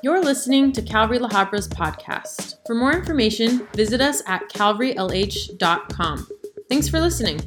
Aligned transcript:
You're 0.00 0.22
listening 0.22 0.70
to 0.74 0.82
Calvary 0.82 1.18
La 1.18 1.28
Habra's 1.28 1.66
podcast. 1.66 2.58
For 2.68 2.76
more 2.76 2.92
information, 2.92 3.66
visit 3.74 4.00
us 4.00 4.22
at 4.28 4.48
calvarylh.com. 4.48 6.28
Thanks 6.68 6.88
for 6.88 7.00
listening. 7.00 7.40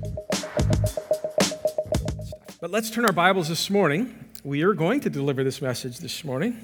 But 2.59 2.69
let's 2.69 2.89
turn 2.89 3.05
our 3.05 3.13
Bibles 3.13 3.47
this 3.47 3.69
morning. 3.69 4.25
We 4.43 4.63
are 4.63 4.73
going 4.73 4.99
to 4.99 5.09
deliver 5.09 5.45
this 5.45 5.61
message 5.61 5.99
this 5.99 6.25
morning 6.25 6.57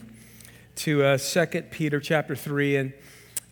to 0.78 1.06
uh, 1.06 1.18
2 1.18 1.46
Peter 1.72 2.02
chapter 2.02 2.36
3. 2.36 2.76
And 2.76 2.94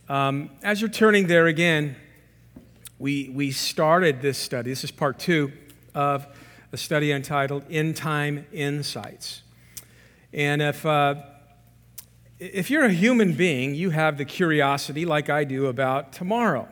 um, 0.09 0.49
as 0.61 0.81
you're 0.81 0.89
turning 0.89 1.27
there 1.27 1.47
again, 1.47 1.95
we, 2.99 3.29
we 3.29 3.51
started 3.51 4.21
this 4.21 4.37
study. 4.37 4.71
This 4.71 4.83
is 4.83 4.91
part 4.91 5.19
two 5.19 5.53
of 5.93 6.27
a 6.73 6.77
study 6.77 7.13
entitled 7.13 7.63
End 7.69 7.95
Time 7.95 8.45
Insights. 8.51 9.43
And 10.33 10.61
if, 10.61 10.85
uh, 10.85 11.15
if 12.39 12.69
you're 12.69 12.83
a 12.83 12.91
human 12.91 13.33
being, 13.33 13.75
you 13.75 13.91
have 13.91 14.17
the 14.17 14.25
curiosity, 14.25 15.05
like 15.05 15.29
I 15.29 15.43
do, 15.45 15.67
about 15.67 16.11
tomorrow. 16.11 16.67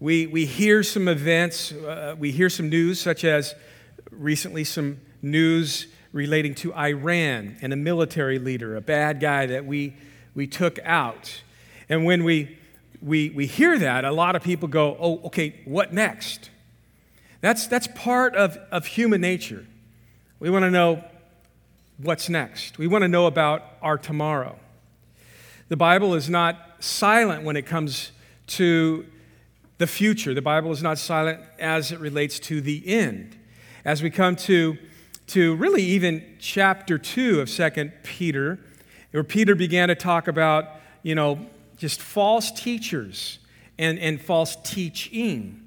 We, 0.00 0.26
we 0.26 0.46
hear 0.46 0.82
some 0.82 1.06
events, 1.06 1.72
uh, 1.72 2.16
we 2.18 2.32
hear 2.32 2.48
some 2.48 2.68
news, 2.68 2.98
such 2.98 3.24
as 3.24 3.54
recently 4.10 4.64
some 4.64 5.00
news 5.20 5.86
relating 6.12 6.54
to 6.56 6.74
Iran 6.74 7.56
and 7.62 7.72
a 7.72 7.76
military 7.76 8.38
leader, 8.38 8.74
a 8.76 8.80
bad 8.80 9.20
guy 9.20 9.46
that 9.46 9.66
we, 9.66 9.94
we 10.34 10.46
took 10.46 10.78
out. 10.84 11.42
And 11.88 12.04
when 12.04 12.24
we, 12.24 12.58
we, 13.02 13.30
we 13.30 13.46
hear 13.46 13.78
that, 13.78 14.04
a 14.04 14.12
lot 14.12 14.34
of 14.34 14.42
people 14.42 14.66
go, 14.66 14.96
oh, 14.98 15.20
okay, 15.26 15.60
what 15.66 15.92
next? 15.92 16.50
That's, 17.42 17.66
that's 17.66 17.86
part 17.88 18.34
of, 18.34 18.56
of 18.70 18.86
human 18.86 19.20
nature. 19.20 19.66
We 20.40 20.48
want 20.48 20.64
to 20.64 20.70
know 20.70 21.04
what's 22.02 22.28
next. 22.28 22.78
We 22.78 22.86
want 22.86 23.02
to 23.02 23.08
know 23.08 23.26
about 23.26 23.64
our 23.80 23.96
tomorrow. 23.96 24.58
The 25.68 25.76
Bible 25.76 26.14
is 26.14 26.28
not 26.28 26.56
silent 26.80 27.44
when 27.44 27.56
it 27.56 27.64
comes 27.66 28.12
to 28.48 29.06
the 29.78 29.86
future. 29.86 30.34
The 30.34 30.42
Bible 30.42 30.72
is 30.72 30.82
not 30.82 30.98
silent 30.98 31.40
as 31.58 31.92
it 31.92 32.00
relates 32.00 32.38
to 32.40 32.60
the 32.60 32.86
end. 32.86 33.36
As 33.84 34.02
we 34.02 34.10
come 34.10 34.36
to, 34.36 34.76
to 35.28 35.54
really 35.56 35.82
even 35.82 36.24
chapter 36.38 36.98
2 36.98 37.40
of 37.40 37.50
2 37.50 37.92
Peter, 38.02 38.58
where 39.12 39.24
Peter 39.24 39.54
began 39.54 39.88
to 39.88 39.94
talk 39.94 40.28
about, 40.28 40.66
you 41.02 41.14
know, 41.14 41.46
just 41.76 42.00
false 42.00 42.50
teachers 42.50 43.38
and, 43.78 43.98
and 43.98 44.20
false 44.20 44.56
teaching, 44.56 45.60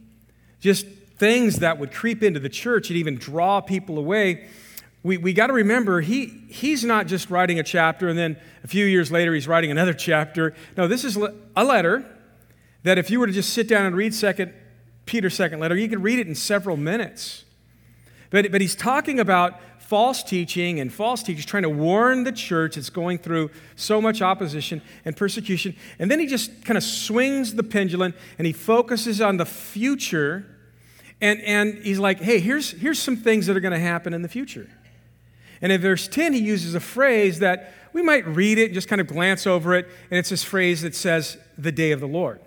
just 0.59 0.86
things 1.17 1.58
that 1.58 1.80
would 1.80 1.92
creep 1.92 2.23
into 2.23 2.39
the 2.39 2.49
church 2.49 2.89
and 2.89 2.97
even 2.97 3.16
draw 3.16 3.61
people 3.61 3.97
away 3.97 4.47
we, 5.06 5.17
we 5.17 5.34
got 5.34 5.48
to 5.48 5.53
remember 5.53 6.02
he, 6.02 6.25
he's 6.50 6.84
not 6.84 7.06
just 7.06 7.30
writing 7.30 7.59
a 7.59 7.64
chapter 7.64 8.09
and 8.09 8.17
then 8.17 8.38
a 8.64 8.67
few 8.67 8.86
years 8.86 9.11
later 9.11 9.36
he's 9.36 9.48
writing 9.48 9.70
another 9.70 9.94
chapter. 10.09 10.56
No, 10.75 10.88
this 10.88 11.06
is 11.06 11.16
a 11.56 11.64
letter 11.64 12.03
that 12.81 12.98
if 12.98 13.11
you 13.11 13.20
were 13.20 13.28
to 13.28 13.31
just 13.31 13.52
sit 13.52 13.67
down 13.67 13.86
and 13.86 13.95
read 13.95 14.16
second 14.16 14.52
Peter's 15.06 15.36
second 15.36 15.59
letter, 15.59 15.76
you 15.76 15.88
could 15.88 16.02
read 16.02 16.17
it 16.17 16.26
in 16.26 16.33
several 16.33 16.76
minutes. 16.76 17.45
But, 18.31 18.52
but 18.52 18.61
he's 18.61 18.73
talking 18.73 19.20
about 19.20 19.59
false 19.78 20.23
teaching 20.23 20.80
and 20.80 20.92
false 20.92 21.22
teachers 21.22 21.45
trying 21.45 21.61
to 21.61 21.70
warn 21.70 22.23
the 22.23 22.31
church 22.31 22.76
it's 22.76 22.89
going 22.89 23.20
through 23.20 23.52
so 23.76 24.02
much 24.02 24.23
opposition 24.23 24.81
and 25.06 25.16
persecution. 25.16 25.76
And 26.00 26.09
then 26.09 26.20
he 26.20 26.26
just 26.26 26.66
kind 26.66 26.78
of 26.80 26.83
swings 26.83 27.53
the 27.53 27.61
pendulum 27.61 28.16
and 28.39 28.48
he 28.48 28.53
focuses 28.53 29.22
on 29.22 29.38
the 29.38 29.45
future. 29.45 30.48
And, 31.22 31.39
and 31.42 31.78
he's 31.83 32.00
like, 32.00 32.20
hey, 32.22 32.39
here's, 32.39 32.72
here's 32.72 32.98
some 32.98 33.16
things 33.16 33.45
that 33.45 33.56
are 33.56 33.59
going 33.61 33.72
to 33.72 33.80
happen 33.80 34.11
in 34.11 34.23
the 34.23 34.28
future. 34.28 34.67
And 35.66 35.71
in 35.71 35.81
verse 35.81 36.08
10, 36.08 36.33
he 36.33 36.41
uses 36.41 36.75
a 36.75 36.80
phrase 36.80 37.39
that 37.39 37.73
we 37.91 38.03
might 38.03 38.27
read 38.27 38.59
it 38.59 38.71
just 38.71 38.88
kind 38.88 39.02
of 39.02 39.08
glance 39.08 39.47
over 39.47 39.73
it, 39.73 39.88
and 40.11 40.19
it's 40.19 40.30
this 40.30 40.44
phrase 40.44 40.83
that 40.83 40.94
says, 40.94 41.39
the 41.58 41.71
day 41.71 41.89
of 41.89 41.99
the 41.99 42.08
Lord. 42.08 42.39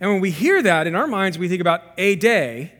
And 0.00 0.10
when 0.10 0.22
we 0.22 0.30
hear 0.30 0.62
that 0.62 0.86
in 0.86 0.94
our 0.94 1.06
minds, 1.06 1.36
we 1.36 1.46
think 1.46 1.60
about 1.60 1.82
a 1.98 2.16
day, 2.16 2.72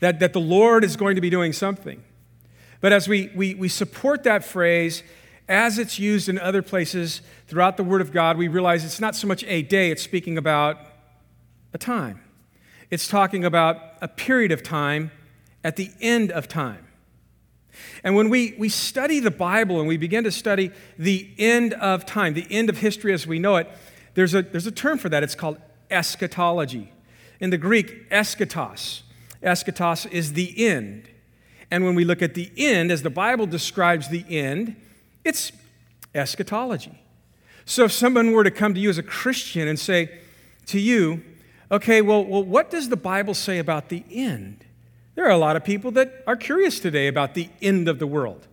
that, 0.00 0.20
that 0.20 0.34
the 0.34 0.40
Lord 0.40 0.84
is 0.84 0.96
going 0.96 1.14
to 1.14 1.22
be 1.22 1.30
doing 1.30 1.54
something. 1.54 2.04
But 2.82 2.92
as 2.92 3.08
we, 3.08 3.30
we, 3.34 3.54
we 3.54 3.70
support 3.70 4.22
that 4.24 4.44
phrase, 4.44 5.02
as 5.48 5.78
it's 5.78 5.98
used 5.98 6.28
in 6.28 6.38
other 6.38 6.60
places 6.60 7.22
throughout 7.46 7.78
the 7.78 7.84
Word 7.84 8.02
of 8.02 8.12
God, 8.12 8.36
we 8.36 8.48
realize 8.48 8.84
it's 8.84 9.00
not 9.00 9.16
so 9.16 9.26
much 9.26 9.42
a 9.44 9.62
day, 9.62 9.90
it's 9.90 10.02
speaking 10.02 10.36
about 10.36 10.78
a 11.72 11.78
time. 11.78 12.20
It's 12.90 13.08
talking 13.08 13.46
about 13.46 13.78
a 14.02 14.08
period 14.08 14.52
of 14.52 14.62
time 14.62 15.10
at 15.64 15.76
the 15.76 15.90
end 16.02 16.30
of 16.30 16.48
time. 16.48 16.86
And 18.02 18.14
when 18.14 18.28
we, 18.28 18.54
we 18.58 18.68
study 18.68 19.20
the 19.20 19.30
Bible 19.30 19.78
and 19.78 19.88
we 19.88 19.96
begin 19.96 20.24
to 20.24 20.30
study 20.30 20.70
the 20.98 21.28
end 21.38 21.74
of 21.74 22.06
time, 22.06 22.34
the 22.34 22.46
end 22.50 22.68
of 22.68 22.78
history 22.78 23.12
as 23.12 23.26
we 23.26 23.38
know 23.38 23.56
it, 23.56 23.70
there's 24.14 24.34
a, 24.34 24.42
there's 24.42 24.66
a 24.66 24.72
term 24.72 24.98
for 24.98 25.08
that. 25.08 25.22
It's 25.22 25.34
called 25.34 25.58
eschatology. 25.90 26.92
In 27.40 27.50
the 27.50 27.58
Greek, 27.58 28.10
eschatos. 28.10 29.02
Eschatos 29.42 30.10
is 30.10 30.34
the 30.34 30.66
end. 30.66 31.08
And 31.70 31.84
when 31.84 31.94
we 31.94 32.04
look 32.04 32.22
at 32.22 32.34
the 32.34 32.50
end, 32.56 32.90
as 32.90 33.02
the 33.02 33.10
Bible 33.10 33.46
describes 33.46 34.08
the 34.08 34.24
end, 34.28 34.76
it's 35.24 35.52
eschatology. 36.14 37.00
So 37.64 37.84
if 37.84 37.92
someone 37.92 38.32
were 38.32 38.44
to 38.44 38.50
come 38.50 38.74
to 38.74 38.80
you 38.80 38.90
as 38.90 38.98
a 38.98 39.02
Christian 39.02 39.68
and 39.68 39.78
say 39.78 40.18
to 40.66 40.80
you, 40.80 41.22
okay, 41.70 42.02
well, 42.02 42.24
well 42.24 42.42
what 42.42 42.70
does 42.70 42.88
the 42.88 42.96
Bible 42.96 43.34
say 43.34 43.58
about 43.58 43.88
the 43.88 44.04
end? 44.10 44.64
There 45.14 45.24
are 45.24 45.30
a 45.30 45.38
lot 45.38 45.56
of 45.56 45.64
people 45.64 45.90
that 45.92 46.22
are 46.26 46.36
curious 46.36 46.80
today 46.80 47.08
about 47.08 47.34
the 47.34 47.48
end 47.60 47.88
of 47.88 47.98
the 47.98 48.06
world. 48.06 48.46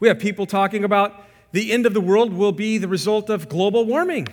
We 0.00 0.08
have 0.08 0.18
people 0.18 0.46
talking 0.46 0.84
about 0.84 1.14
the 1.52 1.70
end 1.70 1.86
of 1.86 1.94
the 1.94 2.00
world 2.00 2.32
will 2.32 2.52
be 2.52 2.78
the 2.78 2.88
result 2.88 3.30
of 3.30 3.48
global 3.48 3.84
warming. 3.84 4.28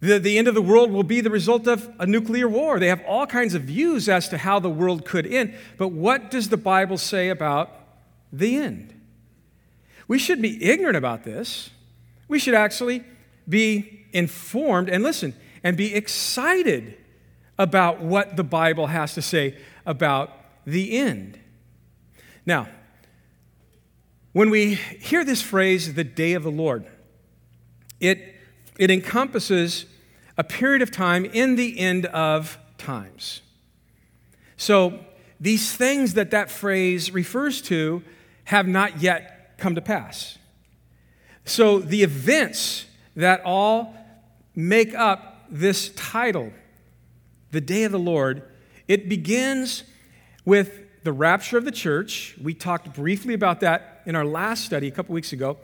The, 0.00 0.18
the 0.18 0.36
end 0.38 0.48
of 0.48 0.54
the 0.54 0.62
world 0.62 0.90
will 0.90 1.02
be 1.02 1.20
the 1.20 1.30
result 1.30 1.66
of 1.66 1.90
a 1.98 2.06
nuclear 2.06 2.48
war. 2.48 2.78
They 2.78 2.88
have 2.88 3.02
all 3.06 3.26
kinds 3.26 3.54
of 3.54 3.62
views 3.62 4.08
as 4.08 4.28
to 4.30 4.38
how 4.38 4.58
the 4.58 4.68
world 4.68 5.04
could 5.04 5.26
end. 5.26 5.54
But 5.78 5.88
what 5.88 6.30
does 6.30 6.48
the 6.48 6.56
Bible 6.56 6.98
say 6.98 7.28
about 7.28 7.70
the 8.32 8.56
end? 8.56 8.94
We 10.08 10.18
should 10.18 10.42
be 10.42 10.62
ignorant 10.62 10.96
about 10.96 11.24
this. 11.24 11.70
We 12.28 12.38
should 12.38 12.54
actually 12.54 13.04
be 13.48 14.06
informed 14.12 14.88
and 14.88 15.02
listen 15.02 15.34
and 15.62 15.76
be 15.76 15.94
excited 15.94 16.98
about 17.58 18.00
what 18.00 18.36
the 18.36 18.44
Bible 18.44 18.88
has 18.88 19.14
to 19.14 19.22
say 19.22 19.56
about 19.86 20.30
the 20.64 20.96
end. 20.96 21.38
Now, 22.46 22.68
when 24.32 24.50
we 24.50 24.74
hear 24.74 25.24
this 25.24 25.42
phrase, 25.42 25.94
the 25.94 26.04
day 26.04 26.32
of 26.32 26.42
the 26.42 26.50
Lord, 26.50 26.86
it, 28.00 28.34
it 28.78 28.90
encompasses 28.90 29.86
a 30.36 30.44
period 30.44 30.82
of 30.82 30.90
time 30.90 31.24
in 31.24 31.56
the 31.56 31.78
end 31.78 32.06
of 32.06 32.58
times. 32.76 33.42
So, 34.56 35.00
these 35.40 35.72
things 35.76 36.14
that 36.14 36.30
that 36.30 36.50
phrase 36.50 37.12
refers 37.12 37.60
to 37.62 38.02
have 38.44 38.66
not 38.66 39.00
yet 39.00 39.58
come 39.58 39.74
to 39.74 39.80
pass. 39.80 40.38
So, 41.44 41.78
the 41.78 42.02
events 42.02 42.86
that 43.16 43.42
all 43.44 43.94
make 44.54 44.94
up 44.94 45.46
this 45.50 45.90
title, 45.90 46.52
the 47.50 47.60
day 47.60 47.84
of 47.84 47.92
the 47.92 47.98
Lord, 47.98 48.42
it 48.88 49.08
begins 49.08 49.84
with 50.44 50.80
the 51.04 51.12
rapture 51.12 51.58
of 51.58 51.64
the 51.64 51.72
church. 51.72 52.36
We 52.42 52.54
talked 52.54 52.94
briefly 52.94 53.34
about 53.34 53.60
that 53.60 54.02
in 54.06 54.16
our 54.16 54.24
last 54.24 54.64
study 54.64 54.88
a 54.88 54.90
couple 54.90 55.14
weeks 55.14 55.32
ago, 55.32 55.58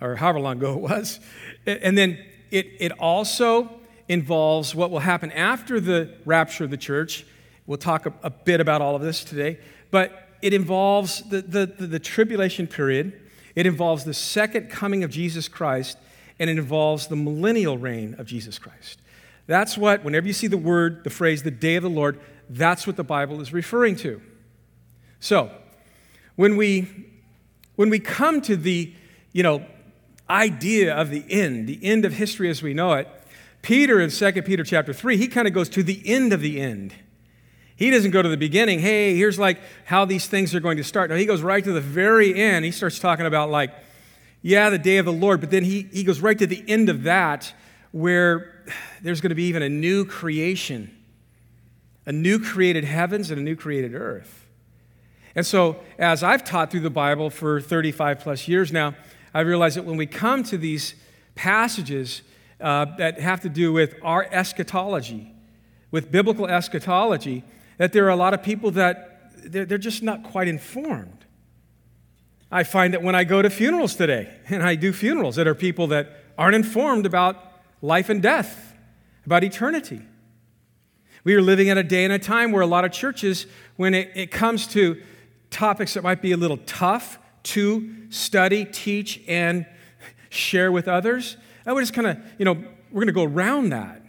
or 0.00 0.16
however 0.16 0.40
long 0.40 0.58
ago 0.58 0.74
it 0.74 0.80
was. 0.80 1.20
And 1.66 1.96
then 1.96 2.18
it, 2.50 2.66
it 2.78 2.92
also 2.92 3.70
involves 4.08 4.74
what 4.74 4.90
will 4.90 5.00
happen 5.00 5.32
after 5.32 5.80
the 5.80 6.14
rapture 6.24 6.64
of 6.64 6.70
the 6.70 6.76
church. 6.76 7.26
We'll 7.66 7.78
talk 7.78 8.06
a, 8.06 8.12
a 8.22 8.30
bit 8.30 8.60
about 8.60 8.80
all 8.80 8.94
of 8.94 9.02
this 9.02 9.24
today. 9.24 9.58
But 9.90 10.28
it 10.42 10.54
involves 10.54 11.22
the, 11.28 11.42
the, 11.42 11.66
the, 11.66 11.86
the 11.86 11.98
tribulation 11.98 12.66
period, 12.66 13.20
it 13.54 13.66
involves 13.66 14.04
the 14.04 14.14
second 14.14 14.70
coming 14.70 15.02
of 15.02 15.10
Jesus 15.10 15.48
Christ, 15.48 15.98
and 16.38 16.50
it 16.50 16.58
involves 16.58 17.06
the 17.06 17.16
millennial 17.16 17.78
reign 17.78 18.14
of 18.18 18.26
Jesus 18.26 18.58
Christ. 18.58 19.00
That's 19.46 19.78
what, 19.78 20.04
whenever 20.04 20.26
you 20.26 20.32
see 20.32 20.46
the 20.46 20.58
word, 20.58 21.04
the 21.04 21.10
phrase, 21.10 21.42
the 21.42 21.50
day 21.50 21.76
of 21.76 21.82
the 21.82 21.90
Lord, 21.90 22.20
that's 22.48 22.86
what 22.86 22.96
the 22.96 23.04
Bible 23.04 23.40
is 23.40 23.52
referring 23.52 23.96
to. 23.96 24.20
So, 25.20 25.50
when 26.36 26.56
we, 26.56 26.88
when 27.76 27.90
we 27.90 27.98
come 27.98 28.40
to 28.42 28.56
the, 28.56 28.92
you 29.32 29.42
know, 29.42 29.64
idea 30.28 30.94
of 30.94 31.10
the 31.10 31.24
end, 31.28 31.66
the 31.66 31.78
end 31.82 32.04
of 32.04 32.12
history 32.12 32.50
as 32.50 32.62
we 32.62 32.74
know 32.74 32.92
it, 32.94 33.08
Peter 33.62 34.00
in 34.00 34.10
2 34.10 34.42
Peter 34.42 34.62
chapter 34.62 34.92
3, 34.92 35.16
he 35.16 35.26
kind 35.26 35.48
of 35.48 35.54
goes 35.54 35.68
to 35.70 35.82
the 35.82 36.00
end 36.04 36.32
of 36.32 36.40
the 36.40 36.60
end. 36.60 36.94
He 37.74 37.90
doesn't 37.90 38.10
go 38.10 38.22
to 38.22 38.28
the 38.28 38.36
beginning, 38.36 38.80
hey, 38.80 39.16
here's 39.16 39.38
like 39.38 39.60
how 39.84 40.04
these 40.04 40.26
things 40.26 40.54
are 40.54 40.60
going 40.60 40.78
to 40.78 40.84
start. 40.84 41.10
No, 41.10 41.16
he 41.16 41.26
goes 41.26 41.42
right 41.42 41.62
to 41.62 41.72
the 41.72 41.80
very 41.80 42.34
end. 42.34 42.64
He 42.64 42.70
starts 42.70 42.98
talking 42.98 43.26
about, 43.26 43.50
like, 43.50 43.70
yeah, 44.40 44.70
the 44.70 44.78
day 44.78 44.96
of 44.96 45.04
the 45.04 45.12
Lord, 45.12 45.40
but 45.40 45.50
then 45.50 45.64
he, 45.64 45.82
he 45.92 46.04
goes 46.04 46.20
right 46.20 46.38
to 46.38 46.46
the 46.46 46.64
end 46.68 46.88
of 46.88 47.02
that 47.02 47.52
where 47.92 48.64
there's 49.02 49.20
going 49.20 49.30
to 49.30 49.34
be 49.36 49.44
even 49.44 49.62
a 49.62 49.68
new 49.68 50.04
creation, 50.04 50.95
a 52.06 52.12
new 52.12 52.38
created 52.38 52.84
heavens 52.84 53.30
and 53.30 53.40
a 53.40 53.42
new 53.42 53.56
created 53.56 53.94
earth. 53.94 54.46
And 55.34 55.44
so, 55.44 55.76
as 55.98 56.22
I've 56.22 56.44
taught 56.44 56.70
through 56.70 56.80
the 56.80 56.90
Bible 56.90 57.28
for 57.28 57.60
35 57.60 58.20
plus 58.20 58.48
years 58.48 58.72
now, 58.72 58.94
I 59.34 59.40
realize 59.40 59.74
that 59.74 59.84
when 59.84 59.98
we 59.98 60.06
come 60.06 60.42
to 60.44 60.56
these 60.56 60.94
passages 61.34 62.22
uh, 62.58 62.86
that 62.96 63.20
have 63.20 63.42
to 63.42 63.50
do 63.50 63.72
with 63.72 63.96
our 64.02 64.26
eschatology, 64.30 65.34
with 65.90 66.10
biblical 66.10 66.46
eschatology, 66.46 67.44
that 67.76 67.92
there 67.92 68.06
are 68.06 68.10
a 68.10 68.16
lot 68.16 68.32
of 68.32 68.42
people 68.42 68.70
that 68.70 69.32
they're, 69.36 69.66
they're 69.66 69.78
just 69.78 70.02
not 70.02 70.22
quite 70.22 70.48
informed. 70.48 71.26
I 72.50 72.62
find 72.62 72.94
that 72.94 73.02
when 73.02 73.14
I 73.14 73.24
go 73.24 73.42
to 73.42 73.50
funerals 73.50 73.94
today, 73.94 74.32
and 74.48 74.62
I 74.62 74.74
do 74.74 74.92
funerals, 74.92 75.36
that 75.36 75.46
are 75.46 75.54
people 75.54 75.88
that 75.88 76.24
aren't 76.38 76.54
informed 76.54 77.04
about 77.04 77.36
life 77.82 78.08
and 78.08 78.22
death, 78.22 78.74
about 79.26 79.44
eternity. 79.44 80.00
We 81.26 81.34
are 81.34 81.42
living 81.42 81.66
in 81.66 81.76
a 81.76 81.82
day 81.82 82.04
and 82.04 82.12
a 82.12 82.20
time 82.20 82.52
where 82.52 82.62
a 82.62 82.68
lot 82.68 82.84
of 82.84 82.92
churches, 82.92 83.46
when 83.74 83.94
it, 83.94 84.12
it 84.14 84.30
comes 84.30 84.68
to 84.68 85.02
topics 85.50 85.94
that 85.94 86.04
might 86.04 86.22
be 86.22 86.30
a 86.30 86.36
little 86.36 86.58
tough 86.66 87.18
to 87.42 87.92
study, 88.10 88.64
teach, 88.64 89.20
and 89.26 89.66
share 90.28 90.70
with 90.70 90.86
others, 90.86 91.36
I 91.66 91.72
would 91.72 91.80
just 91.80 91.94
kind 91.94 92.06
of, 92.06 92.18
you 92.38 92.44
know, 92.44 92.52
we're 92.92 93.00
going 93.00 93.08
to 93.08 93.12
go 93.12 93.24
around 93.24 93.70
that. 93.70 94.02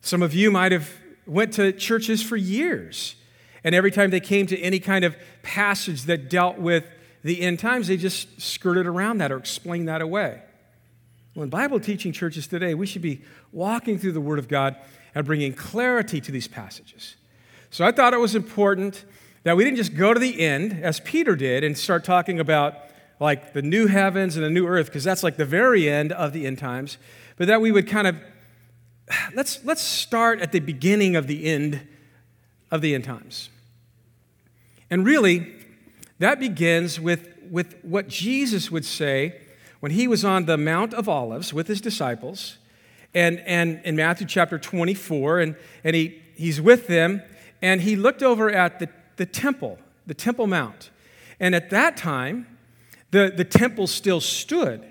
Some 0.00 0.22
of 0.22 0.32
you 0.32 0.52
might 0.52 0.70
have 0.70 0.92
went 1.26 1.54
to 1.54 1.72
churches 1.72 2.22
for 2.22 2.36
years, 2.36 3.16
and 3.64 3.74
every 3.74 3.90
time 3.90 4.10
they 4.10 4.20
came 4.20 4.46
to 4.46 4.58
any 4.60 4.78
kind 4.78 5.04
of 5.04 5.16
passage 5.42 6.02
that 6.04 6.30
dealt 6.30 6.58
with 6.58 6.84
the 7.24 7.40
end 7.40 7.58
times, 7.58 7.88
they 7.88 7.96
just 7.96 8.40
skirted 8.40 8.86
around 8.86 9.18
that 9.18 9.32
or 9.32 9.38
explained 9.38 9.88
that 9.88 10.02
away. 10.02 10.40
Well, 11.34 11.42
in 11.42 11.50
Bible 11.50 11.80
teaching 11.80 12.12
churches 12.12 12.46
today, 12.46 12.74
we 12.74 12.86
should 12.86 13.02
be 13.02 13.22
walking 13.50 13.98
through 13.98 14.12
the 14.12 14.20
Word 14.20 14.38
of 14.38 14.46
God 14.46 14.76
and 15.18 15.26
bringing 15.26 15.52
clarity 15.52 16.20
to 16.20 16.30
these 16.30 16.46
passages. 16.46 17.16
So 17.70 17.84
I 17.84 17.90
thought 17.90 18.14
it 18.14 18.20
was 18.20 18.36
important 18.36 19.04
that 19.42 19.56
we 19.56 19.64
didn't 19.64 19.76
just 19.76 19.96
go 19.96 20.14
to 20.14 20.20
the 20.20 20.40
end, 20.40 20.78
as 20.80 21.00
Peter 21.00 21.34
did, 21.34 21.64
and 21.64 21.76
start 21.76 22.04
talking 22.04 22.38
about 22.38 22.76
like 23.18 23.52
the 23.52 23.60
new 23.60 23.88
heavens 23.88 24.36
and 24.36 24.44
the 24.44 24.50
new 24.50 24.64
earth, 24.64 24.86
because 24.86 25.02
that's 25.02 25.24
like 25.24 25.36
the 25.36 25.44
very 25.44 25.88
end 25.88 26.12
of 26.12 26.32
the 26.32 26.46
end 26.46 26.58
times, 26.58 26.98
but 27.36 27.48
that 27.48 27.60
we 27.60 27.72
would 27.72 27.88
kind 27.88 28.06
of 28.06 28.16
let's 29.34 29.64
let's 29.64 29.82
start 29.82 30.40
at 30.40 30.52
the 30.52 30.60
beginning 30.60 31.16
of 31.16 31.26
the 31.26 31.46
end 31.46 31.80
of 32.70 32.80
the 32.80 32.94
end 32.94 33.02
times. 33.02 33.50
And 34.88 35.04
really, 35.04 35.52
that 36.20 36.38
begins 36.38 37.00
with, 37.00 37.28
with 37.50 37.74
what 37.82 38.06
Jesus 38.06 38.70
would 38.70 38.84
say 38.84 39.40
when 39.80 39.90
he 39.90 40.06
was 40.06 40.24
on 40.24 40.44
the 40.44 40.56
Mount 40.56 40.94
of 40.94 41.08
Olives 41.08 41.52
with 41.52 41.66
his 41.66 41.80
disciples, 41.80 42.58
and, 43.18 43.40
and 43.40 43.80
in 43.84 43.96
Matthew 43.96 44.28
chapter 44.28 44.58
24, 44.58 45.40
and, 45.40 45.56
and 45.82 45.96
he, 45.96 46.22
he's 46.36 46.60
with 46.60 46.86
them, 46.86 47.20
and 47.60 47.80
he 47.80 47.96
looked 47.96 48.22
over 48.22 48.48
at 48.48 48.78
the, 48.78 48.88
the 49.16 49.26
temple, 49.26 49.76
the 50.06 50.14
Temple 50.14 50.46
Mount. 50.46 50.90
And 51.40 51.52
at 51.52 51.70
that 51.70 51.96
time, 51.96 52.46
the, 53.10 53.32
the 53.36 53.44
temple 53.44 53.88
still 53.88 54.20
stood. 54.20 54.84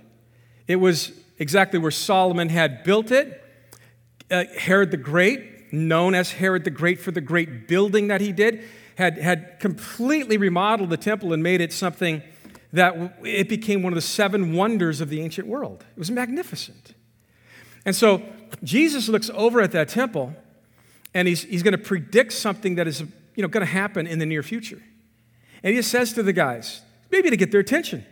It 0.67 0.75
was 0.75 1.13
exactly 1.39 1.79
where 1.79 1.91
Solomon 1.91 2.49
had 2.49 2.83
built 2.83 3.11
it. 3.11 3.41
Uh, 4.29 4.43
Herod 4.57 4.91
the 4.91 4.97
Great, 4.97 5.71
known 5.71 6.13
as 6.13 6.33
Herod 6.33 6.65
the 6.65 6.69
Great 6.69 6.99
for 6.99 7.11
the 7.11 7.21
great 7.21 7.69
building 7.69 8.09
that 8.09 8.19
he 8.19 8.33
did, 8.33 8.61
had, 8.95 9.17
had 9.17 9.57
completely 9.61 10.35
remodeled 10.35 10.89
the 10.89 10.97
temple 10.97 11.31
and 11.31 11.41
made 11.41 11.61
it 11.61 11.71
something 11.71 12.21
that 12.73 13.19
it 13.23 13.47
became 13.47 13.83
one 13.83 13.93
of 13.93 13.95
the 13.95 14.01
seven 14.01 14.53
wonders 14.53 14.99
of 14.99 15.07
the 15.07 15.21
ancient 15.21 15.47
world. 15.47 15.85
It 15.95 15.99
was 15.99 16.11
magnificent. 16.11 16.93
And 17.87 17.95
so 17.95 18.21
Jesus 18.65 19.07
looks 19.07 19.31
over 19.33 19.61
at 19.61 19.71
that 19.71 19.87
temple 19.87 20.35
and 21.13 21.25
he's, 21.25 21.43
he's 21.43 21.63
going 21.63 21.71
to 21.71 21.77
predict 21.77 22.33
something 22.33 22.75
that 22.75 22.85
is 22.85 22.99
you 23.33 23.41
know, 23.41 23.47
going 23.47 23.65
to 23.65 23.71
happen 23.71 24.05
in 24.05 24.19
the 24.19 24.25
near 24.25 24.43
future. 24.43 24.83
And 25.63 25.73
he 25.73 25.81
says 25.81 26.11
to 26.13 26.21
the 26.21 26.33
guys, 26.33 26.81
maybe 27.09 27.29
to 27.29 27.37
get 27.37 27.49
their 27.49 27.61
attention, 27.61 28.05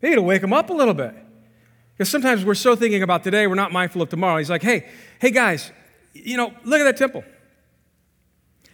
maybe 0.00 0.14
to 0.14 0.22
wake 0.22 0.40
them 0.40 0.54
up 0.54 0.70
a 0.70 0.72
little 0.72 0.94
bit. 0.94 1.14
Because 1.92 2.08
sometimes 2.08 2.46
we're 2.46 2.54
so 2.54 2.74
thinking 2.74 3.02
about 3.02 3.22
today, 3.22 3.46
we're 3.46 3.54
not 3.54 3.72
mindful 3.72 4.00
of 4.00 4.08
tomorrow. 4.08 4.38
He's 4.38 4.48
like, 4.48 4.62
hey, 4.62 4.88
hey 5.20 5.30
guys, 5.30 5.70
you 6.14 6.38
know, 6.38 6.54
look 6.64 6.80
at 6.80 6.84
that 6.84 6.96
temple. 6.96 7.24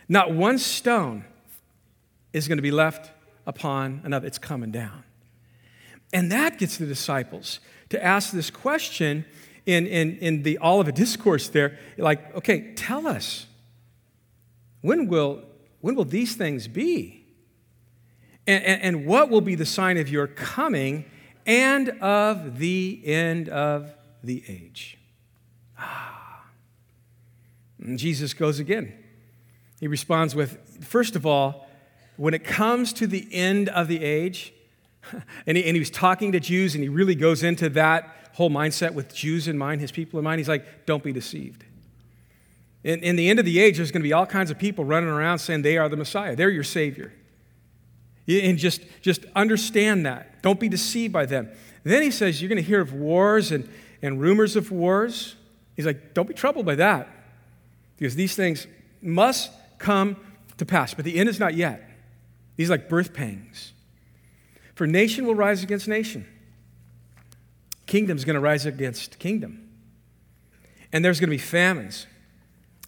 Not 0.09 0.33
one 0.33 0.59
stone 0.59 1.25
is 2.33 2.47
going 2.47 2.59
to 2.59 2.63
be 2.63 2.71
left 2.71 3.11
upon 3.49 4.01
another. 4.05 4.29
It's 4.29 4.39
coming 4.39 4.71
down. 4.71 5.03
And 6.13 6.31
that 6.31 6.57
gets 6.57 6.77
the 6.77 6.87
disciples 6.87 7.59
to 7.89 8.03
ask 8.03 8.31
this 8.31 8.49
question 8.49 9.25
in, 9.71 9.87
in, 9.87 10.19
in 10.19 10.43
the 10.43 10.59
Olivet 10.59 10.95
Discourse 10.95 11.49
there 11.49 11.79
like, 11.97 12.35
okay, 12.35 12.75
tell 12.75 13.07
us, 13.07 13.47
when 14.81 15.07
will, 15.07 15.43
when 15.81 15.95
will 15.95 16.05
these 16.05 16.35
things 16.35 16.67
be? 16.67 17.25
And, 18.47 18.65
and, 18.65 18.83
and 18.83 19.07
what 19.07 19.31
will 19.31 19.41
be 19.41 19.55
the 19.55 19.67
sign 19.67 19.97
of 19.97 20.09
your 20.09 20.27
coming 20.27 21.05
and 21.47 21.91
of 22.01 22.59
the 22.59 23.01
end 23.05 23.49
of 23.49 23.95
the 24.25 24.43
age? 24.49 24.99
Ah. 25.79 26.45
And 27.81 27.99
Jesus 27.99 28.35
goes 28.35 28.59
again. 28.59 28.93
He 29.79 29.87
responds 29.87 30.35
with, 30.35 30.85
first 30.85 31.17
of 31.17 31.25
all, 31.25 31.69
when 32.17 32.35
it 32.35 32.45
comes 32.45 32.93
to 32.95 33.07
the 33.07 33.27
end 33.33 33.69
of 33.69 33.89
the 33.89 34.03
age, 34.03 34.53
and 35.47 35.57
he, 35.57 35.65
and 35.65 35.75
he 35.75 35.79
was 35.79 35.91
talking 35.91 36.33
to 36.33 36.41
Jews, 36.41 36.75
and 36.75 36.83
he 36.83 36.89
really 36.89 37.15
goes 37.15 37.43
into 37.43 37.69
that 37.71 38.17
whole 38.35 38.51
mindset 38.51 38.95
with 38.95 39.15
Jews 39.15 39.49
in 39.49 39.59
mind, 39.59 39.81
his 39.81 39.93
people 39.93 40.19
in 40.19 40.25
mind. 40.25 40.39
He's 40.39 40.49
like, 40.49 40.87
don't 40.87 41.03
be 41.03 41.13
deceived. 41.13 41.65
In, 42.83 43.01
in 43.01 43.17
the 43.17 43.29
end 43.29 43.39
of 43.39 43.45
the 43.45 43.59
age, 43.59 43.77
there's 43.77 43.91
going 43.91 44.03
to 44.03 44.09
be 44.09 44.13
all 44.13 44.27
kinds 44.27 44.51
of 44.51 44.59
people 44.59 44.85
running 44.85 45.09
around 45.09 45.39
saying 45.41 45.63
they 45.63 45.77
are 45.77 45.89
the 45.89 45.97
Messiah, 45.97 46.35
they're 46.35 46.51
your 46.51 46.65
Savior. 46.65 47.13
And 48.29 48.59
just, 48.59 48.83
just 49.01 49.25
understand 49.35 50.07
that. 50.07 50.41
Don't 50.41 50.61
be 50.61 50.69
deceived 50.69 51.13
by 51.13 51.27
them. 51.27 51.51
Then 51.83 52.03
he 52.03 52.13
says, 52.13 52.41
You're 52.41 52.49
going 52.49 52.63
to 52.63 52.63
hear 52.63 52.81
of 52.81 52.93
wars 52.93 53.51
and, 53.51 53.69
and 54.03 54.21
rumors 54.21 54.55
of 54.55 54.71
wars. 54.71 55.35
He's 55.75 55.87
like, 55.87 56.15
Don't 56.15 56.29
be 56.29 56.35
troubled 56.35 56.65
by 56.65 56.77
that, 56.77 57.09
because 57.97 58.15
these 58.15 58.37
things 58.37 58.67
must 59.03 59.51
come 59.79 60.17
to 60.59 60.67
pass, 60.67 60.95
but 60.95 61.05
the 61.05 61.17
end 61.17 61.29
is 61.29 61.41
not 61.41 61.55
yet. 61.55 61.91
These 62.57 62.71
are 62.71 62.75
like 62.75 62.89
birth 62.89 63.13
pangs. 63.15 63.73
For 64.81 64.87
nation 64.87 65.27
will 65.27 65.35
rise 65.35 65.63
against 65.63 65.89
nation. 65.89 66.27
Kingdom's 67.85 68.25
going 68.25 68.33
to 68.33 68.41
rise 68.41 68.65
against 68.65 69.19
kingdom. 69.19 69.69
And 70.91 71.05
there's 71.05 71.21
going 71.21 71.29
to 71.29 71.35
be 71.35 71.37
famines 71.37 72.07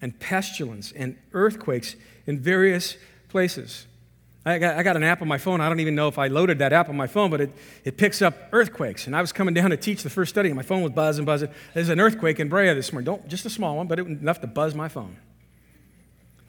and 0.00 0.18
pestilence 0.18 0.92
and 0.92 1.18
earthquakes 1.34 1.94
in 2.26 2.40
various 2.40 2.96
places. 3.28 3.86
I 4.46 4.56
got, 4.56 4.78
I 4.78 4.82
got, 4.82 4.96
an 4.96 5.02
app 5.02 5.20
on 5.20 5.28
my 5.28 5.36
phone. 5.36 5.60
I 5.60 5.68
don't 5.68 5.80
even 5.80 5.94
know 5.94 6.08
if 6.08 6.18
I 6.18 6.28
loaded 6.28 6.60
that 6.60 6.72
app 6.72 6.88
on 6.88 6.96
my 6.96 7.06
phone, 7.06 7.30
but 7.30 7.42
it, 7.42 7.50
it 7.84 7.98
picks 7.98 8.22
up 8.22 8.38
earthquakes. 8.52 9.06
And 9.06 9.14
I 9.14 9.20
was 9.20 9.30
coming 9.30 9.52
down 9.52 9.68
to 9.68 9.76
teach 9.76 10.02
the 10.02 10.08
first 10.08 10.30
study, 10.30 10.48
and 10.48 10.56
my 10.56 10.62
phone 10.62 10.80
was 10.80 10.92
buzzing, 10.92 11.26
buzzing. 11.26 11.50
There's 11.74 11.90
an 11.90 12.00
earthquake 12.00 12.40
in 12.40 12.48
Brea 12.48 12.72
this 12.72 12.90
morning. 12.90 13.04
Don't, 13.04 13.28
just 13.28 13.44
a 13.44 13.50
small 13.50 13.76
one, 13.76 13.86
but 13.86 13.98
it 13.98 14.06
enough 14.06 14.40
to 14.40 14.46
buzz 14.46 14.74
my 14.74 14.88
phone. 14.88 15.18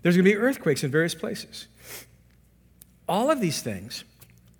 There's 0.03 0.15
going 0.15 0.23
to 0.23 0.31
be 0.31 0.38
earthquakes 0.38 0.85
in 0.85 0.89
various 0.89 1.13
places. 1.13 1.67
All 3.09 3.29
of 3.29 3.41
these 3.41 3.62
things 3.62 4.05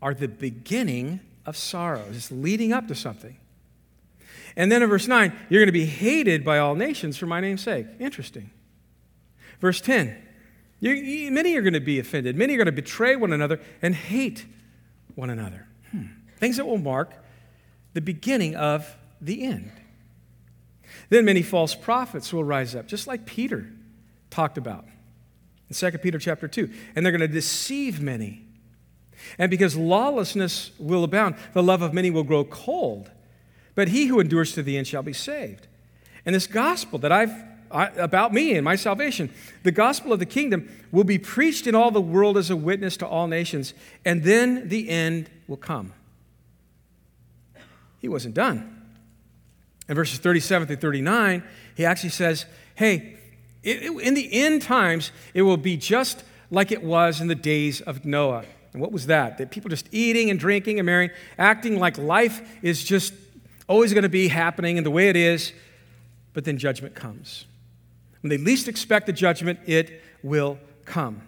are 0.04 0.14
the 0.14 0.28
beginning 0.28 1.22
of 1.46 1.56
sorrows. 1.56 2.16
It's 2.16 2.30
leading 2.30 2.74
up 2.74 2.90
to 2.90 2.96
something. 2.96 3.38
And 4.58 4.70
then 4.70 4.84
in 4.84 4.90
verse 4.90 5.08
9, 5.08 5.34
you're 5.50 5.62
going 5.62 5.68
to 5.68 5.72
be 5.72 5.86
hated 5.86 6.44
by 6.44 6.60
all 6.60 6.76
nations 6.76 7.18
for 7.18 7.26
my 7.26 7.40
name's 7.40 7.62
sake. 7.62 7.88
Interesting. 8.00 8.52
Verse 9.62 9.80
10, 9.80 10.22
you, 10.82 11.32
many 11.32 11.56
are 11.56 11.62
going 11.62 11.74
to 11.74 11.80
be 11.80 12.00
offended. 12.00 12.36
Many 12.36 12.54
are 12.54 12.58
going 12.58 12.66
to 12.66 12.74
betray 12.74 13.16
one 13.16 13.32
another 13.32 13.62
and 13.82 13.96
hate 13.96 14.46
one 15.16 15.30
another. 15.30 15.68
Hmm. 15.92 16.08
Things 16.38 16.58
that 16.58 16.66
will 16.66 16.78
mark 16.78 17.14
the 17.94 18.02
beginning 18.02 18.58
of 18.58 18.98
the 19.22 19.44
end. 19.44 19.72
Then 21.08 21.24
many 21.24 21.42
false 21.42 21.76
prophets 21.76 22.34
will 22.34 22.44
rise 22.44 22.76
up, 22.76 22.88
just 22.88 23.08
like 23.08 23.26
Peter 23.26 23.72
talked 24.30 24.58
about 24.58 24.86
in 25.70 25.76
2 25.76 25.98
Peter 26.00 26.20
chapter 26.20 26.50
2. 26.50 26.70
And 26.94 27.06
they're 27.06 27.14
going 27.14 27.22
to 27.22 27.28
deceive 27.30 28.02
many. 28.02 28.44
And 29.38 29.50
because 29.50 29.76
lawlessness 29.76 30.72
will 30.78 31.04
abound, 31.04 31.36
the 31.54 31.64
love 31.64 31.82
of 31.82 31.94
many 31.94 32.10
will 32.10 32.24
grow 32.24 32.44
cold. 32.44 33.12
But 33.76 33.90
he 33.90 34.08
who 34.08 34.20
endures 34.20 34.54
to 34.54 34.64
the 34.64 34.78
end 34.78 34.88
shall 34.88 35.04
be 35.04 35.14
saved. 35.14 35.68
And 36.26 36.36
this 36.36 36.48
gospel 36.48 37.00
that 37.00 37.12
I've 37.12 37.34
I, 37.74 37.88
about 37.98 38.32
me 38.32 38.54
and 38.54 38.64
my 38.64 38.76
salvation, 38.76 39.32
the 39.64 39.72
gospel 39.72 40.14
of 40.14 40.20
the 40.20 40.28
kingdom 40.28 40.70
will 40.92 41.04
be 41.04 41.18
preached 41.18 41.66
in 41.66 41.74
all 41.74 41.90
the 41.90 42.00
world 42.00 42.38
as 42.38 42.52
a 42.52 42.56
witness 42.56 42.98
to 42.98 43.08
all 43.08 43.26
nations, 43.26 43.74
and 44.06 44.24
then 44.24 44.70
the 44.70 44.90
end 44.90 45.30
will 45.48 45.58
come. 45.58 45.92
He 48.00 48.08
wasn't 48.08 48.36
done. 48.36 48.82
In 49.90 49.96
verses 49.96 50.20
37 50.20 50.68
through 50.68 50.76
39, 50.76 51.44
he 51.76 51.84
actually 51.84 52.12
says, 52.12 52.46
Hey, 52.76 53.18
it, 53.64 53.82
it, 53.82 54.02
in 54.02 54.14
the 54.14 54.32
end 54.32 54.62
times, 54.62 55.12
it 55.34 55.42
will 55.42 55.58
be 55.58 55.76
just 55.76 56.24
like 56.52 56.72
it 56.72 56.84
was 56.84 57.22
in 57.22 57.28
the 57.28 57.36
days 57.36 57.82
of 57.82 58.06
Noah. 58.06 58.46
And 58.74 58.82
what 58.82 58.92
was 58.92 59.06
that? 59.08 59.38
That 59.38 59.52
people 59.52 59.70
just 59.70 59.88
eating 59.92 60.30
and 60.30 60.40
drinking 60.40 60.80
and 60.80 60.86
marrying, 60.86 61.12
acting 61.38 61.80
like 61.80 61.98
life 61.98 62.42
is 62.62 62.84
just 62.84 63.14
always 63.68 63.94
going 63.94 64.04
to 64.04 64.10
be 64.10 64.28
happening 64.28 64.78
and 64.78 64.86
the 64.86 64.92
way 64.92 65.10
it 65.10 65.16
is, 65.16 65.54
but 66.34 66.44
then 66.44 66.58
judgment 66.58 66.96
comes. 66.96 67.46
When 68.22 68.30
they 68.30 68.38
least 68.38 68.68
expect 68.68 69.06
the 69.06 69.14
judgment, 69.14 69.60
it 69.66 70.02
will 70.24 70.58
come. 70.86 71.22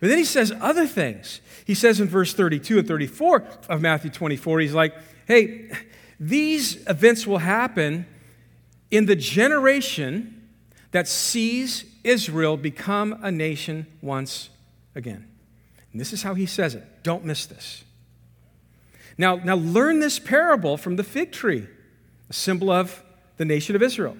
But 0.00 0.08
then 0.08 0.18
he 0.18 0.24
says 0.24 0.52
other 0.60 0.86
things. 0.86 1.40
He 1.64 1.74
says 1.74 2.00
in 2.00 2.08
verse 2.08 2.34
32 2.34 2.78
and 2.78 2.88
34 2.88 3.44
of 3.68 3.80
Matthew 3.80 4.10
24, 4.10 4.60
he's 4.60 4.74
like, 4.74 4.94
hey, 5.26 5.70
these 6.20 6.86
events 6.86 7.26
will 7.26 7.38
happen 7.38 8.06
in 8.90 9.06
the 9.06 9.16
generation 9.16 10.48
that 10.90 11.08
sees 11.08 11.84
Israel 12.04 12.56
become 12.56 13.18
a 13.22 13.30
nation 13.30 13.86
once 14.00 14.50
again. 14.94 15.26
And 15.98 16.00
this 16.00 16.12
is 16.12 16.22
how 16.22 16.34
he 16.34 16.46
says 16.46 16.76
it. 16.76 16.84
Don't 17.02 17.24
miss 17.24 17.44
this. 17.44 17.82
Now, 19.18 19.34
now 19.34 19.56
learn 19.56 19.98
this 19.98 20.20
parable 20.20 20.76
from 20.76 20.94
the 20.94 21.02
fig 21.02 21.32
tree, 21.32 21.66
a 22.30 22.32
symbol 22.32 22.70
of 22.70 23.02
the 23.36 23.44
nation 23.44 23.74
of 23.74 23.82
Israel. 23.82 24.16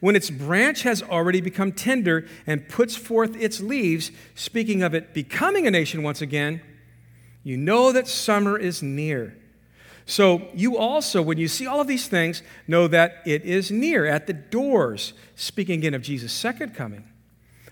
When 0.00 0.16
its 0.16 0.30
branch 0.30 0.84
has 0.84 1.02
already 1.02 1.42
become 1.42 1.72
tender 1.72 2.26
and 2.46 2.66
puts 2.66 2.96
forth 2.96 3.36
its 3.36 3.60
leaves, 3.60 4.10
speaking 4.34 4.82
of 4.82 4.94
it 4.94 5.12
becoming 5.12 5.66
a 5.66 5.70
nation 5.70 6.02
once 6.02 6.22
again, 6.22 6.62
you 7.44 7.58
know 7.58 7.92
that 7.92 8.08
summer 8.08 8.58
is 8.58 8.82
near. 8.82 9.36
So 10.06 10.48
you 10.54 10.78
also, 10.78 11.20
when 11.20 11.36
you 11.36 11.46
see 11.46 11.66
all 11.66 11.82
of 11.82 11.88
these 11.88 12.08
things, 12.08 12.42
know 12.66 12.88
that 12.88 13.20
it 13.26 13.44
is 13.44 13.70
near, 13.70 14.06
at 14.06 14.26
the 14.26 14.32
doors, 14.32 15.12
speaking 15.34 15.80
again 15.80 15.92
of 15.92 16.00
Jesus' 16.00 16.32
second 16.32 16.74
coming. 16.74 17.06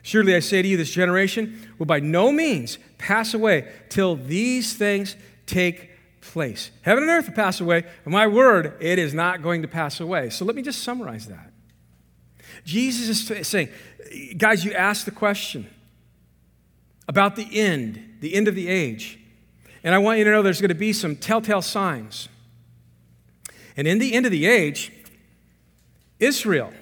Surely 0.05 0.37
I 0.37 0.41
say 0.41 0.61
to 0.61 0.69
you, 0.69 0.77
this 0.77 0.93
generation 0.93 1.67
will 1.79 1.87
by 1.87 1.99
no 1.99 2.31
means 2.31 2.77
pass 2.99 3.33
away 3.33 3.73
till 3.89 4.17
these 4.17 4.75
things 4.75 5.17
take 5.47 5.91
place. 6.21 6.71
Heaven 6.83 7.05
and 7.05 7.11
earth 7.11 7.29
will 7.29 7.35
pass 7.35 7.59
away, 7.59 7.85
but 8.05 8.11
my 8.11 8.27
word, 8.27 8.77
it 8.81 8.99
is 8.99 9.15
not 9.15 9.43
going 9.43 9.63
to 9.63 9.69
pass 9.69 10.01
away. 10.01 10.29
So 10.29 10.45
let 10.45 10.57
me 10.57 10.61
just 10.61 10.83
summarize 10.83 11.27
that. 11.29 11.51
Jesus 12.67 13.31
is 13.31 13.49
saying, 13.49 13.71
guys, 14.37 14.63
you 14.63 14.75
asked 14.75 15.07
the 15.07 15.11
question 15.11 15.67
about 17.09 17.35
the 17.35 17.49
end, 17.59 18.19
the 18.21 18.35
end 18.35 18.47
of 18.47 18.55
the 18.55 18.69
age. 18.69 19.19
And 19.83 19.95
I 19.95 19.99
want 19.99 20.19
you 20.19 20.25
to 20.25 20.31
know 20.31 20.43
there's 20.43 20.61
going 20.61 20.69
to 20.69 20.75
be 20.75 20.93
some 20.93 21.17
telltale 21.17 21.63
signs. 21.63 22.29
And 23.75 23.89
in 23.89 23.99
the 23.99 24.13
end 24.13 24.27
of 24.27 24.33
the 24.33 24.45
age, 24.45 24.93
Israel, 26.21 26.75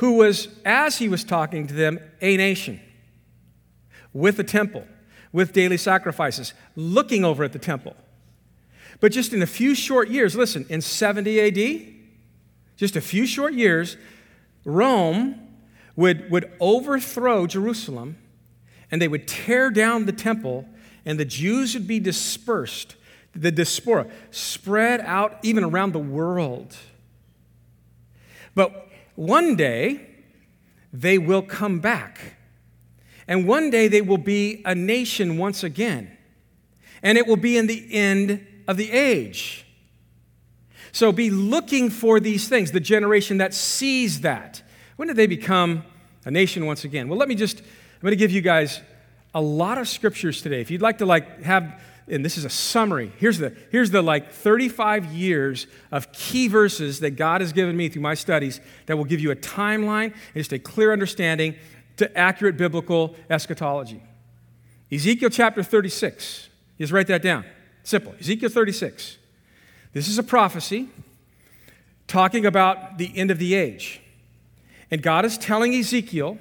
who 0.00 0.14
was, 0.14 0.48
as 0.64 0.96
he 0.96 1.10
was 1.10 1.22
talking 1.22 1.66
to 1.66 1.74
them, 1.74 2.00
a 2.22 2.34
nation 2.38 2.80
with 4.14 4.38
a 4.38 4.44
temple, 4.44 4.82
with 5.30 5.52
daily 5.52 5.76
sacrifices, 5.76 6.54
looking 6.74 7.22
over 7.22 7.44
at 7.44 7.52
the 7.52 7.58
temple. 7.58 7.94
But 9.00 9.12
just 9.12 9.34
in 9.34 9.42
a 9.42 9.46
few 9.46 9.74
short 9.74 10.08
years, 10.08 10.34
listen, 10.34 10.64
in 10.70 10.80
70 10.80 11.38
AD, 11.38 11.94
just 12.78 12.96
a 12.96 13.00
few 13.02 13.26
short 13.26 13.52
years, 13.52 13.98
Rome 14.64 15.38
would, 15.96 16.30
would 16.30 16.50
overthrow 16.60 17.46
Jerusalem 17.46 18.16
and 18.90 19.02
they 19.02 19.08
would 19.08 19.28
tear 19.28 19.70
down 19.70 20.06
the 20.06 20.12
temple 20.12 20.66
and 21.04 21.20
the 21.20 21.26
Jews 21.26 21.74
would 21.74 21.86
be 21.86 22.00
dispersed, 22.00 22.96
the 23.34 23.52
diaspora, 23.52 24.06
spread 24.30 25.00
out 25.00 25.38
even 25.42 25.62
around 25.62 25.92
the 25.92 25.98
world. 25.98 26.74
But 28.54 28.89
one 29.14 29.56
day, 29.56 30.06
they 30.92 31.18
will 31.18 31.42
come 31.42 31.80
back. 31.80 32.36
And 33.28 33.46
one 33.46 33.70
day 33.70 33.88
they 33.88 34.02
will 34.02 34.18
be 34.18 34.62
a 34.64 34.74
nation 34.74 35.38
once 35.38 35.62
again. 35.62 36.16
And 37.02 37.16
it 37.16 37.26
will 37.26 37.36
be 37.36 37.56
in 37.56 37.66
the 37.66 37.86
end 37.94 38.46
of 38.66 38.76
the 38.76 38.90
age. 38.90 39.66
So 40.92 41.12
be 41.12 41.30
looking 41.30 41.90
for 41.90 42.18
these 42.18 42.48
things, 42.48 42.72
the 42.72 42.80
generation 42.80 43.38
that 43.38 43.54
sees 43.54 44.22
that. 44.22 44.62
When 44.96 45.08
did 45.08 45.16
they 45.16 45.26
become 45.26 45.84
a 46.24 46.30
nation 46.30 46.66
once 46.66 46.84
again? 46.84 47.08
Well, 47.08 47.18
let 47.18 47.28
me 47.28 47.34
just, 47.34 47.60
I'm 47.60 48.02
going 48.02 48.12
to 48.12 48.16
give 48.16 48.32
you 48.32 48.40
guys 48.40 48.80
a 49.32 49.40
lot 49.40 49.78
of 49.78 49.88
scriptures 49.88 50.42
today. 50.42 50.60
If 50.60 50.70
you'd 50.70 50.82
like 50.82 50.98
to 50.98 51.06
like 51.06 51.42
have, 51.42 51.80
and 52.10 52.24
this 52.24 52.36
is 52.36 52.44
a 52.44 52.50
summary, 52.50 53.12
here's 53.18 53.38
the, 53.38 53.54
here's 53.70 53.90
the 53.90 54.02
like 54.02 54.32
35 54.32 55.06
years 55.06 55.66
of 55.90 56.12
key 56.12 56.48
verses 56.48 57.00
that 57.00 57.12
God 57.12 57.40
has 57.40 57.52
given 57.52 57.76
me 57.76 57.88
through 57.88 58.02
my 58.02 58.14
studies 58.14 58.60
that 58.86 58.96
will 58.96 59.04
give 59.04 59.20
you 59.20 59.30
a 59.30 59.36
timeline 59.36 60.12
and 60.12 60.34
just 60.34 60.52
a 60.52 60.58
clear 60.58 60.92
understanding 60.92 61.54
to 61.96 62.18
accurate 62.18 62.56
biblical 62.56 63.14
eschatology. 63.28 64.02
Ezekiel 64.90 65.30
chapter 65.30 65.62
36. 65.62 66.48
Just 66.78 66.92
write 66.92 67.06
that 67.06 67.22
down. 67.22 67.44
Simple. 67.84 68.14
Ezekiel 68.18 68.48
36. 68.48 69.18
This 69.92 70.08
is 70.08 70.18
a 70.18 70.22
prophecy 70.22 70.88
talking 72.06 72.44
about 72.44 72.98
the 72.98 73.16
end 73.16 73.30
of 73.30 73.38
the 73.38 73.54
age. 73.54 74.00
And 74.90 75.02
God 75.02 75.24
is 75.24 75.38
telling 75.38 75.74
Ezekiel 75.74 76.38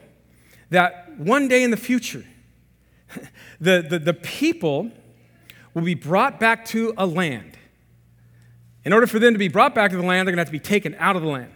that 0.72 1.18
one 1.18 1.48
day 1.48 1.64
in 1.64 1.72
the 1.72 1.78
future, 1.78 2.26
the, 3.62 3.86
the, 3.88 4.00
the 4.00 4.14
people 4.14 4.92
will 5.74 5.84
be 5.84 5.94
brought 5.94 6.40
back 6.40 6.66
to 6.66 6.94
a 6.98 7.06
land. 7.06 7.58
In 8.86 8.94
order 8.94 9.08
for 9.08 9.20
them 9.20 9.34
to 9.34 9.40
be 9.40 9.48
brought 9.48 9.76
back 9.76 9.92
to 9.92 9.98
the 9.98 10.04
land, 10.04 10.28
they're 10.28 10.36
going 10.36 10.38
to 10.38 10.42
have 10.42 10.48
to 10.48 10.52
be 10.52 10.60
taken 10.60 10.96
out 11.00 11.16
of 11.16 11.22
the 11.22 11.28
land. 11.28 11.52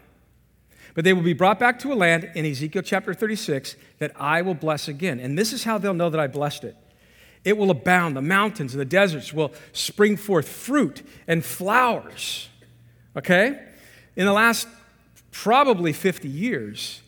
But 0.94 1.04
they 1.04 1.14
will 1.14 1.24
be 1.24 1.34
brought 1.34 1.60
back 1.60 1.80
to 1.80 1.92
a 1.92 1.96
land 1.96 2.30
in 2.36 2.46
Ezekiel 2.46 2.84
chapter 2.84 3.14
36 3.14 3.76
that 4.00 4.12
I 4.16 4.42
will 4.42 4.54
bless 4.54 4.88
again. 4.88 5.20
And 5.20 5.38
this 5.38 5.52
is 5.52 5.64
how 5.64 5.78
they'll 5.78 5.94
know 5.94 6.10
that 6.10 6.20
I 6.20 6.28
blessed 6.28 6.66
it. 6.66 6.78
It 7.44 7.58
will 7.58 7.72
abound. 7.72 8.16
The 8.16 8.22
mountains 8.22 8.74
and 8.74 8.82
the 8.82 8.86
deserts 8.86 9.34
will 9.34 9.52
spring 9.72 10.18
forth 10.18 10.48
fruit 10.48 11.02
and 11.28 11.44
flowers. 11.44 12.50
Okay? 13.18 13.60
In 14.16 14.26
the 14.26 14.34
last 14.34 14.68
probably 15.32 15.94
50 15.94 16.28
years, 16.28 17.02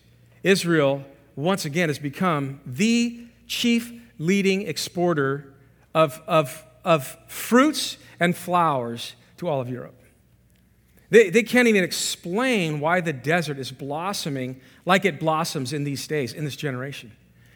Israel 0.44 1.04
once 1.36 1.66
again 1.66 1.90
has 1.90 2.00
become 2.00 2.60
the 2.66 3.26
chief 3.48 3.94
leading 4.18 4.68
exporter 4.68 5.54
of, 5.94 6.22
of, 6.28 6.64
of 6.86 7.18
fruits 7.28 7.98
and 8.20 8.36
flowers 8.36 9.16
to 9.38 9.50
all 9.50 9.60
of 9.60 9.70
Europe. 9.70 10.00
They, 11.10 11.30
they 11.30 11.44
can't 11.44 11.68
even 11.68 11.84
explain 11.84 12.80
why 12.80 13.02
the 13.02 13.14
desert 13.14 13.60
is 13.60 13.72
blossoming 13.72 14.62
like 14.86 15.06
it 15.06 15.20
blossoms 15.20 15.74
in 15.74 15.84
these 15.84 16.08
days, 16.08 16.34
in 16.34 16.46
this 16.46 16.56
generation. 16.56 17.12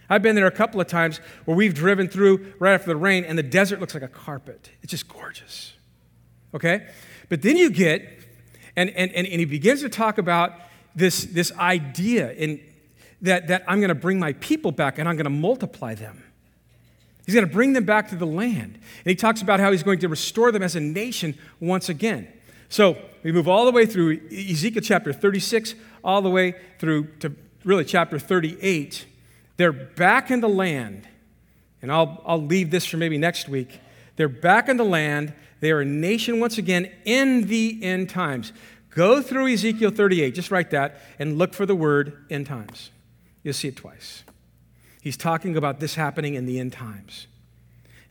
I've 0.09 0.23
been 0.23 0.35
there 0.35 0.47
a 0.47 0.51
couple 0.51 0.81
of 0.81 0.87
times 0.87 1.19
where 1.45 1.55
we've 1.55 1.73
driven 1.73 2.07
through 2.07 2.53
right 2.59 2.73
after 2.73 2.87
the 2.87 2.95
rain 2.95 3.23
and 3.23 3.37
the 3.37 3.43
desert 3.43 3.79
looks 3.79 3.93
like 3.93 4.03
a 4.03 4.07
carpet. 4.07 4.71
It's 4.81 4.91
just 4.91 5.07
gorgeous. 5.07 5.73
Okay? 6.53 6.87
But 7.29 7.43
then 7.43 7.57
you 7.57 7.69
get, 7.69 8.01
and, 8.75 8.89
and, 8.89 9.11
and, 9.11 9.27
and 9.27 9.39
he 9.39 9.45
begins 9.45 9.81
to 9.81 9.89
talk 9.89 10.17
about 10.17 10.53
this, 10.95 11.25
this 11.25 11.51
idea 11.53 12.31
in, 12.31 12.59
that, 13.21 13.47
that 13.47 13.63
I'm 13.67 13.79
going 13.79 13.89
to 13.89 13.95
bring 13.95 14.19
my 14.19 14.33
people 14.33 14.71
back 14.71 14.97
and 14.97 15.07
I'm 15.07 15.15
going 15.15 15.25
to 15.25 15.29
multiply 15.29 15.93
them. 15.93 16.23
He's 17.29 17.35
going 17.35 17.47
to 17.47 17.53
bring 17.53 17.73
them 17.73 17.83
back 17.83 18.07
to 18.07 18.15
the 18.15 18.25
land. 18.25 18.73
And 18.73 19.05
he 19.05 19.13
talks 19.13 19.43
about 19.43 19.59
how 19.59 19.71
he's 19.71 19.83
going 19.83 19.99
to 19.99 20.07
restore 20.07 20.51
them 20.51 20.63
as 20.63 20.75
a 20.75 20.79
nation 20.79 21.37
once 21.59 21.87
again. 21.87 22.27
So 22.69 22.97
we 23.21 23.31
move 23.31 23.47
all 23.47 23.65
the 23.65 23.71
way 23.71 23.85
through 23.85 24.19
Ezekiel 24.31 24.81
chapter 24.81 25.13
36, 25.13 25.75
all 26.03 26.23
the 26.23 26.31
way 26.31 26.55
through 26.79 27.05
to 27.17 27.35
really 27.63 27.85
chapter 27.85 28.17
38. 28.17 29.05
They're 29.57 29.71
back 29.71 30.31
in 30.31 30.41
the 30.41 30.49
land. 30.49 31.07
And 31.83 31.91
I'll, 31.91 32.19
I'll 32.25 32.41
leave 32.41 32.71
this 32.71 32.87
for 32.87 32.97
maybe 32.97 33.19
next 33.19 33.47
week. 33.47 33.79
They're 34.15 34.27
back 34.27 34.67
in 34.67 34.77
the 34.77 34.83
land. 34.83 35.35
They 35.59 35.69
are 35.69 35.81
a 35.81 35.85
nation 35.85 36.39
once 36.39 36.57
again 36.57 36.91
in 37.05 37.45
the 37.45 37.77
end 37.83 38.09
times. 38.09 38.53
Go 38.89 39.21
through 39.21 39.53
Ezekiel 39.53 39.91
38, 39.91 40.33
just 40.33 40.49
write 40.49 40.71
that, 40.71 40.99
and 41.19 41.37
look 41.37 41.53
for 41.53 41.67
the 41.67 41.75
word 41.75 42.25
end 42.31 42.47
times. 42.47 42.89
You'll 43.43 43.53
see 43.53 43.67
it 43.67 43.75
twice. 43.75 44.23
He's 45.01 45.17
talking 45.17 45.55
about 45.55 45.79
this 45.79 45.95
happening 45.95 46.35
in 46.35 46.45
the 46.45 46.59
end 46.59 46.73
times. 46.73 47.27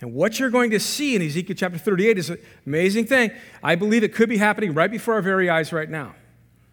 And 0.01 0.15
what 0.15 0.39
you're 0.39 0.51
going 0.51 0.71
to 0.71 0.81
see 0.81 1.17
in 1.17 1.23
Ezekiel 1.23 1.57
chapter 1.59 1.79
38 1.79 2.19
is 2.19 2.31
an 2.31 2.39
amazing 2.67 3.07
thing. 3.07 3.33
I 3.63 3.75
believe 3.75 4.05
it 4.05 4.15
could 4.15 4.29
be 4.29 4.39
happening 4.39 4.73
right 4.73 4.91
before 4.91 5.15
our 5.15 5.23
very 5.23 5.51
eyes 5.51 5.73
right 5.73 5.91
now. 5.91 6.15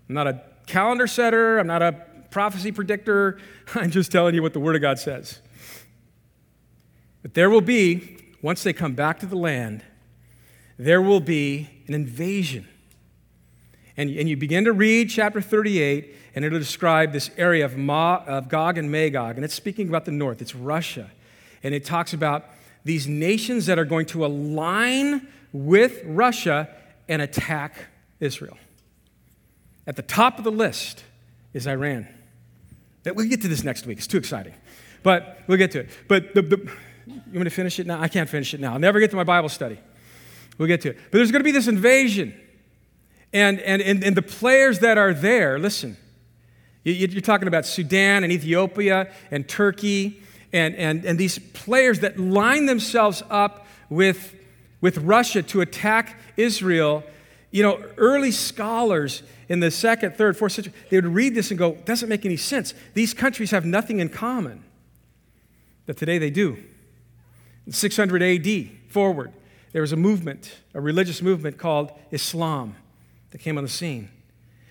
I'm 0.07 0.15
not 0.15 0.27
a 0.27 0.41
calendar 0.67 1.07
setter, 1.07 1.57
I'm 1.57 1.67
not 1.67 1.81
a 1.81 2.05
prophecy 2.36 2.72
predictor. 2.72 3.39
I'm 3.75 3.91
just 3.91 4.12
telling 4.12 4.36
you 4.36 4.41
what 4.41 4.51
the 4.53 4.60
Word 4.60 4.75
of 4.75 4.81
God 4.81 5.00
says. 5.00 5.39
But 7.22 7.34
there 7.34 7.50
will 7.50 7.62
be, 7.62 8.17
once 8.41 8.62
they 8.62 8.74
come 8.74 8.93
back 8.93 9.19
to 9.19 9.25
the 9.25 9.38
land, 9.38 9.84
there 10.77 11.01
will 11.01 11.22
be 11.22 11.69
an 11.88 11.93
invasion. 11.93 12.67
And, 13.98 14.10
and 14.10 14.27
you 14.27 14.36
begin 14.36 14.65
to 14.65 14.74
read 14.74 15.10
chapter 15.10 15.41
38, 15.41 16.13
and 16.36 16.44
it'll 16.44 16.60
describe 16.60 17.13
this 17.13 17.32
area 17.38 17.63
of, 17.63 17.77
Ma, 17.77 18.22
of 18.27 18.50
Gog 18.50 18.77
and 18.77 18.92
Magog, 18.92 19.38
and 19.38 19.46
it's 19.46 19.54
speaking 19.54 19.88
about 19.88 20.04
the 20.04 20.12
north, 20.12 20.42
it's 20.42 20.54
Russia. 20.54 21.10
And 21.63 21.74
it 21.74 21.86
talks 21.86 22.13
about 22.13 22.46
these 22.84 23.08
nations 23.08 23.65
that 23.65 23.80
are 23.80 23.86
going 23.86 24.06
to 24.08 24.25
align 24.25 25.27
with 25.54 26.01
Russia 26.06 26.70
and 27.08 27.22
attack 27.22 27.88
Israel. 28.20 28.58
At 29.88 29.96
the 29.96 30.01
top 30.01 30.38
of 30.38 30.44
the 30.44 30.51
list 30.51 31.04
is 31.54 31.68
Iran. 31.68 32.08
We'll 33.06 33.27
get 33.27 33.42
to 33.44 33.48
this 33.48 33.63
next 33.63 33.86
week. 33.86 33.98
It's 33.98 34.08
too 34.08 34.18
exciting. 34.18 34.54
But 35.04 35.39
we'll 35.48 35.58
get 35.58 35.72
to 35.72 35.82
it. 35.82 35.89
But 36.08 36.34
the, 36.34 36.42
the, 36.42 36.58
you 37.06 37.13
want 37.13 37.34
me 37.34 37.44
to 37.46 37.50
finish 37.50 37.80
it 37.80 37.88
now? 37.88 38.01
I 38.01 38.08
can't 38.08 38.30
finish 38.30 38.54
it 38.54 38.60
now. 38.60 38.74
I'll 38.74 38.80
never 38.80 39.00
get 39.00 39.12
to 39.12 39.15
my 39.15 39.24
Bible 39.24 39.50
study. 39.50 39.80
We'll 40.58 40.68
get 40.68 40.82
to 40.82 40.89
it. 40.89 40.98
But 41.12 41.20
there's 41.20 41.32
going 41.32 41.42
to 41.42 41.46
be 41.46 41.51
this 41.51 41.68
invasion. 41.68 42.39
And, 43.32 43.60
and, 43.60 43.82
and, 43.82 44.04
and 44.04 44.18
the 44.18 44.22
players 44.22 44.80
that 44.80 44.98
are 44.98 45.13
there, 45.13 45.60
listen, 45.60 45.98
you're 46.92 47.22
talking 47.22 47.48
about 47.48 47.65
Sudan 47.65 48.24
and 48.24 48.32
Ethiopia 48.32 49.12
and 49.32 49.48
Turkey 49.48 50.22
and, 50.54 50.75
and, 50.75 51.04
and 51.04 51.20
these 51.20 51.39
players 51.39 52.00
that 52.01 52.20
line 52.20 52.68
themselves 52.68 53.24
up 53.30 53.68
with, 53.89 54.36
with 54.82 55.00
Russia 55.00 55.42
to 55.44 55.62
attack 55.62 56.18
Israel, 56.38 57.04
you 57.51 57.63
know, 57.63 57.84
early 57.98 58.32
scholars 58.32 59.24
in 59.50 59.60
the 59.60 59.72
second, 59.72 60.15
third, 60.15 60.38
fourth 60.38 60.54
century, 60.54 60.74
they 60.89 60.98
would 60.98 61.08
read 61.08 61.36
this 61.36 61.51
and 61.51 61.58
go, 61.58 61.74
doesn't 61.86 62.10
make 62.10 62.25
any 62.25 62.38
sense. 62.38 62.74
These 62.94 63.13
countries 63.13 63.51
have 63.51 63.65
nothing 63.65 64.00
in 64.00 64.10
common. 64.10 64.63
But 65.86 65.98
today 65.98 66.18
they 66.18 66.30
do. 66.30 66.58
In 67.65 67.72
600 67.72 68.22
AD, 68.22 68.70
forward, 68.89 69.34
there 69.72 69.82
was 69.82 69.92
a 69.92 69.98
movement, 69.98 70.56
a 70.74 70.82
religious 70.82 71.22
movement 71.22 71.58
called 71.58 71.92
Islam 72.12 72.75
that 73.32 73.39
came 73.39 73.58
on 73.58 73.63
the 73.63 73.70
scene. 73.70 74.10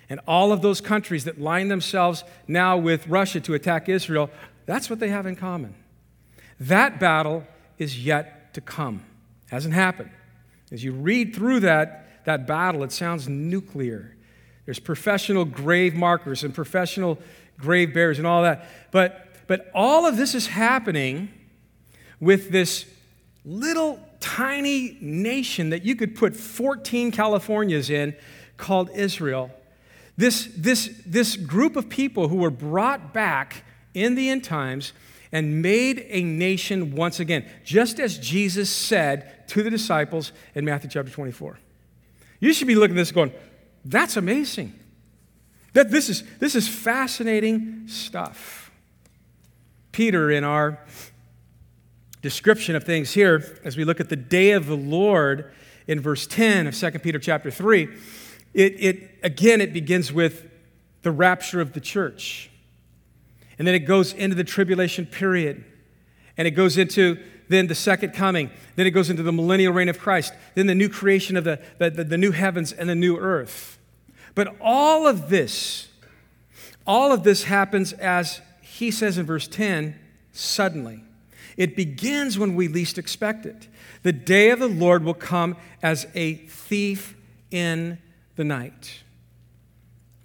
And 0.09 0.21
all 0.27 0.53
of 0.53 0.63
those 0.63 0.81
countries 0.81 1.25
that 1.25 1.41
line 1.41 1.69
themselves 1.69 2.25
now 2.47 2.77
with 2.77 3.07
Russia 3.09 3.41
to 3.41 3.55
attack 3.55 3.89
Israel, 3.89 4.31
that's 4.67 4.91
what 4.91 5.01
they 5.01 5.09
have 5.09 5.27
in 5.27 5.37
common. 5.37 5.75
That 6.61 7.01
battle 7.01 7.45
is 7.79 8.05
yet 8.05 8.55
to 8.55 8.61
come. 8.61 9.03
Hasn't 9.51 9.75
happened. 9.75 10.11
As 10.73 10.83
you 10.83 10.93
read 10.93 11.35
through 11.35 11.61
that, 11.61 12.25
that 12.25 12.47
battle, 12.47 12.83
it 12.83 12.93
sounds 12.93 13.29
nuclear. 13.29 14.17
There's 14.65 14.79
professional 14.79 15.45
grave 15.45 15.95
markers 15.95 16.43
and 16.43 16.55
professional 16.55 17.19
grave 17.59 17.93
bearers 17.95 18.19
and 18.19 18.27
all 18.27 18.43
that. 18.43 18.67
But, 18.91 19.29
but 19.47 19.71
all 19.75 20.07
of 20.07 20.17
this 20.17 20.35
is 20.35 20.47
happening 20.47 21.29
with 22.21 22.51
this 22.51 22.87
little 23.45 24.01
tiny 24.21 24.97
nation 25.01 25.71
that 25.71 25.85
you 25.85 25.95
could 25.95 26.15
put 26.15 26.35
14 26.35 27.13
Californias 27.13 27.91
in 27.91 28.17
called 28.57 28.89
Israel. 28.95 29.51
This, 30.17 30.49
this, 30.57 31.03
this 31.05 31.37
group 31.37 31.77
of 31.77 31.89
people 31.89 32.29
who 32.29 32.37
were 32.37 32.51
brought 32.51 33.13
back 33.13 33.65
in 33.95 34.15
the 34.15 34.31
end 34.31 34.45
times 34.45 34.93
and 35.33 35.61
made 35.61 36.07
a 36.09 36.23
nation 36.23 36.95
once 36.95 37.19
again, 37.19 37.45
just 37.65 37.99
as 37.99 38.19
Jesus 38.19 38.71
said 38.71 39.49
to 39.49 39.63
the 39.63 39.71
disciples 39.71 40.33
in 40.55 40.65
Matthew 40.65 40.89
chapter 40.89 41.11
24. 41.11 41.59
You 42.39 42.53
should 42.53 42.69
be 42.69 42.77
looking 42.77 42.97
at 42.97 43.01
this 43.01 43.11
going, 43.11 43.33
that's 43.85 44.17
amazing. 44.17 44.79
That 45.73 45.91
this 45.91 46.09
is, 46.09 46.23
this 46.39 46.55
is 46.55 46.69
fascinating 46.69 47.89
stuff. 47.89 48.71
Peter, 49.91 50.31
in 50.31 50.45
our 50.45 50.79
description 52.23 52.77
of 52.77 52.85
things 52.85 53.13
here, 53.13 53.61
as 53.65 53.77
we 53.77 53.85
look 53.85 54.01
at 54.01 54.09
the 54.09 54.17
day 54.17 54.53
of 54.53 54.67
the 54.67 54.77
Lord 54.77 55.53
in 55.87 56.01
verse 56.01 56.27
10 56.27 56.69
of 56.69 56.77
2 56.77 56.91
Peter 57.01 57.19
chapter 57.19 57.51
3, 57.51 57.89
it, 58.55 58.81
it 58.81 59.11
again 59.23 59.61
it 59.61 59.73
begins 59.73 60.13
with 60.13 60.49
the 61.03 61.11
rapture 61.11 61.61
of 61.61 61.73
the 61.73 61.81
church. 61.81 62.51
And 63.59 63.69
then 63.69 63.75
it 63.75 63.81
goes 63.81 64.13
into 64.13 64.35
the 64.35 64.45
tribulation 64.45 65.07
period. 65.07 65.65
And 66.37 66.49
it 66.49 66.53
goes 66.53 66.77
into 66.77 67.19
then 67.49 67.67
the 67.67 67.75
second 67.75 68.15
coming. 68.15 68.51
Then 68.75 68.87
it 68.87 68.91
goes 68.91 69.11
into 69.11 69.23
the 69.23 69.33
millennial 69.33 69.73
reign 69.73 69.89
of 69.89 69.99
Christ. 69.99 70.33
Then 70.55 70.67
the 70.67 70.75
new 70.75 70.89
creation 70.89 71.37
of 71.37 71.45
the, 71.45 71.61
the, 71.79 71.91
the, 71.91 72.05
the 72.05 72.19
new 72.19 72.33
heavens 72.33 72.73
and 72.73 72.89
the 72.89 72.95
new 72.95 73.17
earth. 73.17 73.79
But 74.35 74.57
all 74.61 75.07
of 75.07 75.29
this, 75.29 75.89
all 76.87 77.13
of 77.13 77.23
this 77.23 77.45
happens 77.45 77.93
as 77.93 78.41
he 78.61 78.91
says 78.91 79.19
in 79.19 79.27
verse 79.27 79.47
10 79.47 79.97
suddenly. 80.33 81.05
It 81.57 81.77
begins 81.77 82.37
when 82.37 82.57
we 82.57 82.67
least 82.67 82.99
expect 82.99 83.47
it. 83.47 83.69
The 84.03 84.13
day 84.13 84.51
of 84.51 84.59
the 84.59 84.69
Lord 84.69 85.05
will 85.05 85.15
come 85.15 85.57
as 85.83 86.07
a 86.15 86.35
thief 86.35 87.15
in 87.53 87.99
the 88.37 88.45
night. 88.45 89.03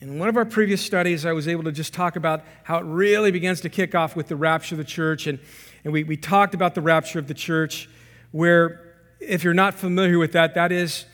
In 0.02 0.18
one 0.18 0.30
of 0.30 0.38
our 0.38 0.46
previous 0.46 0.82
studies, 0.82 1.26
I 1.26 1.34
was 1.34 1.48
able 1.48 1.64
to 1.64 1.72
just 1.72 1.94
talk 1.94 2.16
about 2.16 2.44
how 2.64 2.78
it 2.78 2.86
really 2.86 3.32
begins 3.32 3.62
to 3.62 3.70
kick 3.70 3.94
off 3.94 4.16
with 4.16 4.30
the 4.30 4.36
rapture 4.36 4.76
of 4.76 4.78
the 4.78 4.86
church. 4.86 5.28
And, 5.28 5.40
and 5.84 5.92
we, 5.92 6.04
we 6.04 6.16
talked 6.16 6.54
about 6.54 6.74
the 6.74 6.82
rapture 6.82 7.20
of 7.20 7.28
the 7.28 7.34
church, 7.34 7.90
where, 8.32 8.96
if 9.20 9.44
you're 9.44 9.54
not 9.54 9.74
familiar 9.74 10.18
with 10.18 10.32
that, 10.32 10.56
that 10.56 10.72
is 10.72 11.06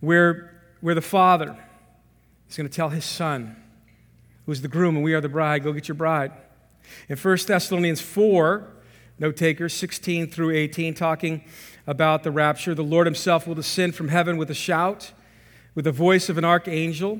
where, 0.00 0.62
where 0.80 0.94
the 0.94 1.02
Father 1.02 1.56
is 2.48 2.56
going 2.56 2.68
to 2.68 2.74
tell 2.74 2.88
his 2.88 3.04
Son, 3.04 3.56
who's 4.46 4.62
the 4.62 4.68
groom 4.68 4.96
and 4.96 5.04
we 5.04 5.12
are 5.12 5.20
the 5.20 5.28
bride, 5.28 5.62
go 5.62 5.72
get 5.72 5.86
your 5.86 5.94
bride. 5.94 6.32
In 7.10 7.18
1 7.18 7.38
Thessalonians 7.46 8.00
4, 8.00 8.66
note 9.18 9.36
takers, 9.36 9.74
16 9.74 10.30
through 10.30 10.52
18, 10.52 10.94
talking 10.94 11.44
about 11.86 12.22
the 12.22 12.30
rapture, 12.30 12.74
the 12.74 12.82
Lord 12.82 13.06
himself 13.06 13.46
will 13.46 13.54
descend 13.54 13.94
from 13.94 14.08
heaven 14.08 14.38
with 14.38 14.50
a 14.50 14.54
shout 14.54 15.12
with 15.80 15.86
the 15.86 15.92
voice 15.92 16.28
of 16.28 16.36
an 16.36 16.44
archangel 16.44 17.18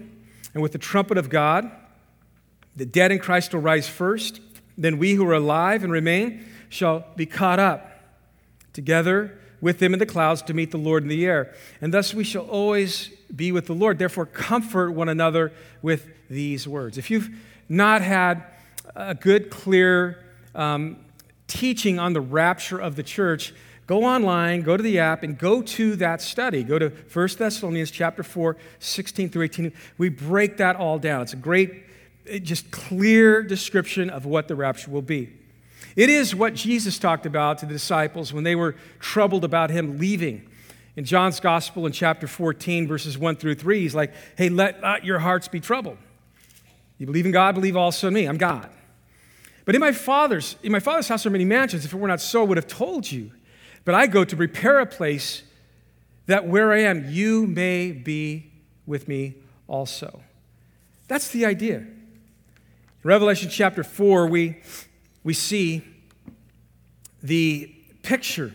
and 0.52 0.62
with 0.62 0.72
the 0.72 0.78
trumpet 0.78 1.16
of 1.16 1.30
God. 1.30 1.70
The 2.76 2.84
dead 2.84 3.10
in 3.10 3.18
Christ 3.18 3.54
will 3.54 3.62
rise 3.62 3.88
first. 3.88 4.38
Then 4.76 4.98
we 4.98 5.14
who 5.14 5.26
are 5.26 5.32
alive 5.32 5.82
and 5.82 5.90
remain 5.90 6.44
shall 6.68 7.06
be 7.16 7.24
caught 7.24 7.58
up 7.58 7.90
together 8.74 9.38
with 9.62 9.78
them 9.78 9.94
in 9.94 9.98
the 9.98 10.04
clouds 10.04 10.42
to 10.42 10.52
meet 10.52 10.72
the 10.72 10.76
Lord 10.76 11.02
in 11.02 11.08
the 11.08 11.24
air. 11.24 11.54
And 11.80 11.94
thus 11.94 12.12
we 12.12 12.22
shall 12.22 12.44
always 12.48 13.08
be 13.34 13.50
with 13.50 13.64
the 13.64 13.72
Lord. 13.72 13.98
Therefore, 13.98 14.26
comfort 14.26 14.90
one 14.90 15.08
another 15.08 15.52
with 15.80 16.10
these 16.28 16.68
words. 16.68 16.98
If 16.98 17.10
you've 17.10 17.30
not 17.66 18.02
had 18.02 18.44
a 18.94 19.14
good, 19.14 19.48
clear 19.48 20.22
um, 20.54 20.98
teaching 21.46 21.98
on 21.98 22.12
the 22.12 22.20
rapture 22.20 22.78
of 22.78 22.94
the 22.94 23.02
church, 23.02 23.54
go 23.90 24.04
online, 24.04 24.62
go 24.62 24.76
to 24.76 24.84
the 24.84 25.00
app, 25.00 25.24
and 25.24 25.36
go 25.36 25.60
to 25.60 25.96
that 25.96 26.22
study. 26.22 26.62
Go 26.62 26.78
to 26.78 26.90
1 27.12 27.28
Thessalonians 27.36 27.90
chapter 27.90 28.22
4, 28.22 28.56
16 28.78 29.30
through 29.30 29.42
18. 29.42 29.72
We 29.98 30.08
break 30.08 30.58
that 30.58 30.76
all 30.76 31.00
down. 31.00 31.22
It's 31.22 31.32
a 31.32 31.36
great, 31.36 31.82
just 32.44 32.70
clear 32.70 33.42
description 33.42 34.08
of 34.08 34.26
what 34.26 34.46
the 34.46 34.54
rapture 34.54 34.92
will 34.92 35.02
be. 35.02 35.32
It 35.96 36.08
is 36.08 36.36
what 36.36 36.54
Jesus 36.54 37.00
talked 37.00 37.26
about 37.26 37.58
to 37.58 37.66
the 37.66 37.72
disciples 37.72 38.32
when 38.32 38.44
they 38.44 38.54
were 38.54 38.76
troubled 39.00 39.42
about 39.42 39.70
him 39.70 39.98
leaving. 39.98 40.48
In 40.94 41.04
John's 41.04 41.40
Gospel 41.40 41.84
in 41.84 41.90
chapter 41.90 42.28
14, 42.28 42.86
verses 42.86 43.18
1 43.18 43.36
through 43.36 43.56
3, 43.56 43.80
he's 43.80 43.94
like, 43.94 44.14
Hey, 44.38 44.50
let 44.50 44.80
not 44.82 45.04
your 45.04 45.18
hearts 45.18 45.48
be 45.48 45.58
troubled. 45.58 45.98
You 46.98 47.06
believe 47.06 47.26
in 47.26 47.32
God, 47.32 47.56
believe 47.56 47.76
also 47.76 48.06
in 48.06 48.14
me. 48.14 48.26
I'm 48.26 48.38
God. 48.38 48.70
But 49.64 49.74
in 49.74 49.80
my 49.80 49.90
father's, 49.90 50.54
in 50.62 50.70
my 50.70 50.78
father's 50.78 51.08
house 51.08 51.26
are 51.26 51.30
many 51.30 51.44
mansions. 51.44 51.84
If 51.84 51.92
it 51.92 51.96
were 51.96 52.06
not 52.06 52.20
so, 52.20 52.42
I 52.42 52.44
would 52.44 52.56
have 52.56 52.68
told 52.68 53.10
you. 53.10 53.32
But 53.84 53.94
I 53.94 54.06
go 54.06 54.24
to 54.24 54.36
prepare 54.36 54.78
a 54.78 54.86
place 54.86 55.42
that 56.26 56.46
where 56.46 56.72
I 56.72 56.80
am, 56.80 57.06
you 57.08 57.46
may 57.46 57.92
be 57.92 58.52
with 58.86 59.08
me 59.08 59.34
also. 59.66 60.22
That's 61.08 61.28
the 61.28 61.44
idea. 61.46 61.78
In 61.78 61.88
Revelation 63.02 63.48
chapter 63.50 63.82
4, 63.82 64.26
we, 64.26 64.58
we 65.24 65.34
see 65.34 65.82
the 67.22 67.74
picture. 68.02 68.54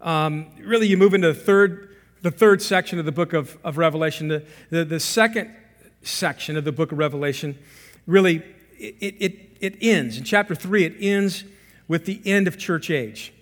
Um, 0.00 0.46
really, 0.60 0.86
you 0.86 0.96
move 0.96 1.14
into 1.14 1.28
the 1.28 1.38
third, 1.38 1.96
the 2.22 2.30
third 2.30 2.62
section 2.62 2.98
of 2.98 3.04
the 3.04 3.12
book 3.12 3.32
of, 3.32 3.58
of 3.62 3.78
Revelation. 3.78 4.28
The, 4.28 4.44
the, 4.70 4.84
the 4.84 5.00
second 5.00 5.54
section 6.02 6.56
of 6.56 6.64
the 6.64 6.72
book 6.72 6.92
of 6.92 6.98
Revelation 6.98 7.58
really, 8.08 8.42
it, 8.78 9.14
it, 9.20 9.56
it 9.60 9.76
ends. 9.80 10.18
In 10.18 10.24
chapter 10.24 10.56
3, 10.56 10.84
it 10.84 10.96
ends 10.98 11.44
with 11.86 12.06
the 12.06 12.20
end 12.24 12.48
of 12.48 12.58
church 12.58 12.90
age. 12.90 13.32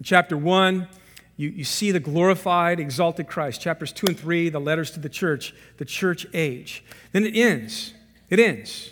In 0.00 0.04
chapter 0.04 0.34
1, 0.34 0.88
you, 1.36 1.50
you 1.50 1.64
see 1.64 1.90
the 1.90 2.00
glorified, 2.00 2.80
exalted 2.80 3.28
Christ. 3.28 3.60
Chapters 3.60 3.92
2 3.92 4.06
and 4.08 4.18
3, 4.18 4.48
the 4.48 4.58
letters 4.58 4.90
to 4.92 5.00
the 5.00 5.10
church, 5.10 5.54
the 5.76 5.84
church 5.84 6.26
age. 6.32 6.82
Then 7.12 7.26
it 7.26 7.36
ends. 7.36 7.92
It 8.30 8.40
ends. 8.40 8.90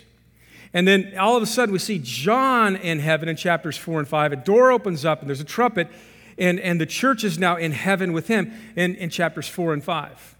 And 0.71 0.87
then 0.87 1.17
all 1.17 1.35
of 1.35 1.41
a 1.41 1.47
sudden, 1.47 1.73
we 1.73 1.79
see 1.79 1.97
John 1.97 2.75
in 2.75 2.99
heaven 2.99 3.27
in 3.27 3.35
chapters 3.35 3.75
4 3.75 3.99
and 3.99 4.07
5. 4.07 4.33
A 4.33 4.35
door 4.35 4.71
opens 4.71 5.03
up, 5.03 5.21
and 5.21 5.27
there's 5.27 5.41
a 5.41 5.45
trumpet, 5.45 5.87
and, 6.37 6.59
and 6.59 6.79
the 6.79 6.85
church 6.85 7.23
is 7.23 7.39
now 7.39 7.55
in 7.55 7.71
heaven 7.71 8.13
with 8.13 8.27
him 8.27 8.53
in, 8.75 8.93
in 8.95 9.09
chapters 9.09 9.47
4 9.47 9.73
and 9.73 9.83
5. 9.83 10.35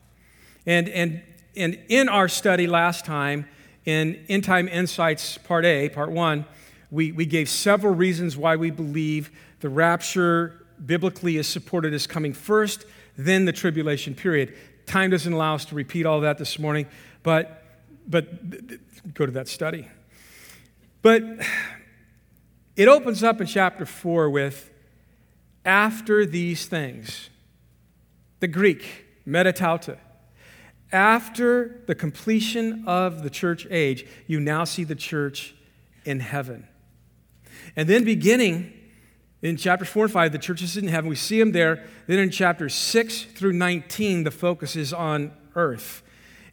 And, 0.68 0.88
and, 0.90 1.24
and 1.56 1.80
in 1.90 2.08
our 2.08 2.28
study 2.28 2.68
last 2.68 3.06
time, 3.06 3.48
in 3.86 4.24
End 4.30 4.44
Time 4.44 4.68
Insights, 4.68 5.40
Part 5.40 5.66
A, 5.66 5.90
Part 5.90 6.12
1, 6.12 6.46
we, 6.92 7.12
we 7.12 7.26
gave 7.26 7.50
several 7.50 7.96
reasons 7.96 8.38
why 8.38 8.56
we 8.56 8.70
believe 8.70 9.32
the 9.60 9.70
rapture 9.70 10.66
biblically 10.86 11.38
is 11.38 11.48
supported 11.48 11.94
as 11.94 12.08
coming 12.08 12.34
first, 12.34 12.86
then 13.18 13.46
the 13.46 13.52
tribulation 13.52 14.16
period. 14.16 14.56
Time 14.86 15.10
doesn't 15.10 15.34
allow 15.34 15.56
us 15.56 15.66
to 15.66 15.76
repeat 15.76 16.06
all 16.06 16.22
that 16.22 16.38
this 16.38 16.58
morning, 16.58 16.88
but, 17.22 17.64
but 18.08 19.14
go 19.14 19.26
to 19.26 19.32
that 19.34 19.48
study. 19.48 19.88
But 21.02 21.24
it 22.76 22.88
opens 22.88 23.24
up 23.24 23.42
in 23.42 23.48
chapter 23.48 23.86
4 23.86 24.30
with 24.30 24.72
after 25.66 26.26
these 26.26 26.66
things. 26.66 27.30
The 28.40 28.48
Greek, 28.48 29.06
meta 29.26 29.52
tauta. 29.52 29.98
After 30.92 31.82
the 31.86 31.94
completion 31.94 32.86
of 32.88 33.22
the 33.22 33.30
church 33.30 33.68
age, 33.70 34.08
you 34.28 34.40
now 34.40 34.64
see 34.64 34.84
the 34.84 34.96
church 34.96 35.54
in 36.06 36.22
heaven. 36.22 36.68
And 37.76 37.88
then 37.88 38.04
beginning 38.04 38.74
in 39.42 39.56
chapter 39.56 39.86
4 39.86 40.06
and 40.06 40.14
5, 40.14 40.32
the 40.32 40.38
church 40.38 40.62
is 40.62 40.76
in 40.76 40.88
heaven. 40.88 41.10
We 41.10 41.16
see 41.16 41.40
them 41.40 41.54
there. 41.54 41.86
Then 42.08 42.20
in 42.20 42.30
chapters 42.30 42.74
6 42.76 43.24
through 43.24 43.54
19, 43.54 44.24
the 44.24 44.32
focus 44.32 44.76
is 44.76 44.92
on 44.92 45.32
earth 45.56 46.02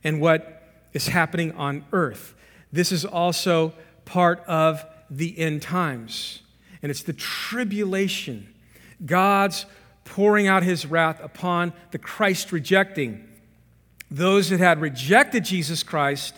and 0.04 0.20
what 0.20 0.62
is 0.92 1.08
happening 1.08 1.52
on 1.52 1.84
earth. 1.92 2.34
This 2.72 2.92
is 2.92 3.04
also 3.04 3.72
part 4.04 4.42
of 4.46 4.84
the 5.10 5.38
end 5.38 5.62
times. 5.62 6.42
and 6.82 6.90
it's 6.90 7.02
the 7.02 7.12
tribulation. 7.12 8.46
God's 9.04 9.66
pouring 10.04 10.46
out 10.46 10.62
his 10.62 10.86
wrath 10.86 11.18
upon 11.20 11.72
the 11.90 11.98
Christ 11.98 12.52
rejecting. 12.52 13.26
Those 14.10 14.50
that 14.50 14.60
had 14.60 14.80
rejected 14.80 15.44
Jesus 15.44 15.82
Christ 15.82 16.36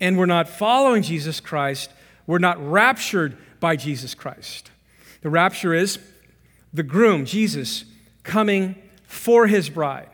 and 0.00 0.18
were 0.18 0.26
not 0.26 0.48
following 0.48 1.02
Jesus 1.02 1.38
Christ 1.38 1.90
were 2.26 2.40
not 2.40 2.58
raptured 2.58 3.36
by 3.60 3.76
Jesus 3.76 4.14
Christ. 4.14 4.70
The 5.22 5.30
rapture 5.30 5.74
is 5.74 5.98
the 6.72 6.82
groom, 6.82 7.24
Jesus, 7.24 7.84
coming 8.22 8.76
for 9.04 9.46
his 9.46 9.68
bride. 9.70 10.08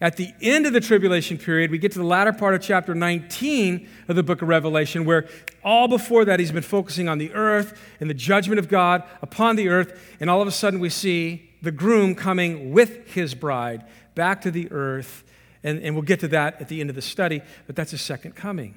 At 0.00 0.18
the 0.18 0.34
end 0.42 0.66
of 0.66 0.74
the 0.74 0.80
tribulation 0.80 1.38
period, 1.38 1.70
we 1.70 1.78
get 1.78 1.92
to 1.92 1.98
the 1.98 2.04
latter 2.04 2.32
part 2.32 2.54
of 2.54 2.60
chapter 2.60 2.94
19 2.94 3.88
of 4.08 4.16
the 4.16 4.22
book 4.22 4.42
of 4.42 4.48
Revelation, 4.48 5.06
where 5.06 5.26
all 5.64 5.88
before 5.88 6.24
that 6.26 6.38
he's 6.38 6.52
been 6.52 6.62
focusing 6.62 7.08
on 7.08 7.16
the 7.16 7.32
earth 7.32 7.80
and 7.98 8.10
the 8.10 8.14
judgment 8.14 8.58
of 8.58 8.68
God 8.68 9.04
upon 9.22 9.56
the 9.56 9.68
earth. 9.68 10.16
And 10.20 10.28
all 10.28 10.42
of 10.42 10.48
a 10.48 10.52
sudden, 10.52 10.80
we 10.80 10.90
see 10.90 11.50
the 11.62 11.70
groom 11.70 12.14
coming 12.14 12.72
with 12.72 13.08
his 13.14 13.34
bride 13.34 13.84
back 14.14 14.42
to 14.42 14.50
the 14.50 14.70
earth. 14.70 15.24
And, 15.62 15.80
and 15.82 15.94
we'll 15.94 16.02
get 16.02 16.20
to 16.20 16.28
that 16.28 16.60
at 16.60 16.68
the 16.68 16.80
end 16.80 16.90
of 16.90 16.96
the 16.96 17.02
study, 17.02 17.40
but 17.66 17.74
that's 17.74 17.94
a 17.94 17.98
second 17.98 18.36
coming. 18.36 18.74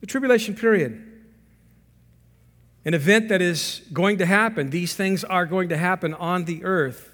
The 0.00 0.06
tribulation 0.06 0.54
period 0.54 1.15
an 2.86 2.94
event 2.94 3.28
that 3.28 3.42
is 3.42 3.82
going 3.92 4.16
to 4.18 4.24
happen. 4.24 4.70
These 4.70 4.94
things 4.94 5.24
are 5.24 5.44
going 5.44 5.68
to 5.70 5.76
happen 5.76 6.14
on 6.14 6.44
the 6.44 6.64
earth. 6.64 7.12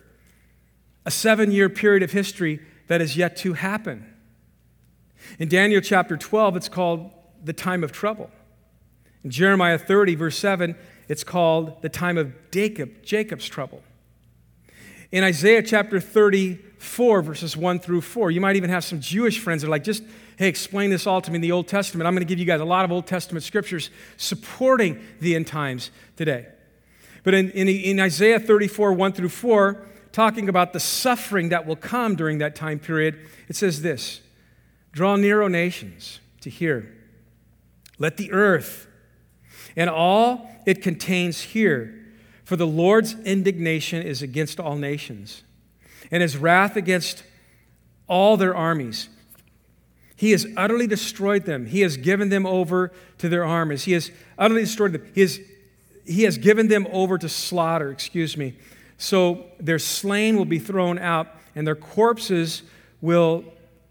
A 1.06 1.10
seven 1.10 1.50
year 1.50 1.70
period 1.70 2.02
of 2.02 2.12
history 2.12 2.60
that 2.88 3.00
is 3.00 3.16
yet 3.16 3.38
to 3.38 3.54
happen. 3.54 4.06
In 5.38 5.48
Daniel 5.48 5.80
chapter 5.80 6.18
12, 6.18 6.56
it's 6.56 6.68
called 6.68 7.10
the 7.42 7.54
time 7.54 7.82
of 7.82 7.90
trouble. 7.90 8.30
In 9.24 9.30
Jeremiah 9.30 9.78
30, 9.78 10.14
verse 10.14 10.36
7, 10.36 10.76
it's 11.08 11.24
called 11.24 11.80
the 11.80 11.88
time 11.88 12.18
of 12.18 12.34
Jacob, 12.50 13.02
Jacob's 13.02 13.48
trouble. 13.48 13.82
In 15.10 15.24
Isaiah 15.24 15.62
chapter 15.62 16.00
34, 16.00 17.22
verses 17.22 17.56
1 17.56 17.78
through 17.78 18.02
4, 18.02 18.30
you 18.30 18.42
might 18.42 18.56
even 18.56 18.68
have 18.68 18.84
some 18.84 19.00
Jewish 19.00 19.38
friends 19.38 19.62
that 19.62 19.68
are 19.68 19.70
like, 19.70 19.84
just 19.84 20.02
hey, 20.38 20.48
explain 20.48 20.90
this 20.90 21.06
all 21.06 21.20
to 21.20 21.30
me 21.30 21.36
in 21.36 21.40
the 21.40 21.52
Old 21.52 21.68
Testament. 21.68 22.06
I'm 22.06 22.14
going 22.14 22.26
to 22.26 22.28
give 22.28 22.38
you 22.38 22.44
guys 22.44 22.60
a 22.60 22.64
lot 22.64 22.84
of 22.84 22.92
Old 22.92 23.06
Testament 23.06 23.44
scriptures 23.44 23.90
supporting 24.16 25.02
the 25.20 25.34
end 25.34 25.46
times 25.46 25.90
today. 26.16 26.46
But 27.24 27.34
in, 27.34 27.50
in, 27.50 27.68
in 27.68 28.00
Isaiah 28.00 28.40
34, 28.40 28.92
1 28.92 29.12
through 29.12 29.28
4, 29.28 29.86
talking 30.12 30.48
about 30.48 30.72
the 30.72 30.80
suffering 30.80 31.50
that 31.50 31.66
will 31.66 31.76
come 31.76 32.16
during 32.16 32.38
that 32.38 32.54
time 32.56 32.78
period, 32.78 33.18
it 33.48 33.56
says 33.56 33.82
this 33.82 34.20
Draw 34.92 35.16
near, 35.16 35.42
O 35.42 35.48
nations, 35.48 36.20
to 36.40 36.50
hear. 36.50 36.94
Let 37.98 38.16
the 38.16 38.32
earth 38.32 38.88
and 39.76 39.88
all 39.88 40.50
it 40.66 40.82
contains 40.82 41.40
hear. 41.40 41.98
For 42.44 42.56
the 42.56 42.66
Lord's 42.66 43.14
indignation 43.20 44.02
is 44.02 44.20
against 44.20 44.60
all 44.60 44.76
nations, 44.76 45.42
and 46.10 46.22
his 46.22 46.36
wrath 46.36 46.76
against 46.76 47.22
all 48.08 48.36
their 48.36 48.54
armies. 48.54 49.08
He 50.22 50.30
has 50.30 50.46
utterly 50.56 50.86
destroyed 50.86 51.46
them. 51.46 51.66
He 51.66 51.80
has 51.80 51.96
given 51.96 52.28
them 52.28 52.46
over 52.46 52.92
to 53.18 53.28
their 53.28 53.44
armies. 53.44 53.82
He 53.82 53.90
has 53.90 54.12
utterly 54.38 54.60
destroyed 54.60 54.92
them. 54.92 55.04
He 55.16 55.20
has, 55.22 55.40
he 56.06 56.22
has 56.22 56.38
given 56.38 56.68
them 56.68 56.86
over 56.92 57.18
to 57.18 57.28
slaughter, 57.28 57.90
excuse 57.90 58.36
me. 58.36 58.54
So 58.98 59.46
their 59.58 59.80
slain 59.80 60.36
will 60.36 60.44
be 60.44 60.60
thrown 60.60 60.96
out, 60.96 61.26
and 61.56 61.66
their 61.66 61.74
corpses 61.74 62.62
will, 63.00 63.42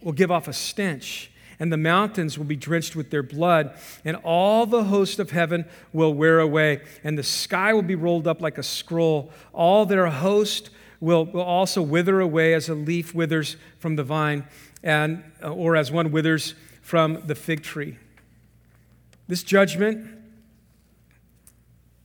will 0.01 0.13
give 0.13 0.31
off 0.31 0.47
a 0.47 0.53
stench, 0.53 1.29
and 1.59 1.69
the 1.69 1.75
mountains 1.75 2.37
will 2.37 2.45
be 2.45 2.55
drenched 2.55 2.95
with 2.95 3.11
their 3.11 3.23
blood, 3.23 3.75
and 4.05 4.15
all 4.23 4.65
the 4.65 4.85
host 4.85 5.19
of 5.19 5.31
heaven 5.31 5.65
will 5.91 6.13
wear 6.13 6.39
away, 6.39 6.79
and 7.03 7.17
the 7.17 7.23
sky 7.23 7.73
will 7.73 7.81
be 7.81 7.95
rolled 7.95 8.25
up 8.25 8.39
like 8.39 8.57
a 8.57 8.63
scroll. 8.63 9.33
All 9.51 9.85
their 9.85 10.07
host 10.07 10.69
will, 11.01 11.25
will 11.25 11.41
also 11.41 11.81
wither 11.81 12.21
away 12.21 12.53
as 12.53 12.69
a 12.69 12.73
leaf 12.73 13.13
withers 13.13 13.57
from 13.79 13.97
the 13.97 14.03
vine 14.05 14.45
and, 14.83 15.23
uh, 15.43 15.51
or 15.51 15.75
as 15.75 15.91
one 15.91 16.11
withers 16.11 16.55
from 16.81 17.21
the 17.25 17.35
fig 17.35 17.63
tree. 17.63 17.97
This 19.27 19.43
judgment 19.43 20.07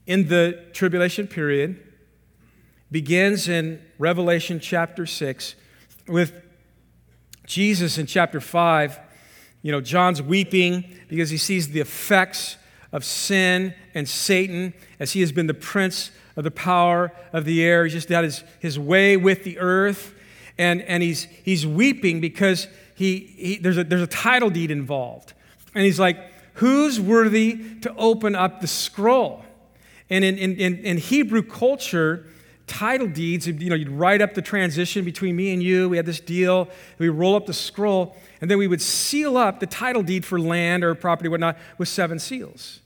in 0.05 0.27
the 0.27 0.63
tribulation 0.73 1.27
period 1.27 1.83
begins 2.91 3.49
in 3.49 3.81
Revelation 3.99 4.59
chapter 4.59 5.05
6 5.05 5.55
with 6.07 6.41
Jesus 7.45 7.97
in 7.97 8.05
chapter 8.05 8.39
5. 8.39 8.99
You 9.61 9.71
know, 9.71 9.81
John's 9.81 10.21
weeping 10.21 10.85
because 11.09 11.29
he 11.29 11.37
sees 11.37 11.69
the 11.69 11.81
effects 11.81 12.57
of 12.93 13.03
sin 13.03 13.73
and 13.93 14.07
Satan 14.07 14.73
as 14.99 15.11
he 15.11 15.19
has 15.19 15.31
been 15.31 15.47
the 15.47 15.53
prince 15.53 16.11
of 16.37 16.43
the 16.43 16.51
power 16.51 17.11
of 17.33 17.43
the 17.43 17.63
air. 17.63 17.83
He's 17.83 17.93
just 17.93 18.09
had 18.09 18.23
his, 18.23 18.43
his 18.59 18.79
way 18.79 19.17
with 19.17 19.43
the 19.43 19.59
earth 19.59 20.13
and, 20.57 20.81
and 20.81 21.03
he's, 21.03 21.23
he's 21.23 21.65
weeping 21.65 22.19
because 22.19 22.67
he, 22.95 23.19
he, 23.37 23.57
there's, 23.57 23.77
a, 23.77 23.83
there's 23.83 24.01
a 24.01 24.07
title 24.07 24.49
deed 24.49 24.71
involved. 24.71 25.33
And 25.75 25.85
he's 25.85 25.99
like, 25.99 26.17
Who's 26.55 26.99
worthy 26.99 27.79
to 27.81 27.93
open 27.97 28.35
up 28.35 28.61
the 28.61 28.67
scroll? 28.67 29.45
And 30.09 30.25
in, 30.25 30.37
in, 30.39 30.55
in, 30.55 30.77
in 30.79 30.97
Hebrew 30.97 31.43
culture, 31.43 32.25
title 32.65 33.07
deeds, 33.07 33.45
you 33.45 33.69
know, 33.69 33.75
you'd 33.75 33.89
write 33.89 34.23
up 34.23 34.33
the 34.33 34.41
transition 34.41 35.05
between 35.05 35.35
me 35.35 35.53
and 35.53 35.61
you. 35.61 35.87
We 35.87 35.97
had 35.97 36.07
this 36.07 36.19
deal. 36.19 36.67
We 36.97 37.09
roll 37.09 37.35
up 37.35 37.45
the 37.45 37.53
scroll, 37.53 38.15
and 38.41 38.49
then 38.49 38.57
we 38.57 38.65
would 38.65 38.81
seal 38.81 39.37
up 39.37 39.59
the 39.59 39.67
title 39.67 40.01
deed 40.01 40.25
for 40.25 40.39
land 40.39 40.83
or 40.83 40.95
property, 40.95 41.29
whatnot, 41.29 41.59
with 41.77 41.89
seven 41.89 42.17
seals. 42.17 42.79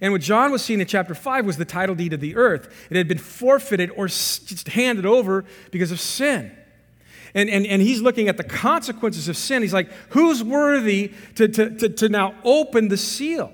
And 0.00 0.12
what 0.12 0.20
John 0.20 0.52
was 0.52 0.62
seeing 0.62 0.80
in 0.80 0.86
chapter 0.86 1.14
5 1.14 1.46
was 1.46 1.56
the 1.56 1.64
title 1.64 1.96
deed 1.96 2.12
of 2.12 2.20
the 2.20 2.36
earth. 2.36 2.86
It 2.90 2.96
had 2.96 3.08
been 3.08 3.18
forfeited 3.18 3.90
or 3.96 4.06
just 4.06 4.68
handed 4.68 5.06
over 5.06 5.44
because 5.72 5.90
of 5.90 5.98
sin. 5.98 6.56
And, 7.36 7.50
and, 7.50 7.66
and 7.66 7.82
he's 7.82 8.00
looking 8.00 8.28
at 8.28 8.38
the 8.38 8.44
consequences 8.44 9.28
of 9.28 9.36
sin. 9.36 9.60
He's 9.60 9.74
like, 9.74 9.90
who's 10.08 10.42
worthy 10.42 11.12
to, 11.34 11.46
to, 11.46 11.70
to, 11.76 11.88
to 11.90 12.08
now 12.08 12.34
open 12.42 12.88
the 12.88 12.96
seal? 12.96 13.52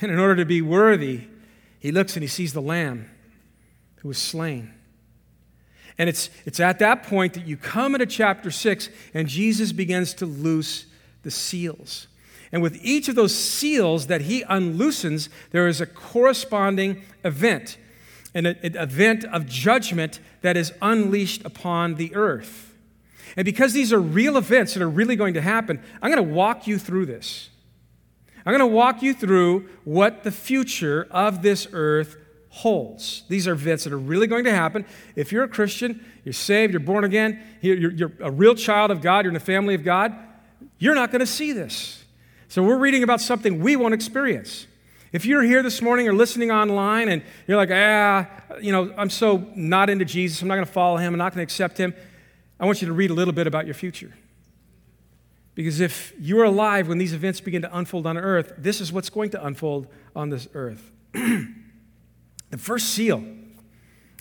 And 0.00 0.10
in 0.10 0.18
order 0.18 0.36
to 0.36 0.46
be 0.46 0.62
worthy, 0.62 1.28
he 1.78 1.92
looks 1.92 2.16
and 2.16 2.22
he 2.22 2.28
sees 2.28 2.54
the 2.54 2.62
lamb 2.62 3.10
who 3.96 4.08
was 4.08 4.16
slain. 4.16 4.72
And 5.98 6.08
it's, 6.08 6.30
it's 6.46 6.58
at 6.60 6.78
that 6.78 7.02
point 7.02 7.34
that 7.34 7.46
you 7.46 7.58
come 7.58 7.94
into 7.94 8.06
chapter 8.06 8.50
6 8.50 8.88
and 9.12 9.28
Jesus 9.28 9.72
begins 9.72 10.14
to 10.14 10.26
loose 10.26 10.86
the 11.24 11.30
seals. 11.30 12.06
And 12.52 12.62
with 12.62 12.82
each 12.82 13.08
of 13.08 13.16
those 13.16 13.34
seals 13.34 14.06
that 14.06 14.22
he 14.22 14.44
unloosens, 14.44 15.28
there 15.50 15.68
is 15.68 15.82
a 15.82 15.86
corresponding 15.86 17.02
event, 17.22 17.76
an, 18.32 18.46
an 18.46 18.76
event 18.76 19.26
of 19.26 19.44
judgment 19.44 20.20
that 20.40 20.56
is 20.56 20.72
unleashed 20.80 21.44
upon 21.44 21.96
the 21.96 22.14
earth. 22.14 22.73
And 23.36 23.44
because 23.44 23.72
these 23.72 23.92
are 23.92 24.00
real 24.00 24.36
events 24.36 24.74
that 24.74 24.82
are 24.82 24.88
really 24.88 25.16
going 25.16 25.34
to 25.34 25.40
happen, 25.40 25.82
I'm 26.02 26.10
going 26.10 26.26
to 26.26 26.34
walk 26.34 26.66
you 26.66 26.78
through 26.78 27.06
this. 27.06 27.50
I'm 28.46 28.52
going 28.52 28.60
to 28.60 28.66
walk 28.66 29.02
you 29.02 29.14
through 29.14 29.68
what 29.84 30.22
the 30.22 30.30
future 30.30 31.06
of 31.10 31.42
this 31.42 31.66
earth 31.72 32.16
holds. 32.50 33.24
These 33.28 33.48
are 33.48 33.52
events 33.52 33.84
that 33.84 33.92
are 33.92 33.98
really 33.98 34.26
going 34.26 34.44
to 34.44 34.52
happen. 34.52 34.84
If 35.16 35.32
you're 35.32 35.44
a 35.44 35.48
Christian, 35.48 36.04
you're 36.24 36.32
saved, 36.32 36.72
you're 36.72 36.80
born 36.80 37.04
again, 37.04 37.42
you're, 37.60 38.12
a 38.20 38.30
real 38.30 38.54
child 38.54 38.90
of 38.90 39.00
God, 39.00 39.24
you're 39.24 39.30
in 39.30 39.34
the 39.34 39.40
family 39.40 39.74
of 39.74 39.82
God, 39.82 40.14
you're 40.78 40.94
not 40.94 41.10
going 41.10 41.20
to 41.20 41.26
see 41.26 41.52
this. 41.52 42.04
So 42.48 42.62
we're 42.62 42.78
reading 42.78 43.02
about 43.02 43.20
something 43.20 43.60
we 43.60 43.74
won't 43.74 43.94
experience. 43.94 44.68
If 45.12 45.24
you're 45.26 45.42
here 45.42 45.62
this 45.62 45.80
morning 45.80 46.06
or 46.08 46.12
listening 46.12 46.50
online 46.50 47.08
and 47.08 47.22
you're 47.46 47.56
like, 47.56 47.70
ah, 47.72 48.28
you 48.60 48.70
know, 48.70 48.92
I'm 48.96 49.10
so 49.10 49.48
not 49.56 49.90
into 49.90 50.04
Jesus, 50.04 50.42
I'm 50.42 50.48
not 50.48 50.54
going 50.54 50.66
to 50.66 50.72
follow 50.72 50.96
him, 50.96 51.14
I'm 51.14 51.18
not 51.18 51.34
going 51.34 51.44
to 51.44 51.50
accept 51.50 51.78
him, 51.78 51.94
I 52.58 52.66
want 52.66 52.80
you 52.80 52.88
to 52.88 52.94
read 52.94 53.10
a 53.10 53.14
little 53.14 53.34
bit 53.34 53.46
about 53.46 53.66
your 53.66 53.74
future. 53.74 54.12
Because 55.54 55.80
if 55.80 56.12
you're 56.18 56.44
alive 56.44 56.88
when 56.88 56.98
these 56.98 57.12
events 57.12 57.40
begin 57.40 57.62
to 57.62 57.76
unfold 57.76 58.06
on 58.06 58.16
earth, 58.16 58.54
this 58.58 58.80
is 58.80 58.92
what's 58.92 59.10
going 59.10 59.30
to 59.30 59.44
unfold 59.44 59.86
on 60.14 60.30
this 60.30 60.48
earth. 60.54 60.90
the 61.12 62.58
first 62.58 62.88
seal 62.88 63.24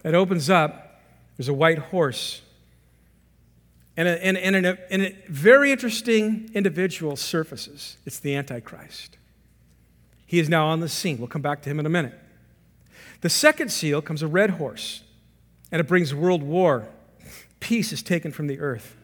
that 0.03 0.13
opens 0.13 0.49
up, 0.49 1.01
there's 1.37 1.49
a 1.49 1.53
white 1.53 1.79
horse. 1.79 2.41
And 3.97 4.07
a, 4.07 4.23
and, 4.23 4.37
and, 4.37 4.65
and 4.65 5.01
a 5.03 5.15
very 5.27 5.71
interesting 5.71 6.49
individual 6.53 7.15
surfaces. 7.15 7.97
It's 8.05 8.19
the 8.19 8.35
Antichrist. 8.35 9.17
He 10.25 10.39
is 10.39 10.49
now 10.49 10.67
on 10.67 10.79
the 10.79 10.89
scene. 10.89 11.19
We'll 11.19 11.27
come 11.27 11.43
back 11.43 11.61
to 11.63 11.69
him 11.69 11.79
in 11.79 11.85
a 11.85 11.89
minute. 11.89 12.19
The 13.21 13.29
second 13.29 13.71
seal 13.71 14.01
comes 14.01 14.21
a 14.21 14.27
red 14.27 14.51
horse, 14.51 15.03
and 15.71 15.79
it 15.79 15.87
brings 15.87 16.13
world 16.13 16.43
war 16.43 16.87
peace 17.63 17.93
is 17.93 18.03
taken 18.03 18.29
from 18.29 18.47
the 18.47 18.59
earth. 18.59 18.97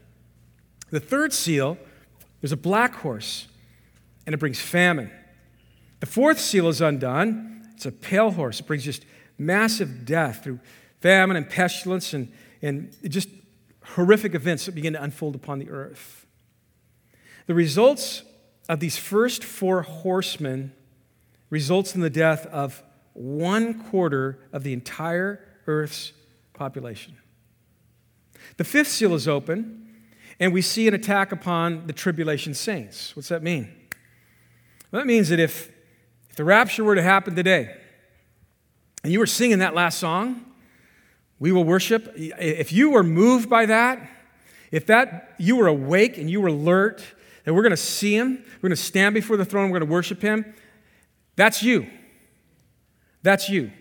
The 0.89 0.99
third 0.99 1.31
seal, 1.31 1.77
there's 2.41 2.51
a 2.51 2.57
black 2.57 2.93
horse, 2.95 3.47
and 4.25 4.35
it 4.35 4.37
brings 4.37 4.59
famine. 4.59 5.09
The 6.01 6.05
fourth 6.05 6.41
seal 6.41 6.67
is 6.67 6.81
undone. 6.81 7.65
It's 7.73 7.85
a 7.85 7.91
pale 7.93 8.31
horse. 8.31 8.59
It 8.59 8.67
brings 8.67 8.83
just 8.83 9.05
massive 9.37 10.05
death 10.05 10.43
through 10.43 10.59
famine 10.99 11.37
and 11.37 11.49
pestilence 11.49 12.13
and, 12.13 12.33
and 12.61 12.93
just 13.07 13.29
horrific 13.95 14.35
events 14.35 14.65
that 14.65 14.75
begin 14.75 14.91
to 14.91 15.01
unfold 15.01 15.35
upon 15.35 15.59
the 15.59 15.69
earth. 15.69 16.25
The 17.45 17.53
results 17.53 18.23
of 18.67 18.81
these 18.81 18.97
first 18.97 19.41
four 19.41 19.83
horsemen 19.83 20.73
results 21.49 21.95
in 21.95 22.01
the 22.01 22.09
death 22.09 22.45
of 22.47 22.83
one 23.13 23.85
quarter 23.85 24.37
of 24.51 24.63
the 24.63 24.73
entire 24.73 25.39
Earth's 25.65 26.11
population. 26.53 27.15
The 28.57 28.63
fifth 28.63 28.89
seal 28.89 29.13
is 29.13 29.27
open, 29.27 29.87
and 30.39 30.53
we 30.53 30.61
see 30.61 30.87
an 30.87 30.93
attack 30.93 31.31
upon 31.31 31.87
the 31.87 31.93
tribulation 31.93 32.53
saints. 32.53 33.15
What's 33.15 33.29
that 33.29 33.43
mean? 33.43 33.73
Well, 34.91 35.01
that 35.01 35.05
means 35.07 35.29
that 35.29 35.39
if, 35.39 35.71
if 36.29 36.35
the 36.35 36.43
rapture 36.43 36.83
were 36.83 36.95
to 36.95 37.01
happen 37.01 37.35
today, 37.35 37.75
and 39.03 39.13
you 39.13 39.19
were 39.19 39.27
singing 39.27 39.59
that 39.59 39.75
last 39.75 39.99
song, 39.99 40.45
we 41.39 41.51
will 41.51 41.63
worship. 41.63 42.11
If 42.15 42.73
you 42.73 42.89
were 42.91 43.03
moved 43.03 43.49
by 43.49 43.65
that, 43.67 44.09
if 44.71 44.85
that 44.87 45.35
you 45.37 45.55
were 45.55 45.67
awake 45.67 46.17
and 46.17 46.29
you 46.29 46.41
were 46.41 46.49
alert, 46.49 47.03
that 47.45 47.53
we're 47.53 47.61
going 47.61 47.71
to 47.71 47.77
see 47.77 48.15
him, 48.15 48.43
we're 48.57 48.69
going 48.69 48.75
to 48.75 48.83
stand 48.83 49.15
before 49.15 49.37
the 49.37 49.45
throne, 49.45 49.69
we're 49.69 49.79
going 49.79 49.87
to 49.87 49.93
worship 49.93 50.21
him, 50.21 50.53
that's 51.35 51.63
you. 51.63 51.87
That's 53.23 53.49
you. 53.49 53.71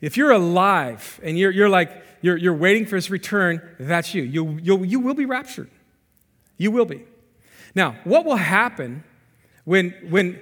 If 0.00 0.16
you're 0.16 0.30
alive 0.30 1.20
and 1.22 1.38
you're, 1.38 1.50
you're 1.50 1.68
like, 1.68 2.02
you're, 2.22 2.36
you're 2.36 2.54
waiting 2.54 2.86
for 2.86 2.96
his 2.96 3.10
return, 3.10 3.60
that's 3.78 4.14
you. 4.14 4.22
You, 4.22 4.58
you. 4.62 4.84
you 4.84 5.00
will 5.00 5.14
be 5.14 5.26
raptured. 5.26 5.70
You 6.56 6.70
will 6.70 6.84
be. 6.84 7.04
Now, 7.74 7.96
what 8.04 8.24
will 8.24 8.36
happen 8.36 9.04
when, 9.64 9.90
when 10.08 10.40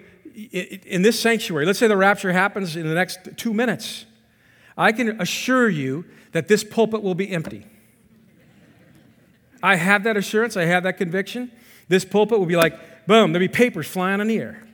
in 0.53 1.03
this 1.03 1.19
sanctuary, 1.19 1.67
let's 1.67 1.79
say 1.79 1.89
the 1.89 1.97
rapture 1.97 2.33
happens 2.33 2.77
in 2.77 2.87
the 2.87 2.95
next 2.95 3.19
two 3.37 3.53
minutes, 3.53 4.07
I 4.77 4.93
can 4.93 5.21
assure 5.21 5.69
you 5.69 6.05
that 6.33 6.49
this 6.49 6.63
pulpit 6.63 7.03
will 7.03 7.15
be 7.15 7.31
empty. 7.31 7.67
I 9.63 9.77
have 9.77 10.05
that 10.05 10.17
assurance, 10.17 10.57
I 10.57 10.65
have 10.65 10.85
that 10.85 10.97
conviction. 10.97 11.51
This 11.89 12.05
pulpit 12.05 12.39
will 12.39 12.47
be 12.47 12.57
like, 12.57 13.07
boom, 13.07 13.33
there'll 13.33 13.47
be 13.47 13.53
papers 13.53 13.87
flying 13.87 14.21
in 14.21 14.29
the 14.29 14.39
air. 14.39 14.67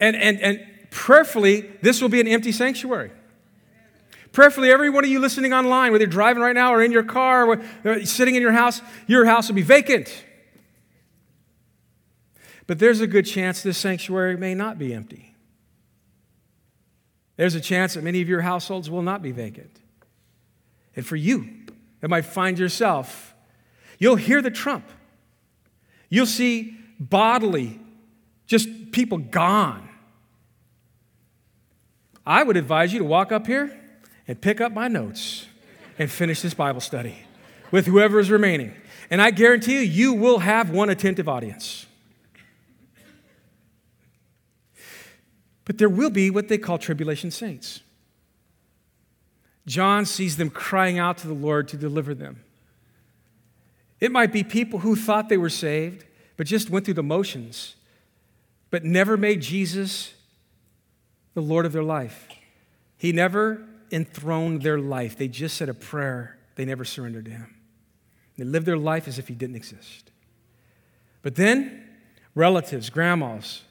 And, 0.00 0.16
and, 0.16 0.40
and 0.40 0.66
prayerfully, 0.90 1.72
this 1.82 2.00
will 2.00 2.08
be 2.08 2.20
an 2.20 2.28
empty 2.28 2.52
sanctuary. 2.52 3.10
Prayerfully, 4.34 4.72
every 4.72 4.90
one 4.90 5.04
of 5.04 5.10
you 5.10 5.20
listening 5.20 5.52
online, 5.52 5.92
whether 5.92 6.02
you're 6.02 6.10
driving 6.10 6.42
right 6.42 6.56
now 6.56 6.74
or 6.74 6.82
in 6.82 6.90
your 6.90 7.04
car 7.04 7.46
or 7.46 7.62
uh, 7.84 8.04
sitting 8.04 8.34
in 8.34 8.42
your 8.42 8.50
house, 8.50 8.82
your 9.06 9.24
house 9.26 9.46
will 9.46 9.54
be 9.54 9.62
vacant. 9.62 10.12
But 12.66 12.80
there's 12.80 13.00
a 13.00 13.06
good 13.06 13.26
chance 13.26 13.62
this 13.62 13.78
sanctuary 13.78 14.36
may 14.36 14.56
not 14.56 14.76
be 14.76 14.92
empty. 14.92 15.36
There's 17.36 17.54
a 17.54 17.60
chance 17.60 17.94
that 17.94 18.02
many 18.02 18.20
of 18.22 18.28
your 18.28 18.40
households 18.40 18.90
will 18.90 19.02
not 19.02 19.22
be 19.22 19.30
vacant. 19.30 19.80
And 20.96 21.06
for 21.06 21.14
you, 21.14 21.48
that 22.00 22.08
might 22.08 22.24
find 22.24 22.58
yourself, 22.58 23.36
you'll 24.00 24.16
hear 24.16 24.42
the 24.42 24.50
trump. 24.50 24.84
You'll 26.08 26.26
see 26.26 26.76
bodily, 26.98 27.78
just 28.48 28.90
people 28.90 29.18
gone. 29.18 29.88
I 32.26 32.42
would 32.42 32.56
advise 32.56 32.92
you 32.92 32.98
to 32.98 33.04
walk 33.04 33.30
up 33.30 33.46
here 33.46 33.80
and 34.26 34.40
pick 34.40 34.60
up 34.60 34.72
my 34.72 34.88
notes 34.88 35.46
and 35.98 36.10
finish 36.10 36.42
this 36.42 36.54
Bible 36.54 36.80
study 36.80 37.16
with 37.70 37.86
whoever 37.86 38.18
is 38.18 38.30
remaining. 38.30 38.74
And 39.10 39.20
I 39.20 39.30
guarantee 39.30 39.74
you, 39.74 39.80
you 39.80 40.12
will 40.12 40.38
have 40.40 40.70
one 40.70 40.90
attentive 40.90 41.28
audience. 41.28 41.86
But 45.64 45.78
there 45.78 45.88
will 45.88 46.10
be 46.10 46.30
what 46.30 46.48
they 46.48 46.58
call 46.58 46.78
tribulation 46.78 47.30
saints. 47.30 47.80
John 49.66 50.04
sees 50.04 50.36
them 50.36 50.50
crying 50.50 50.98
out 50.98 51.18
to 51.18 51.26
the 51.26 51.34
Lord 51.34 51.68
to 51.68 51.76
deliver 51.76 52.14
them. 52.14 52.42
It 54.00 54.12
might 54.12 54.32
be 54.32 54.44
people 54.44 54.80
who 54.80 54.94
thought 54.94 55.28
they 55.28 55.38
were 55.38 55.48
saved, 55.48 56.04
but 56.36 56.46
just 56.46 56.68
went 56.68 56.84
through 56.84 56.94
the 56.94 57.02
motions, 57.02 57.76
but 58.70 58.84
never 58.84 59.16
made 59.16 59.40
Jesus 59.40 60.12
the 61.32 61.40
Lord 61.40 61.64
of 61.64 61.72
their 61.72 61.82
life. 61.82 62.28
He 62.98 63.12
never 63.12 63.64
enthroned 63.90 64.62
their 64.62 64.78
life. 64.78 65.16
They 65.16 65.28
just 65.28 65.56
said 65.56 65.68
a 65.68 65.74
prayer, 65.74 66.38
they 66.56 66.64
never 66.64 66.84
surrendered 66.84 67.26
to 67.26 67.30
Him. 67.30 67.54
They 68.36 68.44
lived 68.44 68.66
their 68.66 68.78
life 68.78 69.06
as 69.06 69.18
if 69.18 69.28
He 69.28 69.34
didn't 69.34 69.56
exist. 69.56 70.10
But 71.22 71.36
then, 71.36 71.88
relatives, 72.34 72.90
grandmas, 72.90 73.62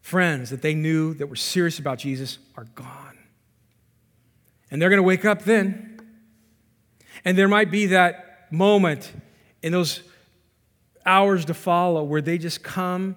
friends 0.00 0.50
that 0.50 0.62
they 0.62 0.74
knew 0.74 1.14
that 1.14 1.26
were 1.26 1.36
serious 1.36 1.78
about 1.78 1.98
Jesus 1.98 2.38
are 2.56 2.64
gone. 2.74 3.18
And 4.70 4.80
they're 4.80 4.90
going 4.90 4.98
to 4.98 5.04
wake 5.04 5.24
up 5.24 5.42
then. 5.42 6.00
And 7.24 7.36
there 7.36 7.48
might 7.48 7.70
be 7.70 7.86
that 7.86 8.46
moment 8.50 9.12
in 9.62 9.72
those 9.72 10.02
hours 11.04 11.44
to 11.46 11.54
follow 11.54 12.02
where 12.02 12.20
they 12.20 12.38
just 12.38 12.62
come 12.62 13.16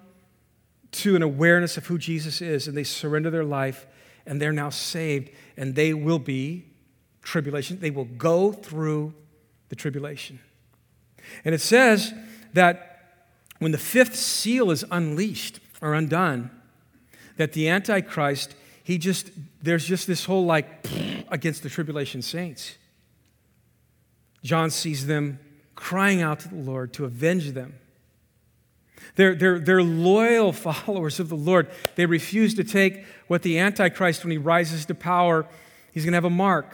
to 0.92 1.16
an 1.16 1.22
awareness 1.22 1.76
of 1.76 1.86
who 1.86 1.98
Jesus 1.98 2.40
is 2.40 2.68
and 2.68 2.76
they 2.76 2.84
surrender 2.84 3.30
their 3.30 3.44
life 3.44 3.86
and 4.26 4.40
they're 4.40 4.52
now 4.52 4.70
saved 4.70 5.30
and 5.62 5.76
they 5.76 5.94
will 5.94 6.18
be 6.18 6.64
tribulation. 7.22 7.78
They 7.78 7.92
will 7.92 8.06
go 8.06 8.50
through 8.50 9.14
the 9.68 9.76
tribulation. 9.76 10.40
And 11.44 11.54
it 11.54 11.60
says 11.60 12.12
that 12.52 13.20
when 13.60 13.70
the 13.70 13.78
fifth 13.78 14.16
seal 14.16 14.72
is 14.72 14.84
unleashed 14.90 15.60
or 15.80 15.94
undone, 15.94 16.50
that 17.36 17.52
the 17.52 17.68
Antichrist, 17.68 18.56
he 18.82 18.98
just, 18.98 19.30
there's 19.62 19.84
just 19.84 20.08
this 20.08 20.24
whole 20.24 20.44
like 20.44 20.84
against 21.28 21.62
the 21.62 21.70
tribulation 21.70 22.22
saints. 22.22 22.76
John 24.42 24.68
sees 24.68 25.06
them 25.06 25.38
crying 25.76 26.22
out 26.22 26.40
to 26.40 26.48
the 26.48 26.56
Lord 26.56 26.92
to 26.94 27.04
avenge 27.04 27.52
them. 27.52 27.74
They're, 29.16 29.34
they're, 29.34 29.58
they're 29.58 29.82
loyal 29.82 30.52
followers 30.52 31.20
of 31.20 31.28
the 31.28 31.36
Lord. 31.36 31.68
They 31.94 32.06
refuse 32.06 32.54
to 32.54 32.64
take 32.64 33.04
what 33.26 33.42
the 33.42 33.58
Antichrist, 33.58 34.24
when 34.24 34.30
he 34.30 34.38
rises 34.38 34.86
to 34.86 34.94
power, 34.94 35.46
he's 35.92 36.04
going 36.04 36.12
to 36.12 36.16
have 36.16 36.24
a 36.24 36.30
mark. 36.30 36.72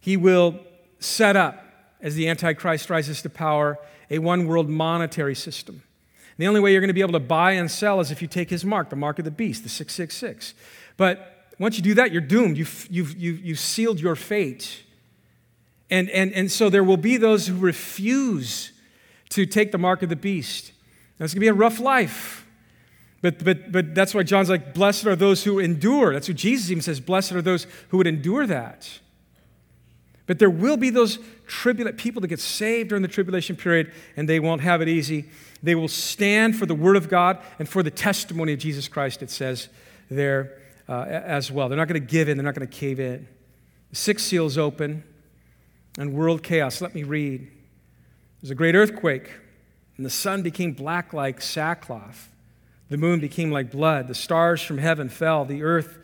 He 0.00 0.16
will 0.16 0.58
set 0.98 1.36
up, 1.36 1.64
as 2.00 2.14
the 2.14 2.28
Antichrist 2.28 2.88
rises 2.90 3.22
to 3.22 3.30
power, 3.30 3.78
a 4.10 4.18
one 4.18 4.46
world 4.46 4.68
monetary 4.68 5.34
system. 5.34 5.76
And 5.76 6.44
the 6.44 6.46
only 6.46 6.60
way 6.60 6.72
you're 6.72 6.80
going 6.80 6.88
to 6.88 6.94
be 6.94 7.02
able 7.02 7.12
to 7.12 7.20
buy 7.20 7.52
and 7.52 7.70
sell 7.70 8.00
is 8.00 8.10
if 8.10 8.22
you 8.22 8.28
take 8.28 8.50
his 8.50 8.64
mark, 8.64 8.90
the 8.90 8.96
mark 8.96 9.18
of 9.18 9.24
the 9.24 9.30
beast, 9.30 9.62
the 9.62 9.68
666. 9.68 10.54
But 10.96 11.36
once 11.58 11.76
you 11.76 11.82
do 11.82 11.94
that, 11.94 12.12
you're 12.12 12.22
doomed. 12.22 12.56
You've, 12.56 12.88
you've, 12.90 13.16
you've, 13.18 13.44
you've 13.44 13.58
sealed 13.58 14.00
your 14.00 14.16
fate. 14.16 14.82
And, 15.90 16.08
and, 16.10 16.32
and 16.32 16.50
so 16.50 16.70
there 16.70 16.84
will 16.84 16.96
be 16.96 17.18
those 17.18 17.46
who 17.46 17.56
refuse 17.56 18.72
to 19.30 19.44
take 19.44 19.70
the 19.70 19.78
mark 19.78 20.02
of 20.02 20.08
the 20.08 20.16
beast. 20.16 20.72
It's 21.20 21.34
going 21.34 21.40
to 21.40 21.40
be 21.40 21.48
a 21.48 21.54
rough 21.54 21.80
life. 21.80 22.46
But, 23.22 23.44
but, 23.44 23.70
but 23.70 23.94
that's 23.94 24.14
why 24.14 24.22
John's 24.22 24.48
like, 24.48 24.72
blessed 24.72 25.06
are 25.06 25.14
those 25.14 25.44
who 25.44 25.58
endure. 25.58 26.14
That's 26.14 26.28
what 26.28 26.38
Jesus 26.38 26.70
even 26.70 26.82
says, 26.82 27.00
blessed 27.00 27.32
are 27.32 27.42
those 27.42 27.66
who 27.88 27.98
would 27.98 28.06
endure 28.06 28.46
that. 28.46 29.00
But 30.26 30.38
there 30.38 30.48
will 30.48 30.76
be 30.76 30.90
those 30.90 31.18
tribulate 31.46 31.96
people 31.98 32.20
that 32.22 32.28
get 32.28 32.40
saved 32.40 32.90
during 32.90 33.02
the 33.02 33.08
tribulation 33.08 33.56
period, 33.56 33.92
and 34.16 34.28
they 34.28 34.40
won't 34.40 34.60
have 34.60 34.80
it 34.80 34.88
easy. 34.88 35.28
They 35.62 35.74
will 35.74 35.88
stand 35.88 36.56
for 36.56 36.66
the 36.66 36.74
word 36.74 36.96
of 36.96 37.08
God 37.08 37.38
and 37.58 37.68
for 37.68 37.82
the 37.82 37.90
testimony 37.90 38.52
of 38.52 38.60
Jesus 38.60 38.88
Christ, 38.88 39.22
it 39.22 39.30
says 39.30 39.68
there 40.08 40.56
uh, 40.88 41.02
as 41.02 41.50
well. 41.50 41.68
They're 41.68 41.76
not 41.76 41.88
going 41.88 42.00
to 42.00 42.06
give 42.06 42.28
in, 42.28 42.36
they're 42.36 42.44
not 42.44 42.54
going 42.54 42.66
to 42.66 42.74
cave 42.74 43.00
in. 43.00 43.26
The 43.90 43.96
sixth 43.96 44.26
seal 44.26 44.46
is 44.46 44.56
open, 44.56 45.02
and 45.98 46.14
world 46.14 46.42
chaos. 46.42 46.80
Let 46.80 46.94
me 46.94 47.02
read. 47.02 47.50
There's 48.40 48.52
a 48.52 48.54
great 48.54 48.74
earthquake, 48.74 49.32
and 50.00 50.06
the 50.06 50.08
sun 50.08 50.40
became 50.40 50.72
black 50.72 51.12
like 51.12 51.42
sackcloth. 51.42 52.30
The 52.88 52.96
moon 52.96 53.20
became 53.20 53.50
like 53.50 53.70
blood. 53.70 54.08
The 54.08 54.14
stars 54.14 54.62
from 54.62 54.78
heaven 54.78 55.10
fell. 55.10 55.44
The 55.44 55.62
earth 55.62 55.98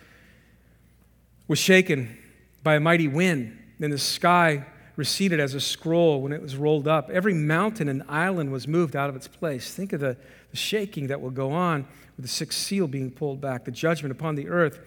was 1.49 1.59
shaken 1.59 2.15
by 2.63 2.75
a 2.75 2.81
mighty 2.81 3.09
wind. 3.09 3.59
Then 3.79 3.89
the 3.89 3.97
sky 3.97 4.67
receded 4.97 5.41
as 5.41 5.55
a 5.55 5.63
scroll 5.63 6.21
when 6.21 6.33
it 6.33 6.43
was 6.43 6.59
rolled 6.59 6.87
up. 6.87 7.09
Every 7.09 7.33
mountain 7.33 7.89
and 7.89 8.03
island 8.07 8.53
was 8.53 8.69
moved 8.69 8.95
out 8.95 9.09
of 9.09 9.17
its 9.17 9.29
place. 9.29 9.73
Think 9.73 9.95
of 9.95 10.01
the, 10.01 10.19
the 10.51 10.59
shaking 10.59 11.07
that 11.07 11.23
will 11.23 11.31
go 11.31 11.53
on 11.53 11.87
with 12.19 12.27
the 12.27 12.29
sixth 12.29 12.59
seal 12.59 12.87
being 12.87 13.11
pulled 13.11 13.41
back, 13.41 13.65
the 13.65 13.71
judgment 13.71 14.13
upon 14.13 14.35
the 14.35 14.51
earth. 14.51 14.79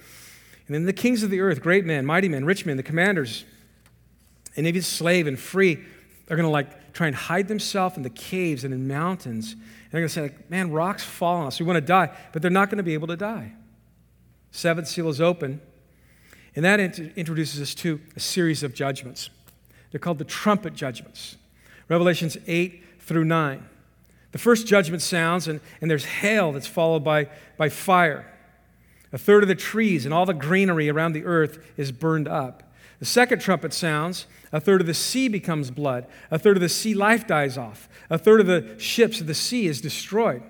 And 0.68 0.76
then 0.76 0.86
the 0.86 0.94
kings 0.94 1.24
of 1.24 1.32
the 1.32 1.40
earth, 1.40 1.64
great 1.64 1.84
men, 1.84 2.06
mighty 2.06 2.30
men, 2.30 2.46
rich 2.46 2.64
men, 2.64 2.78
the 2.78 2.84
commanders, 2.84 3.44
and 4.56 4.68
even 4.68 4.84
slave 4.84 5.26
and 5.26 5.40
free, 5.40 5.80
are 6.30 6.36
going 6.36 6.44
to 6.44 6.52
like 6.52 6.79
try 6.94 7.08
and 7.08 7.16
hide 7.16 7.48
themselves 7.48 7.98
in 7.98 8.04
the 8.04 8.10
caves 8.10 8.64
and 8.64 8.74
in 8.74 8.88
mountains. 8.88 9.54
And 9.54 9.62
they're 9.92 10.02
going 10.02 10.08
to 10.08 10.14
say, 10.14 10.22
like, 10.22 10.50
man, 10.50 10.72
rocks 10.72 11.04
fall 11.04 11.42
on 11.42 11.48
us. 11.48 11.60
We 11.60 11.66
want 11.66 11.78
to 11.78 11.82
die, 11.82 12.16
but 12.32 12.42
they're 12.42 12.52
not 12.52 12.70
going 12.70 12.78
to 12.78 12.84
be 12.84 12.94
able 12.94 13.08
to 13.08 13.18
die. 13.18 13.54
Seventh 14.52 14.88
seal 14.88 15.10
is 15.10 15.22
open. 15.22 15.62
And 16.56 16.66
that 16.66 16.80
introduces 16.80 17.62
us 17.62 17.76
to 17.76 18.02
a 18.16 18.20
series 18.20 18.64
of 18.64 18.74
judgments. 18.74 19.30
They're 19.92 20.00
called 20.00 20.18
the 20.18 20.26
trumpet 20.26 20.74
judgments. 20.74 21.38
Revelations 21.88 22.38
8 22.48 22.84
through 23.00 23.26
9. 23.26 23.68
The 24.32 24.38
first 24.38 24.68
judgment 24.68 25.02
sounds, 25.02 25.48
and, 25.48 25.60
and 25.82 25.90
there's 25.90 26.06
hail 26.06 26.52
that's 26.52 26.68
followed 26.68 27.04
by, 27.04 27.30
by 27.58 27.70
fire. 27.70 28.32
A 29.12 29.18
third 29.18 29.44
of 29.44 29.50
the 29.50 29.56
trees 29.56 30.06
and 30.06 30.14
all 30.14 30.26
the 30.26 30.34
greenery 30.34 30.90
around 30.90 31.14
the 31.14 31.26
earth 31.26 31.66
is 31.78 31.92
burned 31.92 32.28
up. 32.28 32.69
The 33.00 33.06
second 33.06 33.40
trumpet 33.40 33.74
sounds, 33.74 34.26
a 34.52 34.60
third 34.60 34.82
of 34.82 34.88
the 34.88 34.94
sea 34.94 35.28
becomes 35.30 35.72
blood. 35.72 36.06
A 36.32 36.38
third 36.38 36.58
of 36.58 36.62
the 36.62 36.70
sea 36.70 36.94
life 36.94 37.26
dies 37.26 37.58
off. 37.58 37.88
A 38.10 38.18
third 38.18 38.42
of 38.42 38.48
the 38.48 38.78
ships 38.78 39.22
of 39.22 39.28
the 39.28 39.34
sea 39.34 39.68
is 39.68 39.80
destroyed. 39.80 40.44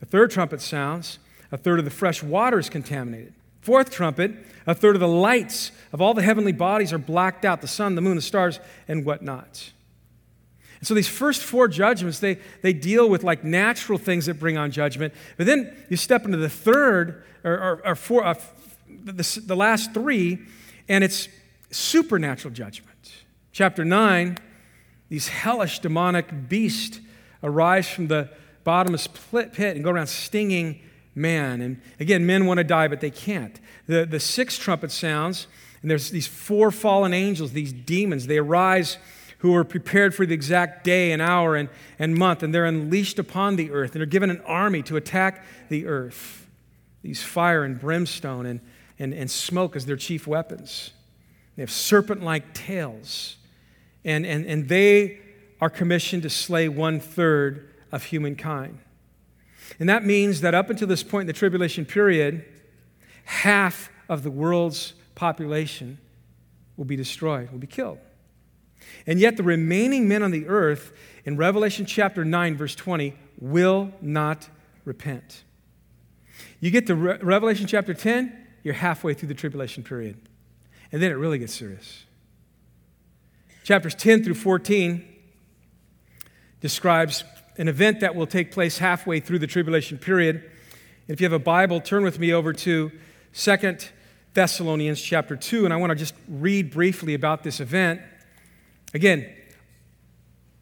The 0.00 0.06
third 0.06 0.30
trumpet 0.30 0.60
sounds, 0.60 1.18
a 1.52 1.56
third 1.56 1.78
of 1.78 1.84
the 1.84 1.90
fresh 1.90 2.22
water 2.22 2.58
is 2.58 2.68
contaminated. 2.68 3.34
Fourth 3.60 3.90
trumpet, 3.90 4.32
a 4.66 4.74
third 4.74 4.96
of 4.96 5.00
the 5.00 5.08
lights 5.08 5.72
of 5.92 6.00
all 6.00 6.14
the 6.14 6.22
heavenly 6.22 6.52
bodies 6.52 6.92
are 6.92 6.98
blacked 6.98 7.44
out 7.44 7.60
the 7.60 7.66
sun, 7.66 7.94
the 7.94 8.02
moon, 8.02 8.16
the 8.16 8.22
stars, 8.22 8.60
and 8.88 9.04
whatnot. 9.04 9.72
And 10.78 10.86
so 10.86 10.92
these 10.92 11.08
first 11.08 11.42
four 11.42 11.66
judgments, 11.66 12.18
they, 12.18 12.38
they 12.60 12.74
deal 12.74 13.08
with 13.08 13.24
like 13.24 13.42
natural 13.42 13.98
things 13.98 14.26
that 14.26 14.34
bring 14.34 14.58
on 14.58 14.70
judgment. 14.70 15.14
But 15.38 15.46
then 15.46 15.74
you 15.88 15.96
step 15.96 16.26
into 16.26 16.36
the 16.36 16.50
third, 16.50 17.24
or, 17.42 17.52
or, 17.52 17.86
or 17.86 17.94
four, 17.94 18.24
uh, 18.24 18.34
the, 18.86 19.42
the 19.46 19.56
last 19.56 19.94
three, 19.94 20.40
and 20.88 21.02
it's 21.02 21.28
supernatural 21.74 22.54
judgment. 22.54 23.12
Chapter 23.52 23.84
9, 23.84 24.38
these 25.08 25.28
hellish 25.28 25.80
demonic 25.80 26.48
beasts 26.48 27.00
arise 27.42 27.88
from 27.88 28.06
the 28.06 28.30
bottomless 28.62 29.06
pit 29.06 29.76
and 29.76 29.84
go 29.84 29.90
around 29.90 30.06
stinging 30.06 30.80
man. 31.14 31.60
And 31.60 31.80
again, 32.00 32.26
men 32.26 32.46
want 32.46 32.58
to 32.58 32.64
die, 32.64 32.88
but 32.88 33.00
they 33.00 33.10
can't. 33.10 33.60
The, 33.86 34.06
the 34.06 34.20
sixth 34.20 34.60
trumpet 34.60 34.90
sounds, 34.90 35.46
and 35.82 35.90
there's 35.90 36.10
these 36.10 36.26
four 36.26 36.70
fallen 36.70 37.12
angels, 37.12 37.52
these 37.52 37.72
demons. 37.72 38.26
They 38.26 38.38
arise 38.38 38.96
who 39.38 39.54
are 39.54 39.64
prepared 39.64 40.14
for 40.14 40.24
the 40.24 40.32
exact 40.32 40.84
day 40.84 41.12
and 41.12 41.20
hour 41.20 41.54
and, 41.54 41.68
and 41.98 42.14
month, 42.16 42.42
and 42.42 42.54
they're 42.54 42.64
unleashed 42.64 43.18
upon 43.18 43.56
the 43.56 43.70
earth, 43.72 43.94
and 43.94 44.00
are 44.00 44.06
given 44.06 44.30
an 44.30 44.40
army 44.46 44.82
to 44.84 44.96
attack 44.96 45.44
the 45.68 45.86
earth. 45.86 46.48
These 47.02 47.22
fire 47.22 47.62
and 47.62 47.78
brimstone 47.78 48.46
and, 48.46 48.60
and, 48.98 49.12
and 49.12 49.30
smoke 49.30 49.76
as 49.76 49.84
their 49.84 49.96
chief 49.96 50.26
weapons. 50.26 50.93
They 51.56 51.62
have 51.62 51.70
serpent 51.70 52.22
like 52.22 52.52
tails, 52.52 53.36
and, 54.04 54.26
and, 54.26 54.44
and 54.46 54.68
they 54.68 55.20
are 55.60 55.70
commissioned 55.70 56.22
to 56.24 56.30
slay 56.30 56.68
one 56.68 57.00
third 57.00 57.70
of 57.92 58.04
humankind. 58.04 58.78
And 59.78 59.88
that 59.88 60.04
means 60.04 60.40
that 60.40 60.54
up 60.54 60.70
until 60.70 60.88
this 60.88 61.02
point 61.02 61.22
in 61.22 61.26
the 61.28 61.32
tribulation 61.32 61.84
period, 61.86 62.44
half 63.24 63.90
of 64.08 64.22
the 64.22 64.30
world's 64.30 64.94
population 65.14 65.98
will 66.76 66.84
be 66.84 66.96
destroyed, 66.96 67.50
will 67.50 67.58
be 67.58 67.66
killed. 67.66 67.98
And 69.06 69.18
yet, 69.18 69.36
the 69.36 69.42
remaining 69.42 70.08
men 70.08 70.22
on 70.22 70.30
the 70.30 70.46
earth 70.46 70.92
in 71.24 71.36
Revelation 71.36 71.86
chapter 71.86 72.24
9, 72.24 72.56
verse 72.56 72.74
20, 72.74 73.14
will 73.40 73.92
not 74.00 74.48
repent. 74.84 75.44
You 76.60 76.70
get 76.70 76.86
to 76.88 76.94
Re- 76.94 77.18
Revelation 77.22 77.66
chapter 77.66 77.94
10, 77.94 78.46
you're 78.62 78.74
halfway 78.74 79.14
through 79.14 79.28
the 79.28 79.34
tribulation 79.34 79.82
period. 79.82 80.16
And 80.94 81.02
then 81.02 81.10
it 81.10 81.16
really 81.16 81.40
gets 81.40 81.52
serious. 81.52 82.04
Chapters 83.64 83.96
10 83.96 84.22
through 84.22 84.34
14 84.34 85.04
describes 86.60 87.24
an 87.58 87.66
event 87.66 87.98
that 87.98 88.14
will 88.14 88.28
take 88.28 88.52
place 88.52 88.78
halfway 88.78 89.18
through 89.18 89.40
the 89.40 89.48
tribulation 89.48 89.98
period. 89.98 90.48
If 91.08 91.20
you 91.20 91.24
have 91.24 91.32
a 91.32 91.40
Bible, 91.40 91.80
turn 91.80 92.04
with 92.04 92.20
me 92.20 92.32
over 92.32 92.52
to 92.52 92.92
Second 93.32 93.88
Thessalonians 94.34 95.02
chapter 95.02 95.34
2, 95.34 95.64
and 95.64 95.74
I 95.74 95.78
want 95.78 95.90
to 95.90 95.96
just 95.96 96.14
read 96.28 96.70
briefly 96.70 97.14
about 97.14 97.42
this 97.42 97.58
event. 97.58 98.00
Again, 98.94 99.28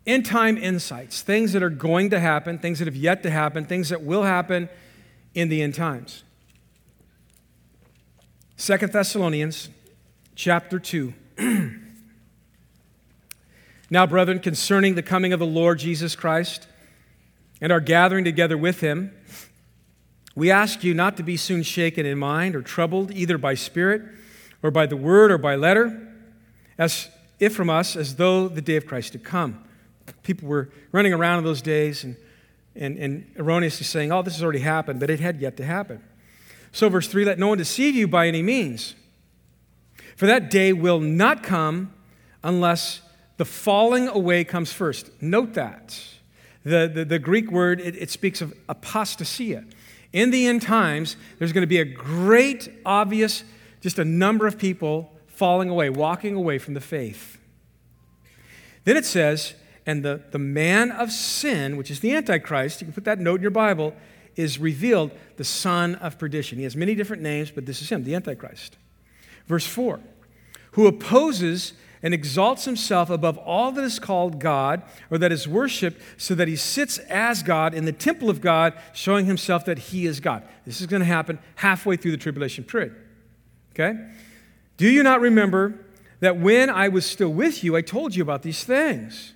end 0.06 0.24
time 0.24 0.56
insights, 0.56 1.20
things 1.20 1.52
that 1.52 1.62
are 1.62 1.68
going 1.68 2.08
to 2.08 2.18
happen, 2.18 2.58
things 2.58 2.78
that 2.78 2.86
have 2.86 2.96
yet 2.96 3.22
to 3.24 3.30
happen, 3.30 3.66
things 3.66 3.90
that 3.90 4.02
will 4.02 4.22
happen 4.22 4.70
in 5.34 5.50
the 5.50 5.60
end 5.60 5.74
times. 5.74 6.24
Second 8.56 8.94
Thessalonians 8.94 9.68
chapter 10.34 10.78
2. 10.78 11.14
now, 13.90 14.06
brethren, 14.06 14.40
concerning 14.40 14.94
the 14.94 15.02
coming 15.02 15.32
of 15.32 15.40
the 15.40 15.46
Lord 15.46 15.78
Jesus 15.78 16.16
Christ 16.16 16.66
and 17.60 17.72
our 17.72 17.80
gathering 17.80 18.24
together 18.24 18.56
with 18.56 18.80
him, 18.80 19.12
we 20.34 20.50
ask 20.50 20.82
you 20.82 20.94
not 20.94 21.16
to 21.18 21.22
be 21.22 21.36
soon 21.36 21.62
shaken 21.62 22.06
in 22.06 22.18
mind 22.18 22.56
or 22.56 22.62
troubled 22.62 23.10
either 23.12 23.36
by 23.36 23.54
spirit 23.54 24.02
or 24.62 24.70
by 24.70 24.86
the 24.86 24.96
word 24.96 25.30
or 25.30 25.38
by 25.38 25.56
letter, 25.56 26.08
as 26.78 27.08
if 27.38 27.54
from 27.54 27.68
us 27.68 27.96
as 27.96 28.16
though 28.16 28.48
the 28.48 28.62
day 28.62 28.76
of 28.76 28.86
Christ 28.86 29.12
had 29.12 29.24
come. 29.24 29.62
People 30.22 30.48
were 30.48 30.70
running 30.90 31.12
around 31.12 31.38
in 31.38 31.44
those 31.44 31.60
days 31.60 32.04
and, 32.04 32.16
and, 32.74 32.96
and 32.96 33.26
erroneously 33.36 33.84
saying, 33.84 34.10
oh, 34.10 34.22
this 34.22 34.34
has 34.34 34.42
already 34.42 34.60
happened, 34.60 35.00
but 35.00 35.10
it 35.10 35.20
had 35.20 35.40
yet 35.40 35.56
to 35.58 35.64
happen. 35.64 36.02
So, 36.72 36.88
verse 36.88 37.06
3 37.06 37.26
let 37.26 37.38
no 37.38 37.48
one 37.48 37.58
deceive 37.58 37.94
you 37.94 38.08
by 38.08 38.26
any 38.26 38.42
means. 38.42 38.94
For 40.16 40.26
that 40.26 40.50
day 40.50 40.72
will 40.72 41.00
not 41.00 41.42
come 41.42 41.92
unless 42.42 43.00
the 43.36 43.44
falling 43.44 44.08
away 44.08 44.44
comes 44.44 44.72
first. 44.72 45.10
Note 45.20 45.54
that. 45.54 46.00
The, 46.64 46.90
the, 46.92 47.04
the 47.04 47.18
Greek 47.18 47.50
word, 47.50 47.80
it, 47.80 47.96
it 47.96 48.10
speaks 48.10 48.40
of 48.40 48.54
apostasia. 48.68 49.64
In 50.12 50.30
the 50.30 50.46
end 50.46 50.62
times, 50.62 51.16
there's 51.38 51.52
going 51.52 51.62
to 51.62 51.66
be 51.66 51.80
a 51.80 51.84
great, 51.84 52.70
obvious, 52.84 53.44
just 53.80 53.98
a 53.98 54.04
number 54.04 54.46
of 54.46 54.58
people 54.58 55.12
falling 55.26 55.70
away, 55.70 55.90
walking 55.90 56.36
away 56.36 56.58
from 56.58 56.74
the 56.74 56.80
faith. 56.80 57.38
Then 58.84 58.96
it 58.96 59.04
says, 59.04 59.54
and 59.86 60.04
the, 60.04 60.22
the 60.30 60.38
man 60.38 60.92
of 60.92 61.10
sin, 61.10 61.76
which 61.76 61.90
is 61.90 62.00
the 62.00 62.14
Antichrist, 62.14 62.80
you 62.80 62.86
can 62.86 62.94
put 62.94 63.04
that 63.04 63.18
note 63.18 63.36
in 63.36 63.42
your 63.42 63.50
Bible, 63.50 63.94
is 64.36 64.58
revealed, 64.58 65.10
the 65.36 65.44
son 65.44 65.96
of 65.96 66.18
perdition. 66.18 66.58
He 66.58 66.64
has 66.64 66.76
many 66.76 66.94
different 66.94 67.22
names, 67.22 67.50
but 67.50 67.66
this 67.66 67.82
is 67.82 67.90
him, 67.90 68.04
the 68.04 68.14
Antichrist. 68.14 68.76
Verse 69.52 69.66
4 69.66 70.00
who 70.70 70.86
opposes 70.86 71.74
and 72.02 72.14
exalts 72.14 72.64
himself 72.64 73.10
above 73.10 73.36
all 73.36 73.70
that 73.70 73.84
is 73.84 73.98
called 73.98 74.40
God 74.40 74.82
or 75.10 75.18
that 75.18 75.30
is 75.30 75.46
worshiped, 75.46 76.00
so 76.16 76.34
that 76.34 76.48
he 76.48 76.56
sits 76.56 76.96
as 76.96 77.42
God 77.42 77.74
in 77.74 77.84
the 77.84 77.92
temple 77.92 78.30
of 78.30 78.40
God, 78.40 78.72
showing 78.94 79.26
himself 79.26 79.66
that 79.66 79.78
he 79.78 80.06
is 80.06 80.20
God. 80.20 80.42
This 80.64 80.80
is 80.80 80.86
going 80.86 81.00
to 81.00 81.06
happen 81.06 81.38
halfway 81.56 81.96
through 81.96 82.12
the 82.12 82.16
tribulation 82.16 82.64
period. 82.64 82.96
Okay? 83.72 84.08
Do 84.78 84.88
you 84.88 85.02
not 85.02 85.20
remember 85.20 85.84
that 86.20 86.38
when 86.38 86.70
I 86.70 86.88
was 86.88 87.04
still 87.04 87.28
with 87.28 87.62
you, 87.62 87.76
I 87.76 87.82
told 87.82 88.16
you 88.16 88.22
about 88.22 88.42
these 88.42 88.64
things? 88.64 89.34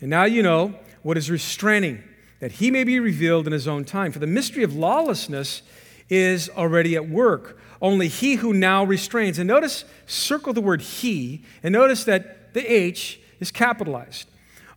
And 0.00 0.08
now 0.08 0.24
you 0.24 0.42
know 0.42 0.74
what 1.02 1.18
is 1.18 1.30
restraining, 1.30 2.02
that 2.40 2.52
he 2.52 2.70
may 2.70 2.84
be 2.84 2.98
revealed 2.98 3.46
in 3.46 3.52
his 3.52 3.68
own 3.68 3.84
time. 3.84 4.12
For 4.12 4.18
the 4.18 4.26
mystery 4.26 4.62
of 4.62 4.74
lawlessness 4.74 5.60
is 6.08 6.48
already 6.48 6.96
at 6.96 7.10
work. 7.10 7.58
Only 7.80 8.08
he 8.08 8.36
who 8.36 8.52
now 8.52 8.84
restrains. 8.84 9.38
And 9.38 9.48
notice, 9.48 9.84
circle 10.06 10.52
the 10.52 10.60
word 10.60 10.80
he, 10.80 11.44
and 11.62 11.72
notice 11.72 12.04
that 12.04 12.54
the 12.54 12.72
H 12.72 13.20
is 13.40 13.50
capitalized. 13.50 14.28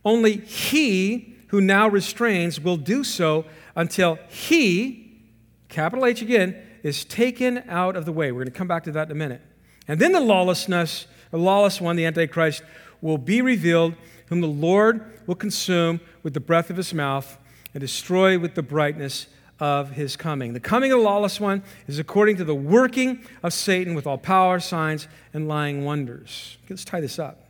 Only 0.04 0.36
he 0.38 1.36
who 1.48 1.60
now 1.60 1.88
restrains 1.88 2.60
will 2.60 2.76
do 2.76 3.02
so 3.02 3.44
until 3.74 4.18
he, 4.28 5.20
capital 5.68 6.06
H 6.06 6.22
again, 6.22 6.56
is 6.82 7.04
taken 7.04 7.64
out 7.68 7.96
of 7.96 8.04
the 8.04 8.12
way. 8.12 8.32
We're 8.32 8.40
going 8.40 8.52
to 8.52 8.58
come 8.58 8.68
back 8.68 8.84
to 8.84 8.92
that 8.92 9.08
in 9.08 9.12
a 9.12 9.14
minute. 9.14 9.42
And 9.88 10.00
then 10.00 10.12
the 10.12 10.20
lawlessness, 10.20 11.06
the 11.30 11.38
lawless 11.38 11.80
one, 11.80 11.96
the 11.96 12.06
Antichrist, 12.06 12.62
will 13.00 13.18
be 13.18 13.40
revealed, 13.42 13.94
whom 14.26 14.40
the 14.40 14.46
Lord 14.46 15.04
will 15.26 15.34
consume 15.34 16.00
with 16.22 16.34
the 16.34 16.40
breath 16.40 16.70
of 16.70 16.76
his 16.76 16.94
mouth 16.94 17.38
and 17.74 17.80
destroy 17.80 18.38
with 18.38 18.54
the 18.54 18.62
brightness 18.62 19.26
of 19.60 19.92
his 19.92 20.16
coming. 20.16 20.54
The 20.54 20.60
coming 20.60 20.90
of 20.90 20.98
the 20.98 21.04
lawless 21.04 21.38
one 21.38 21.62
is 21.86 21.98
according 21.98 22.36
to 22.36 22.44
the 22.44 22.54
working 22.54 23.20
of 23.42 23.52
Satan 23.52 23.94
with 23.94 24.06
all 24.06 24.18
power, 24.18 24.58
signs, 24.58 25.06
and 25.34 25.46
lying 25.46 25.84
wonders. 25.84 26.56
Let's 26.68 26.84
tie 26.84 27.00
this 27.00 27.18
up. 27.18 27.44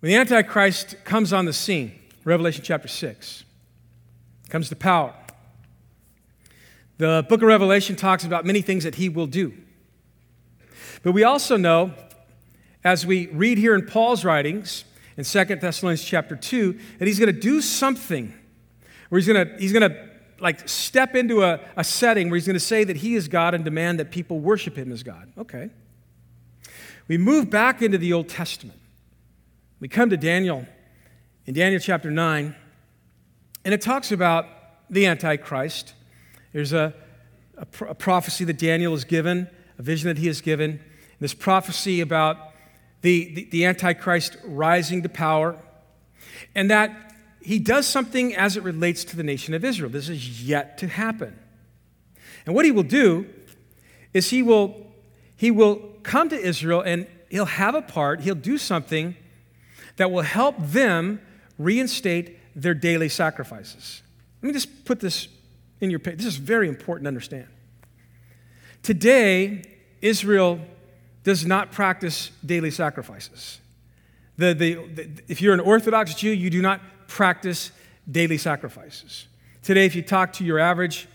When 0.00 0.12
the 0.12 0.16
Antichrist 0.16 1.04
comes 1.04 1.32
on 1.32 1.44
the 1.44 1.52
scene, 1.52 1.98
Revelation 2.24 2.62
chapter 2.64 2.86
6, 2.86 3.44
comes 4.48 4.68
to 4.68 4.76
power. 4.76 5.12
The 6.98 7.26
book 7.28 7.42
of 7.42 7.48
Revelation 7.48 7.96
talks 7.96 8.24
about 8.24 8.46
many 8.46 8.60
things 8.62 8.84
that 8.84 8.94
he 8.94 9.08
will 9.08 9.26
do. 9.26 9.52
But 11.02 11.12
we 11.12 11.24
also 11.24 11.56
know, 11.56 11.92
as 12.84 13.04
we 13.04 13.26
read 13.28 13.58
here 13.58 13.74
in 13.74 13.86
Paul's 13.86 14.24
writings 14.24 14.84
in 15.16 15.24
2 15.24 15.44
Thessalonians 15.56 16.04
chapter 16.04 16.36
2, 16.36 16.78
that 16.98 17.08
he's 17.08 17.18
going 17.18 17.34
to 17.34 17.40
do 17.40 17.60
something 17.60 18.32
where 19.08 19.18
he's 19.18 19.26
going 19.26 19.46
to, 19.46 19.56
he's 19.58 19.72
going 19.72 19.90
to 19.90 20.08
like 20.40 20.68
step 20.68 21.14
into 21.14 21.42
a, 21.42 21.60
a 21.76 21.84
setting 21.84 22.28
where 22.30 22.36
he's 22.36 22.46
going 22.46 22.54
to 22.54 22.60
say 22.60 22.84
that 22.84 22.96
he 22.96 23.14
is 23.14 23.28
God 23.28 23.54
and 23.54 23.64
demand 23.64 23.98
that 23.98 24.10
people 24.10 24.38
worship 24.40 24.76
him 24.76 24.92
as 24.92 25.02
God. 25.02 25.32
Okay. 25.36 25.70
We 27.08 27.18
move 27.18 27.50
back 27.50 27.82
into 27.82 27.98
the 27.98 28.12
Old 28.12 28.28
Testament. 28.28 28.78
We 29.80 29.88
come 29.88 30.10
to 30.10 30.16
Daniel 30.16 30.66
in 31.46 31.54
Daniel 31.54 31.80
chapter 31.80 32.10
9, 32.10 32.54
and 33.64 33.74
it 33.74 33.80
talks 33.80 34.12
about 34.12 34.46
the 34.90 35.06
Antichrist 35.06 35.94
there's 36.52 36.72
a, 36.72 36.94
a, 37.56 37.84
a 37.84 37.94
prophecy 37.94 38.44
that 38.44 38.58
Daniel 38.58 38.94
is 38.94 39.04
given, 39.04 39.48
a 39.78 39.82
vision 39.82 40.08
that 40.08 40.18
he 40.18 40.28
is 40.28 40.40
given. 40.40 40.80
This 41.20 41.34
prophecy 41.34 42.00
about 42.00 42.36
the, 43.02 43.34
the, 43.34 43.44
the 43.50 43.64
Antichrist 43.64 44.36
rising 44.44 45.02
to 45.02 45.08
power, 45.08 45.56
and 46.54 46.70
that 46.70 47.07
he 47.40 47.58
does 47.58 47.86
something 47.86 48.34
as 48.34 48.56
it 48.56 48.62
relates 48.62 49.04
to 49.04 49.16
the 49.16 49.22
nation 49.22 49.54
of 49.54 49.64
Israel. 49.64 49.90
This 49.90 50.08
is 50.08 50.42
yet 50.42 50.78
to 50.78 50.88
happen. 50.88 51.38
And 52.46 52.54
what 52.54 52.64
he 52.64 52.70
will 52.70 52.82
do 52.82 53.26
is 54.12 54.30
he 54.30 54.42
will, 54.42 54.86
he 55.36 55.50
will 55.50 55.76
come 56.02 56.28
to 56.30 56.36
Israel 56.36 56.80
and 56.80 57.06
he'll 57.28 57.44
have 57.44 57.74
a 57.74 57.82
part, 57.82 58.20
he'll 58.20 58.34
do 58.34 58.58
something 58.58 59.16
that 59.96 60.10
will 60.10 60.22
help 60.22 60.56
them 60.58 61.20
reinstate 61.58 62.38
their 62.54 62.74
daily 62.74 63.08
sacrifices. 63.08 64.02
Let 64.42 64.46
me 64.48 64.52
just 64.52 64.84
put 64.84 65.00
this 65.00 65.28
in 65.80 65.90
your 65.90 65.98
page. 65.98 66.18
This 66.18 66.26
is 66.26 66.36
very 66.36 66.68
important 66.68 67.04
to 67.04 67.08
understand. 67.08 67.46
Today, 68.82 69.62
Israel 70.00 70.60
does 71.24 71.44
not 71.44 71.72
practice 71.72 72.30
daily 72.44 72.70
sacrifices. 72.70 73.60
The, 74.38 74.54
the, 74.54 74.74
the, 74.86 75.10
if 75.28 75.42
you're 75.42 75.54
an 75.54 75.60
Orthodox 75.60 76.14
Jew, 76.14 76.30
you 76.30 76.48
do 76.48 76.62
not 76.62 76.80
practice 77.08 77.72
daily 78.08 78.38
sacrifices. 78.38 79.26
Today, 79.62 79.84
if 79.84 79.96
you 79.96 80.02
talk 80.02 80.32
to 80.34 80.44
your 80.44 80.60
average 80.60 81.08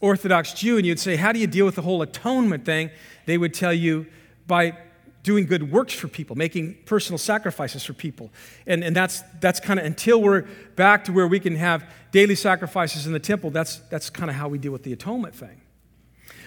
Orthodox 0.00 0.54
Jew 0.54 0.78
and 0.78 0.86
you'd 0.86 0.98
say, 0.98 1.16
How 1.16 1.32
do 1.32 1.38
you 1.38 1.46
deal 1.46 1.66
with 1.66 1.74
the 1.74 1.82
whole 1.82 2.00
atonement 2.00 2.64
thing? 2.64 2.90
They 3.26 3.36
would 3.36 3.52
tell 3.52 3.74
you 3.74 4.06
by 4.46 4.76
doing 5.22 5.44
good 5.44 5.70
works 5.70 5.92
for 5.92 6.08
people, 6.08 6.34
making 6.34 6.78
personal 6.86 7.18
sacrifices 7.18 7.84
for 7.84 7.92
people. 7.92 8.30
And, 8.66 8.82
and 8.82 8.96
that's, 8.96 9.22
that's 9.40 9.60
kind 9.60 9.78
of 9.78 9.84
until 9.84 10.22
we're 10.22 10.46
back 10.76 11.04
to 11.04 11.12
where 11.12 11.28
we 11.28 11.38
can 11.38 11.56
have 11.56 11.84
daily 12.10 12.34
sacrifices 12.34 13.06
in 13.06 13.12
the 13.12 13.20
temple, 13.20 13.50
that's, 13.50 13.76
that's 13.90 14.08
kind 14.08 14.30
of 14.30 14.36
how 14.36 14.48
we 14.48 14.56
deal 14.56 14.72
with 14.72 14.82
the 14.82 14.94
atonement 14.94 15.34
thing. 15.34 15.60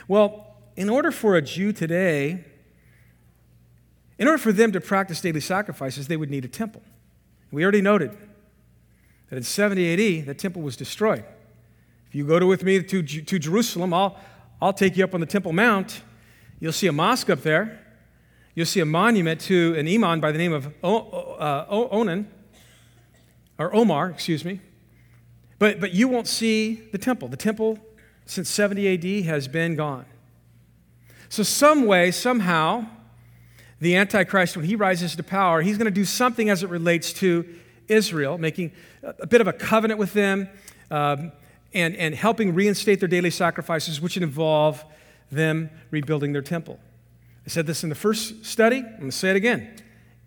Well, 0.08 0.48
in 0.76 0.90
order 0.90 1.12
for 1.12 1.36
a 1.36 1.42
Jew 1.42 1.72
today, 1.72 2.44
in 4.18 4.28
order 4.28 4.40
for 4.40 4.52
them 4.52 4.72
to 4.72 4.82
practice 4.82 5.22
daily 5.22 5.40
sacrifices, 5.40 6.08
they 6.08 6.18
would 6.18 6.32
need 6.32 6.44
a 6.44 6.48
temple. 6.48 6.82
We 7.52 7.62
already 7.62 7.82
noted 7.82 8.18
that 9.34 9.38
in 9.38 9.44
70 9.44 9.94
AD, 10.20 10.28
the 10.28 10.36
temple 10.36 10.62
was 10.62 10.78
destroyed. 10.78 11.26
If 12.08 12.14
you 12.14 12.24
go 12.24 12.38
to, 12.38 12.46
with 12.46 12.64
me 12.64 12.84
to, 12.84 13.02
to 13.02 13.40
Jerusalem, 13.40 13.92
I'll, 13.92 14.16
I'll 14.62 14.74
take 14.74 14.96
you 14.96 15.04
up 15.04 15.16
on 15.16 15.22
the 15.22 15.26
Temple 15.26 15.54
Mount. 15.54 16.04
You'll 16.60 16.72
see 16.72 16.86
a 16.86 16.92
mosque 16.92 17.32
up 17.32 17.42
there. 17.42 17.80
You'll 18.54 18.68
see 18.68 18.80
a 18.80 18.86
monument 18.86 19.42
to 19.42 19.74
an 19.76 19.88
imam 19.88 20.22
by 20.22 20.32
the 20.32 20.38
name 20.38 20.54
of 20.54 20.72
o, 20.84 20.98
uh, 21.40 21.66
Onan, 21.68 22.30
or 23.58 23.74
Omar, 23.74 24.12
excuse 24.12 24.46
me. 24.46 24.62
But, 25.58 25.80
but 25.80 25.96
you 25.96 26.08
won't 26.08 26.28
see 26.28 26.76
the 26.92 27.00
temple. 27.00 27.28
The 27.28 27.36
temple, 27.36 27.80
since 28.28 28.52
70 28.52 28.94
AD, 28.94 29.26
has 29.26 29.48
been 29.48 29.76
gone. 29.76 30.06
So, 31.28 31.42
some 31.42 31.88
way, 31.88 32.12
somehow, 32.12 32.86
the 33.82 33.96
Antichrist, 33.96 34.56
when 34.56 34.68
he 34.68 34.76
rises 34.76 35.16
to 35.16 35.24
power, 35.24 35.64
he's 35.64 35.80
going 35.80 35.86
to 35.86 35.92
do 35.92 36.06
something 36.06 36.52
as 36.52 36.62
it 36.62 36.70
relates 36.70 37.14
to 37.14 37.62
Israel, 37.88 38.38
making 38.38 38.72
a 39.04 39.28
bit 39.28 39.42
of 39.42 39.48
a 39.48 39.54
covenant 39.54 40.00
with 40.00 40.14
them 40.14 40.50
um, 40.92 41.32
and, 41.74 41.96
and 41.96 42.16
helping 42.16 42.54
reinstate 42.54 43.00
their 43.00 43.10
daily 43.10 43.30
sacrifices, 43.30 44.00
which 44.00 44.18
involve 44.18 44.84
them 45.32 45.70
rebuilding 45.92 46.34
their 46.34 46.42
temple. 46.42 46.80
I 47.46 47.50
said 47.50 47.68
this 47.68 47.84
in 47.84 47.90
the 47.90 47.96
first 47.96 48.46
study. 48.46 48.78
I'm 48.78 48.98
going 48.98 49.10
to 49.10 49.12
say 49.12 49.32
it 49.32 49.36
again. 49.36 49.76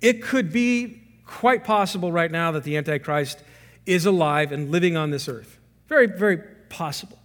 It 0.00 0.22
could 0.22 0.52
be 0.52 1.02
quite 1.24 1.64
possible 1.64 2.12
right 2.12 2.30
now 2.30 2.52
that 2.52 2.64
the 2.64 2.76
Antichrist 2.76 3.42
is 3.86 4.04
alive 4.04 4.52
and 4.52 4.70
living 4.70 4.96
on 4.96 5.10
this 5.10 5.28
earth. 5.28 5.58
Very, 5.88 6.06
very 6.06 6.38
possible. 6.68 7.18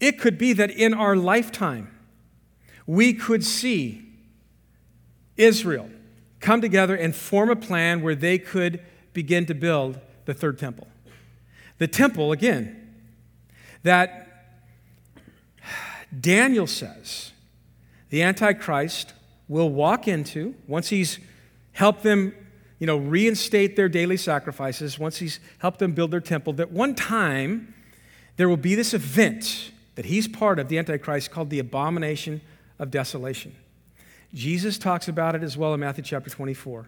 It 0.00 0.18
could 0.18 0.36
be 0.36 0.52
that 0.54 0.70
in 0.70 0.94
our 0.94 1.16
lifetime, 1.16 1.96
we 2.86 3.14
could 3.14 3.44
see 3.44 4.04
Israel 5.36 5.88
come 6.40 6.60
together 6.60 6.94
and 6.94 7.14
form 7.14 7.50
a 7.50 7.56
plan 7.56 8.02
where 8.02 8.16
they 8.16 8.38
could 8.38 8.80
begin 9.12 9.46
to 9.46 9.54
build 9.54 9.98
the 10.24 10.34
third 10.34 10.58
temple. 10.58 10.86
The 11.78 11.88
temple, 11.88 12.32
again, 12.32 12.82
that 13.82 14.22
Daniel 16.18 16.66
says 16.66 17.32
the 18.10 18.22
Antichrist 18.22 19.14
will 19.48 19.70
walk 19.70 20.06
into 20.06 20.54
once 20.66 20.88
he's 20.88 21.18
helped 21.72 22.02
them 22.02 22.34
you 22.78 22.86
know 22.86 22.98
reinstate 22.98 23.76
their 23.76 23.88
daily 23.88 24.16
sacrifices 24.16 24.98
once 24.98 25.18
he's 25.18 25.40
helped 25.58 25.78
them 25.78 25.92
build 25.92 26.10
their 26.10 26.20
temple 26.20 26.52
that 26.52 26.70
one 26.70 26.94
time 26.94 27.74
there 28.36 28.48
will 28.48 28.56
be 28.56 28.74
this 28.74 28.92
event 28.92 29.70
that 29.94 30.04
he's 30.06 30.28
part 30.28 30.58
of 30.58 30.68
the 30.68 30.78
antichrist 30.78 31.30
called 31.30 31.50
the 31.50 31.58
abomination 31.58 32.40
of 32.78 32.90
desolation. 32.90 33.54
Jesus 34.34 34.78
talks 34.78 35.06
about 35.08 35.34
it 35.34 35.42
as 35.42 35.56
well 35.56 35.72
in 35.74 35.80
matthew 35.80 36.04
chapter 36.04 36.28
24 36.28 36.86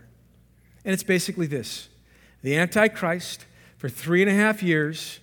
and 0.85 0.93
it's 0.93 1.03
basically 1.03 1.47
this 1.47 1.89
the 2.45 2.57
antichrist 2.57 3.47
for 3.76 3.88
three 3.88 4.22
and 4.22 4.30
a 4.30 4.34
half 4.34 4.62
years 4.62 5.18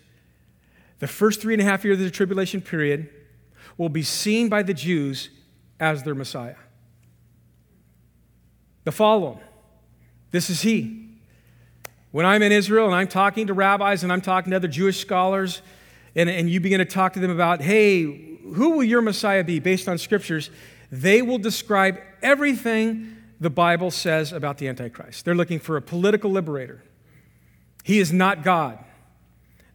the 1.00 1.08
first 1.08 1.42
three 1.42 1.54
and 1.54 1.62
a 1.62 1.66
half 1.66 1.84
years 1.84 1.98
of 1.98 2.04
the 2.04 2.12
tribulation 2.12 2.62
period 2.62 3.10
will 3.78 3.90
be 3.90 4.04
seen 4.04 4.50
by 4.50 4.62
the 4.62 4.74
jews 4.74 5.30
as 5.80 6.04
their 6.04 6.16
messiah 6.16 6.56
the 8.84 8.92
follow 8.92 9.40
This 10.32 10.50
is 10.50 10.62
he. 10.62 11.08
When 12.12 12.26
I'm 12.26 12.42
in 12.42 12.52
Israel 12.52 12.88
and 12.88 12.96
I'm 12.96 13.08
talking 13.08 13.48
to 13.48 13.54
rabbis 13.54 14.04
and 14.04 14.12
I'm 14.12 14.22
talking 14.22 14.52
to 14.52 14.56
other 14.58 14.68
Jewish 14.68 15.00
scholars, 15.00 15.62
and, 16.16 16.30
and 16.30 16.50
you 16.50 16.60
begin 16.60 16.80
to 16.80 16.86
talk 16.86 17.14
to 17.14 17.20
them 17.20 17.32
about, 17.32 17.62
hey, 17.62 18.04
who 18.54 18.72
will 18.72 18.84
your 18.84 19.02
Messiah 19.02 19.44
be 19.44 19.60
based 19.60 19.88
on 19.88 19.98
scriptures? 19.98 20.50
They 20.92 21.22
will 21.22 21.38
describe 21.38 22.00
everything 22.22 23.16
the 23.40 23.50
Bible 23.50 23.92
says 23.92 24.34
about 24.34 24.58
the 24.58 24.68
Antichrist. 24.68 25.24
They're 25.24 25.36
looking 25.36 25.60
for 25.60 25.78
a 25.78 25.82
political 25.82 26.30
liberator. 26.32 26.84
He 27.84 28.00
is 28.00 28.12
not 28.12 28.44
God. 28.44 28.78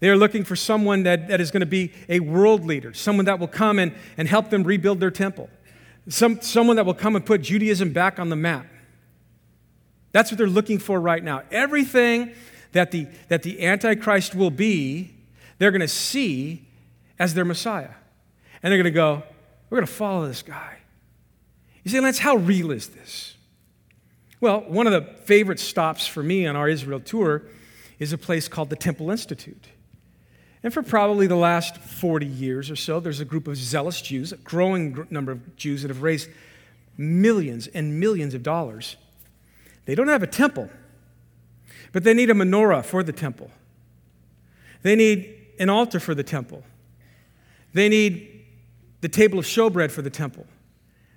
They 0.01 0.09
are 0.11 0.17
looking 0.17 0.45
for 0.45 0.57
someone 0.57 1.05
that, 1.05 1.29
that 1.29 1.41
is 1.41 1.51
going 1.51 1.61
to 1.61 1.67
be 1.67 1.93
a 2.09 2.21
world 2.21 2.65
leader, 2.65 2.93
someone 2.93 3.25
that 3.25 3.39
will 3.39 3.49
come 3.49 3.79
and, 3.79 3.95
and 4.17 4.29
help 4.29 4.51
them 4.51 4.63
rebuild 4.63 5.01
their 5.01 5.11
temple, 5.11 5.49
Some, 6.09 6.41
someone 6.41 6.77
that 6.77 6.87
will 6.87 6.95
come 6.95 7.17
and 7.17 7.25
put 7.25 7.43
Judaism 7.43 7.93
back 7.93 8.19
on 8.19 8.29
the 8.29 8.37
map. 8.37 8.67
That's 10.13 10.31
what 10.31 10.39
they're 10.39 10.47
looking 10.47 10.79
for 10.79 11.01
right 11.01 11.23
now. 11.23 11.43
Everything 11.51 12.33
that 12.73 12.91
the, 12.91 13.09
that 13.29 13.43
the 13.43 13.65
Antichrist 13.65 14.35
will 14.35 14.51
be, 14.51 15.15
they're 15.59 15.71
going 15.71 15.81
to 15.81 15.89
see 15.89 16.69
as 17.19 17.35
their 17.35 17.45
Messiah. 17.45 17.91
And 18.63 18.71
they're 18.71 18.79
going 18.79 18.85
to 18.85 18.91
go, 18.91 19.23
we're 19.69 19.79
going 19.79 19.87
to 19.87 19.93
follow 19.93 20.27
this 20.27 20.43
guy. 20.43 20.79
You 21.83 21.91
say, 21.91 22.01
Lance, 22.01 22.19
how 22.19 22.37
real 22.37 22.71
is 22.71 22.89
this? 22.89 23.35
Well, 24.41 24.61
one 24.61 24.87
of 24.87 24.93
the 24.93 25.13
favorite 25.23 25.59
stops 25.59 26.07
for 26.07 26.23
me 26.23 26.47
on 26.47 26.57
our 26.57 26.69
Israel 26.69 27.01
tour 27.01 27.43
is 27.99 28.13
a 28.13 28.19
place 28.19 28.49
called 28.49 28.71
the 28.71 28.77
Temple 28.77 29.11
Institute. 29.11 29.69
And 30.63 30.73
for 30.73 30.83
probably 30.83 31.27
the 31.27 31.37
last 31.37 31.79
40 31.79 32.27
years 32.27 32.71
or 32.71 32.77
so, 32.77 33.01
there's 33.01 33.21
a 33.21 33.25
group 33.25 33.47
of 33.47 33.57
zealous 33.57 34.01
Jews, 34.01 34.33
a 34.33 34.37
growing 34.37 35.07
number 35.11 35.33
of 35.33 35.57
Jews 35.57 35.83
that 35.83 35.89
have 35.89 36.03
raised 36.03 36.29
millions 36.99 37.67
and 37.69 38.01
millions 38.01 38.35
of 38.35 38.43
dollars 38.43 38.97
they 39.87 39.95
don't 39.95 40.09
have 40.09 40.23
a 40.23 40.27
temple, 40.27 40.69
but 41.93 42.05
they 42.05 42.13
need 42.13 42.29
a 42.29 42.35
menorah 42.35 42.85
for 42.85 43.03
the 43.03 43.13
temple. 43.13 43.51
They 44.83 44.95
need 44.95 45.47
an 45.59 45.71
altar 45.71 45.99
for 45.99 46.15
the 46.15 46.25
temple. 46.25 46.63
They 47.73 47.89
need 47.89 48.45
the 49.01 49.09
table 49.09 49.39
of 49.39 49.45
showbread 49.45 49.91
for 49.91 50.03
the 50.03 50.11
temple. 50.11 50.47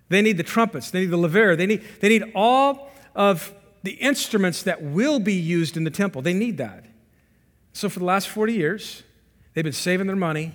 They 0.10 0.22
need 0.22 0.38
the 0.38 0.44
trumpets. 0.44 0.92
They 0.92 1.02
need 1.02 1.10
the 1.10 1.18
laver. 1.18 1.56
They 1.56 1.66
need, 1.66 1.84
they 2.00 2.10
need 2.10 2.32
all 2.36 2.92
of 3.16 3.54
the 3.84 3.94
instruments 3.94 4.64
that 4.64 4.82
will 4.82 5.20
be 5.20 5.34
used 5.34 5.78
in 5.78 5.84
the 5.84 5.92
temple. 5.92 6.22
They 6.22 6.34
need 6.34 6.58
that. 6.58 6.86
So 7.74 7.90
for 7.90 8.00
the 8.00 8.06
last 8.06 8.28
40 8.28 8.54
years, 8.54 9.04
they've 9.54 9.64
been 9.64 9.74
saving 9.74 10.08
their 10.08 10.16
money 10.16 10.54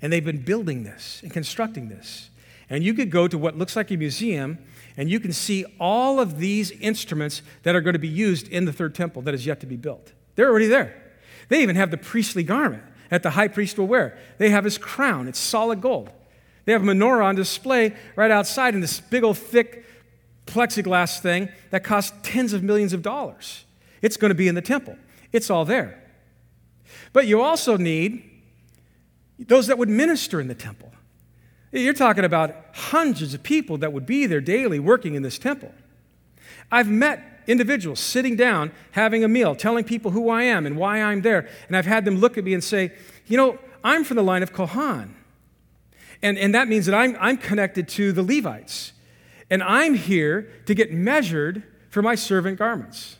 and 0.00 0.12
they've 0.12 0.24
been 0.24 0.42
building 0.42 0.84
this 0.84 1.20
and 1.22 1.32
constructing 1.32 1.88
this. 1.88 2.30
And 2.70 2.82
you 2.82 2.94
could 2.94 3.10
go 3.10 3.28
to 3.28 3.36
what 3.36 3.58
looks 3.58 3.76
like 3.76 3.90
a 3.90 3.96
museum 3.96 4.58
and 4.96 5.10
you 5.10 5.20
can 5.20 5.32
see 5.32 5.64
all 5.78 6.20
of 6.20 6.38
these 6.38 6.70
instruments 6.70 7.42
that 7.62 7.74
are 7.74 7.80
going 7.80 7.92
to 7.94 7.98
be 7.98 8.08
used 8.08 8.48
in 8.48 8.64
the 8.64 8.72
third 8.72 8.94
temple 8.94 9.22
that 9.22 9.34
is 9.34 9.46
yet 9.46 9.60
to 9.60 9.66
be 9.66 9.76
built. 9.76 10.12
They're 10.34 10.48
already 10.48 10.66
there. 10.66 11.12
They 11.48 11.62
even 11.62 11.76
have 11.76 11.90
the 11.90 11.96
priestly 11.98 12.42
garment 12.42 12.82
that 13.10 13.22
the 13.22 13.30
high 13.30 13.48
priest 13.48 13.78
will 13.78 13.86
wear. 13.86 14.18
They 14.38 14.50
have 14.50 14.64
his 14.64 14.78
crown, 14.78 15.28
it's 15.28 15.38
solid 15.38 15.80
gold. 15.80 16.10
They 16.64 16.72
have 16.72 16.82
a 16.82 16.86
menorah 16.86 17.24
on 17.24 17.34
display 17.34 17.94
right 18.16 18.30
outside 18.30 18.74
in 18.74 18.80
this 18.80 19.00
big 19.00 19.24
old 19.24 19.36
thick 19.36 19.81
plexiglass 20.46 21.20
thing 21.20 21.48
that 21.70 21.84
costs 21.84 22.12
tens 22.22 22.52
of 22.52 22.62
millions 22.62 22.92
of 22.92 23.02
dollars. 23.02 23.64
It's 24.00 24.16
going 24.16 24.30
to 24.30 24.34
be 24.34 24.48
in 24.48 24.54
the 24.54 24.62
temple, 24.62 24.96
it's 25.32 25.50
all 25.50 25.64
there. 25.64 25.98
But 27.12 27.26
you 27.26 27.40
also 27.40 27.76
need 27.76 28.28
those 29.38 29.66
that 29.66 29.78
would 29.78 29.88
minister 29.88 30.40
in 30.40 30.48
the 30.48 30.54
temple. 30.54 30.92
You're 31.72 31.94
talking 31.94 32.24
about 32.24 32.54
hundreds 32.74 33.32
of 33.32 33.42
people 33.42 33.78
that 33.78 33.92
would 33.92 34.04
be 34.04 34.26
there 34.26 34.40
daily 34.40 34.78
working 34.78 35.14
in 35.14 35.22
this 35.22 35.38
temple. 35.38 35.72
I've 36.70 36.88
met 36.88 37.42
individuals 37.46 37.98
sitting 37.98 38.36
down, 38.36 38.72
having 38.92 39.24
a 39.24 39.28
meal, 39.28 39.54
telling 39.54 39.84
people 39.84 40.10
who 40.10 40.28
I 40.28 40.42
am 40.44 40.66
and 40.66 40.76
why 40.76 41.02
I'm 41.02 41.22
there. 41.22 41.48
And 41.68 41.76
I've 41.76 41.86
had 41.86 42.04
them 42.04 42.16
look 42.16 42.36
at 42.36 42.44
me 42.44 42.52
and 42.54 42.62
say, 42.62 42.92
You 43.26 43.36
know, 43.36 43.58
I'm 43.82 44.04
from 44.04 44.16
the 44.16 44.22
line 44.22 44.42
of 44.42 44.52
Kohan. 44.52 45.14
And, 46.22 46.38
and 46.38 46.54
that 46.54 46.68
means 46.68 46.86
that 46.86 46.94
I'm, 46.94 47.16
I'm 47.18 47.36
connected 47.36 47.88
to 47.88 48.12
the 48.12 48.22
Levites. 48.22 48.92
And 49.52 49.62
I'm 49.62 49.92
here 49.92 50.48
to 50.64 50.74
get 50.74 50.94
measured 50.94 51.62
for 51.90 52.00
my 52.00 52.14
servant 52.14 52.58
garments. 52.58 53.18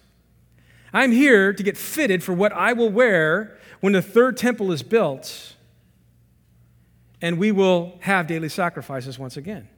I'm 0.91 1.13
here 1.13 1.53
to 1.53 1.63
get 1.63 1.77
fitted 1.77 2.25
for 2.25 2.33
what 2.33 2.55
I 2.55 2.73
will 2.73 2.89
wear 2.89 3.59
when 3.83 3.93
the 3.93 4.01
third 4.01 4.39
temple 4.39 4.73
is 4.73 4.83
built 4.83 5.57
and 7.21 7.39
we 7.39 7.53
will 7.53 7.99
have 8.01 8.27
daily 8.27 8.49
sacrifices 8.49 9.19
once 9.19 9.37
again. 9.37 9.69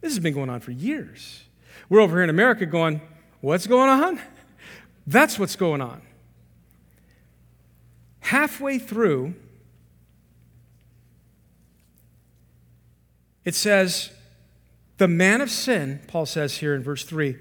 This 0.00 0.12
has 0.12 0.20
been 0.20 0.32
going 0.32 0.48
on 0.48 0.60
for 0.60 0.70
years. 0.70 1.42
We're 1.88 1.98
over 1.98 2.18
here 2.18 2.22
in 2.22 2.30
America 2.30 2.66
going, 2.66 3.00
What's 3.40 3.66
going 3.66 3.90
on? 3.90 4.20
That's 5.08 5.40
what's 5.40 5.56
going 5.56 5.80
on. 5.80 6.02
Halfway 8.20 8.78
through, 8.78 9.34
it 13.44 13.56
says 13.56 14.10
The 15.00 15.08
man 15.08 15.40
of 15.40 15.50
sin, 15.50 16.00
Paul 16.08 16.26
says 16.26 16.58
here 16.58 16.74
in 16.74 16.82
verse 16.82 17.04
3, 17.04 17.34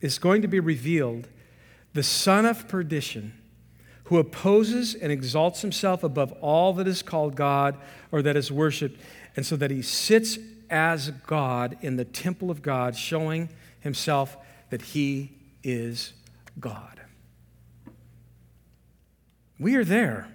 is 0.00 0.18
going 0.18 0.40
to 0.40 0.48
be 0.48 0.60
revealed, 0.60 1.28
the 1.92 2.02
son 2.02 2.46
of 2.46 2.68
perdition, 2.68 3.34
who 4.04 4.16
opposes 4.16 4.94
and 4.94 5.12
exalts 5.12 5.60
himself 5.60 6.02
above 6.02 6.32
all 6.40 6.72
that 6.72 6.88
is 6.88 7.02
called 7.02 7.36
God 7.36 7.76
or 8.10 8.22
that 8.22 8.34
is 8.34 8.50
worshiped, 8.50 8.98
and 9.36 9.44
so 9.44 9.56
that 9.56 9.70
he 9.70 9.82
sits 9.82 10.38
as 10.70 11.10
God 11.10 11.76
in 11.82 11.96
the 11.96 12.06
temple 12.06 12.50
of 12.50 12.62
God, 12.62 12.96
showing 12.96 13.50
himself 13.80 14.38
that 14.70 14.80
he 14.80 15.32
is 15.62 16.14
God. 16.58 17.02
We 19.58 19.76
are 19.76 19.84
there. 19.84 20.28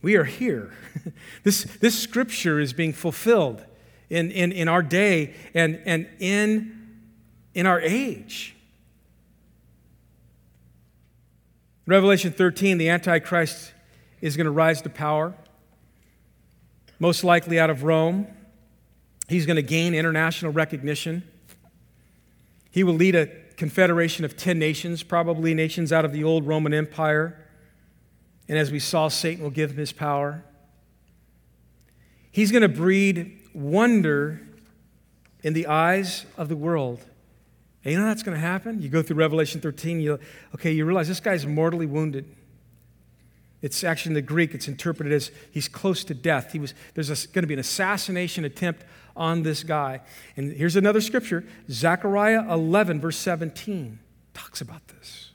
We 0.00 0.16
are 0.16 0.24
here. 0.24 0.72
this, 1.42 1.64
this 1.64 1.98
scripture 1.98 2.58
is 2.58 2.72
being 2.72 2.94
fulfilled 2.94 3.66
in, 4.12 4.30
in, 4.30 4.52
in 4.52 4.68
our 4.68 4.82
day 4.82 5.32
and, 5.54 5.80
and 5.86 6.06
in, 6.18 7.00
in 7.54 7.64
our 7.64 7.80
age. 7.80 8.54
Revelation 11.86 12.30
13, 12.30 12.76
the 12.76 12.90
Antichrist 12.90 13.72
is 14.20 14.36
going 14.36 14.44
to 14.44 14.50
rise 14.50 14.82
to 14.82 14.90
power, 14.90 15.34
most 16.98 17.24
likely 17.24 17.58
out 17.58 17.70
of 17.70 17.84
Rome. 17.84 18.26
He's 19.28 19.46
going 19.46 19.56
to 19.56 19.62
gain 19.62 19.94
international 19.94 20.52
recognition. 20.52 21.22
He 22.70 22.84
will 22.84 22.94
lead 22.94 23.14
a 23.14 23.28
confederation 23.56 24.26
of 24.26 24.36
10 24.36 24.58
nations, 24.58 25.02
probably 25.02 25.54
nations 25.54 25.90
out 25.90 26.04
of 26.04 26.12
the 26.12 26.22
old 26.22 26.46
Roman 26.46 26.74
Empire. 26.74 27.48
And 28.46 28.58
as 28.58 28.70
we 28.70 28.78
saw, 28.78 29.08
Satan 29.08 29.42
will 29.42 29.50
give 29.50 29.70
him 29.70 29.78
his 29.78 29.92
power. 29.92 30.44
He's 32.30 32.52
going 32.52 32.62
to 32.62 32.68
breed 32.68 33.38
wonder 33.54 34.40
in 35.42 35.52
the 35.52 35.66
eyes 35.66 36.26
of 36.36 36.48
the 36.48 36.56
world. 36.56 37.04
And 37.84 37.92
you 37.92 37.98
know 37.98 38.06
that's 38.06 38.22
going 38.22 38.36
to 38.36 38.40
happen? 38.40 38.80
You 38.80 38.88
go 38.88 39.02
through 39.02 39.16
Revelation 39.16 39.60
13, 39.60 40.00
you 40.00 40.18
okay, 40.54 40.72
you 40.72 40.84
realize 40.84 41.08
this 41.08 41.20
guy's 41.20 41.46
mortally 41.46 41.86
wounded. 41.86 42.24
It's 43.60 43.84
actually 43.84 44.10
in 44.10 44.14
the 44.14 44.22
Greek, 44.22 44.54
it's 44.54 44.66
interpreted 44.66 45.12
as 45.12 45.30
he's 45.52 45.68
close 45.68 46.02
to 46.04 46.14
death. 46.14 46.52
He 46.52 46.58
was, 46.58 46.74
there's 46.94 47.08
going 47.26 47.42
to 47.42 47.46
be 47.46 47.54
an 47.54 47.60
assassination 47.60 48.44
attempt 48.44 48.84
on 49.16 49.42
this 49.42 49.62
guy. 49.62 50.00
And 50.36 50.52
here's 50.52 50.76
another 50.76 51.00
scripture 51.00 51.44
Zechariah 51.70 52.52
11, 52.52 53.00
verse 53.00 53.16
17, 53.16 53.98
talks 54.34 54.60
about 54.60 54.86
this. 54.88 55.30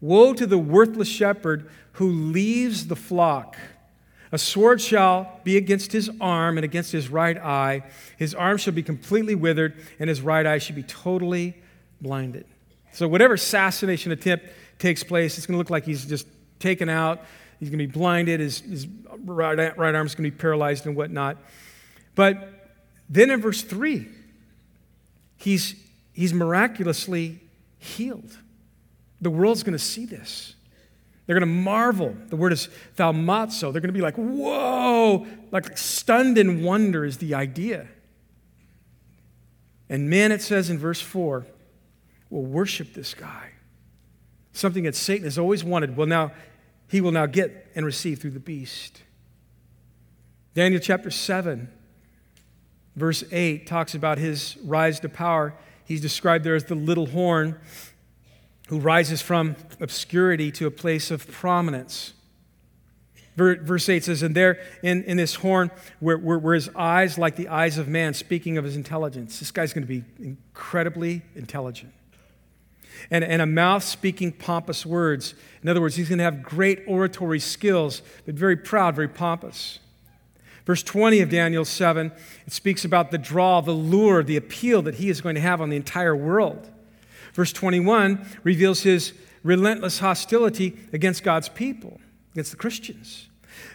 Woe 0.00 0.32
to 0.32 0.46
the 0.46 0.58
worthless 0.58 1.08
shepherd 1.08 1.70
who 1.92 2.08
leaves 2.08 2.86
the 2.86 2.96
flock. 2.96 3.56
A 4.32 4.38
sword 4.38 4.80
shall 4.80 5.40
be 5.42 5.56
against 5.56 5.90
his 5.92 6.10
arm 6.20 6.56
and 6.56 6.64
against 6.64 6.92
his 6.92 7.08
right 7.08 7.36
eye. 7.36 7.82
His 8.16 8.34
arm 8.34 8.58
shall 8.58 8.72
be 8.72 8.82
completely 8.82 9.34
withered, 9.34 9.74
and 9.98 10.08
his 10.08 10.20
right 10.20 10.46
eye 10.46 10.58
shall 10.58 10.76
be 10.76 10.84
totally 10.84 11.54
blinded. 12.00 12.46
So, 12.92 13.08
whatever 13.08 13.34
assassination 13.34 14.12
attempt 14.12 14.46
takes 14.78 15.02
place, 15.02 15.36
it's 15.36 15.46
going 15.46 15.54
to 15.54 15.58
look 15.58 15.70
like 15.70 15.84
he's 15.84 16.04
just 16.04 16.26
taken 16.60 16.88
out. 16.88 17.24
He's 17.58 17.70
going 17.70 17.78
to 17.78 17.86
be 17.86 17.92
blinded. 17.92 18.40
His, 18.40 18.60
his 18.60 18.86
right, 19.24 19.76
right 19.76 19.94
arm 19.94 20.06
is 20.06 20.14
going 20.14 20.24
to 20.24 20.30
be 20.30 20.36
paralyzed 20.36 20.86
and 20.86 20.96
whatnot. 20.96 21.36
But 22.14 22.48
then 23.08 23.30
in 23.30 23.40
verse 23.40 23.62
3, 23.62 24.08
he's, 25.36 25.74
he's 26.12 26.32
miraculously 26.32 27.40
healed. 27.78 28.36
The 29.20 29.30
world's 29.30 29.62
going 29.62 29.76
to 29.76 29.84
see 29.84 30.06
this. 30.06 30.54
They're 31.30 31.38
going 31.38 31.48
to 31.48 31.60
marvel. 31.62 32.16
The 32.28 32.34
word 32.34 32.52
is 32.52 32.68
thaumazo. 32.96 33.72
They're 33.72 33.80
going 33.80 33.82
to 33.82 33.92
be 33.92 34.00
like, 34.00 34.16
whoa, 34.16 35.28
like 35.52 35.78
stunned 35.78 36.36
in 36.36 36.64
wonder 36.64 37.04
is 37.04 37.18
the 37.18 37.36
idea. 37.36 37.86
And 39.88 40.10
men, 40.10 40.32
it 40.32 40.42
says 40.42 40.70
in 40.70 40.76
verse 40.76 41.00
4, 41.00 41.46
will 42.30 42.44
worship 42.44 42.94
this 42.94 43.14
guy. 43.14 43.50
Something 44.52 44.82
that 44.82 44.96
Satan 44.96 45.22
has 45.22 45.38
always 45.38 45.62
wanted. 45.62 45.96
Well, 45.96 46.08
now 46.08 46.32
he 46.88 47.00
will 47.00 47.12
now 47.12 47.26
get 47.26 47.70
and 47.76 47.86
receive 47.86 48.18
through 48.18 48.32
the 48.32 48.40
beast. 48.40 49.02
Daniel 50.54 50.80
chapter 50.80 51.12
7, 51.12 51.70
verse 52.96 53.22
8 53.30 53.68
talks 53.68 53.94
about 53.94 54.18
his 54.18 54.56
rise 54.64 54.98
to 54.98 55.08
power. 55.08 55.54
He's 55.84 56.00
described 56.00 56.42
there 56.42 56.56
as 56.56 56.64
the 56.64 56.74
little 56.74 57.06
horn 57.06 57.60
who 58.70 58.78
rises 58.78 59.20
from 59.20 59.56
obscurity 59.80 60.52
to 60.52 60.64
a 60.64 60.70
place 60.70 61.10
of 61.10 61.28
prominence. 61.28 62.12
Verse 63.36 63.88
8 63.88 64.04
says, 64.04 64.22
And 64.22 64.34
there 64.34 64.60
in, 64.80 65.02
in 65.04 65.16
this 65.16 65.34
horn 65.34 65.72
were, 66.00 66.16
were, 66.16 66.38
were 66.38 66.54
his 66.54 66.70
eyes 66.76 67.18
like 67.18 67.34
the 67.34 67.48
eyes 67.48 67.78
of 67.78 67.88
man, 67.88 68.14
speaking 68.14 68.58
of 68.58 68.64
his 68.64 68.76
intelligence. 68.76 69.40
This 69.40 69.50
guy's 69.50 69.72
going 69.72 69.82
to 69.82 69.88
be 69.88 70.04
incredibly 70.20 71.22
intelligent. 71.34 71.92
And, 73.10 73.24
and 73.24 73.42
a 73.42 73.46
mouth 73.46 73.82
speaking 73.82 74.30
pompous 74.30 74.86
words. 74.86 75.34
In 75.64 75.68
other 75.68 75.80
words, 75.80 75.96
he's 75.96 76.08
going 76.08 76.18
to 76.18 76.24
have 76.24 76.40
great 76.40 76.84
oratory 76.86 77.40
skills, 77.40 78.02
but 78.24 78.36
very 78.36 78.56
proud, 78.56 78.94
very 78.94 79.08
pompous. 79.08 79.80
Verse 80.64 80.84
20 80.84 81.18
of 81.22 81.28
Daniel 81.28 81.64
7, 81.64 82.12
it 82.46 82.52
speaks 82.52 82.84
about 82.84 83.10
the 83.10 83.18
draw, 83.18 83.62
the 83.62 83.72
lure, 83.72 84.22
the 84.22 84.36
appeal 84.36 84.80
that 84.82 84.94
he 84.94 85.08
is 85.08 85.20
going 85.20 85.34
to 85.34 85.40
have 85.40 85.60
on 85.60 85.70
the 85.70 85.76
entire 85.76 86.14
world. 86.14 86.70
Verse 87.32 87.52
21 87.52 88.24
reveals 88.42 88.82
his 88.82 89.12
relentless 89.42 90.00
hostility 90.00 90.76
against 90.92 91.22
God's 91.22 91.48
people, 91.48 92.00
against 92.32 92.50
the 92.50 92.56
Christians. 92.56 93.28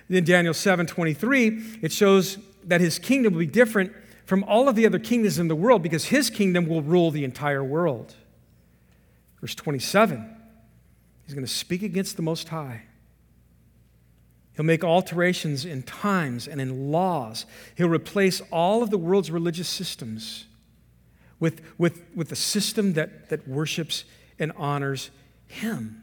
In 0.09 0.23
Daniel 0.23 0.53
7 0.53 0.85
23, 0.85 1.79
it 1.81 1.91
shows 1.91 2.37
that 2.63 2.81
his 2.81 2.99
kingdom 2.99 3.33
will 3.33 3.39
be 3.39 3.45
different 3.45 3.93
from 4.25 4.43
all 4.45 4.67
of 4.67 4.75
the 4.75 4.85
other 4.85 4.99
kingdoms 4.99 5.39
in 5.39 5.47
the 5.47 5.55
world 5.55 5.83
because 5.83 6.05
his 6.05 6.29
kingdom 6.29 6.67
will 6.67 6.81
rule 6.81 7.11
the 7.11 7.23
entire 7.23 7.63
world. 7.63 8.15
Verse 9.41 9.55
27, 9.55 10.35
he's 11.25 11.35
going 11.35 11.45
to 11.45 11.51
speak 11.51 11.83
against 11.83 12.15
the 12.15 12.23
Most 12.23 12.49
High. 12.49 12.83
He'll 14.55 14.65
make 14.65 14.83
alterations 14.83 15.65
in 15.65 15.83
times 15.83 16.47
and 16.47 16.61
in 16.61 16.91
laws. 16.91 17.45
He'll 17.75 17.89
replace 17.89 18.41
all 18.51 18.81
of 18.81 18.89
the 18.89 18.97
world's 18.97 19.29
religious 19.29 19.67
systems 19.67 20.45
with, 21.39 21.61
with, 21.77 22.03
with 22.15 22.31
a 22.31 22.35
system 22.35 22.93
that, 22.93 23.29
that 23.29 23.47
worships 23.47 24.05
and 24.39 24.51
honors 24.57 25.11
Him. 25.47 26.01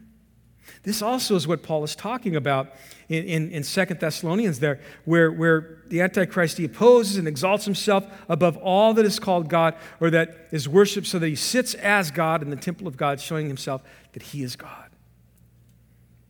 This 0.83 1.01
also 1.01 1.35
is 1.35 1.47
what 1.47 1.63
Paul 1.63 1.83
is 1.83 1.95
talking 1.95 2.35
about 2.35 2.73
in, 3.07 3.23
in, 3.25 3.51
in 3.51 3.63
2 3.63 3.85
Thessalonians, 3.85 4.59
there, 4.59 4.79
where, 5.05 5.31
where 5.31 5.81
the 5.87 6.01
Antichrist 6.01 6.57
he 6.57 6.65
opposes 6.65 7.17
and 7.17 7.27
exalts 7.27 7.65
himself 7.65 8.05
above 8.27 8.57
all 8.57 8.93
that 8.93 9.05
is 9.05 9.19
called 9.19 9.49
God 9.49 9.75
or 9.99 10.09
that 10.09 10.47
is 10.51 10.67
worshiped, 10.67 11.07
so 11.07 11.19
that 11.19 11.27
he 11.27 11.35
sits 11.35 11.73
as 11.75 12.11
God 12.11 12.41
in 12.41 12.49
the 12.49 12.55
temple 12.55 12.87
of 12.87 12.97
God, 12.97 13.19
showing 13.21 13.47
himself 13.47 13.81
that 14.13 14.23
he 14.23 14.43
is 14.43 14.55
God. 14.55 14.89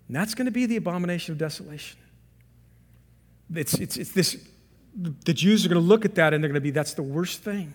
And 0.08 0.16
that's 0.16 0.36
going 0.36 0.46
to 0.46 0.52
be 0.52 0.66
the 0.66 0.76
abomination 0.76 1.32
of 1.32 1.38
desolation. 1.38 2.00
It's, 3.56 3.74
it's, 3.76 3.98
it's 3.98 4.12
this, 4.12 4.48
the 4.96 5.34
Jews 5.34 5.66
are 5.66 5.70
going 5.70 5.82
to 5.82 5.88
look 5.88 6.06
at 6.06 6.16
that 6.16 6.34
and 6.34 6.44
they're 6.44 6.50
going 6.50 6.56
to 6.56 6.62
be, 6.62 6.72
that's 6.72 6.94
the 6.94 7.04
worst 7.04 7.42
thing 7.44 7.74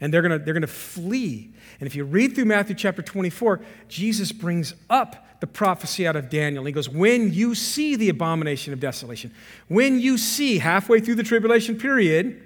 and 0.00 0.12
they're 0.12 0.22
going 0.22 0.38
to 0.38 0.44
they're 0.44 0.54
going 0.54 0.62
to 0.62 0.66
flee. 0.66 1.52
And 1.80 1.86
if 1.86 1.94
you 1.94 2.04
read 2.04 2.34
through 2.34 2.44
Matthew 2.46 2.74
chapter 2.74 3.02
24, 3.02 3.60
Jesus 3.88 4.32
brings 4.32 4.74
up 4.88 5.24
the 5.40 5.46
prophecy 5.46 6.06
out 6.06 6.16
of 6.16 6.30
Daniel. 6.30 6.64
He 6.64 6.72
goes, 6.72 6.88
When 6.88 7.32
you 7.32 7.54
see 7.54 7.96
the 7.96 8.08
abomination 8.08 8.72
of 8.72 8.80
desolation, 8.80 9.32
when 9.68 10.00
you 10.00 10.16
see 10.16 10.58
halfway 10.58 11.00
through 11.00 11.16
the 11.16 11.22
tribulation 11.22 11.76
period, 11.76 12.42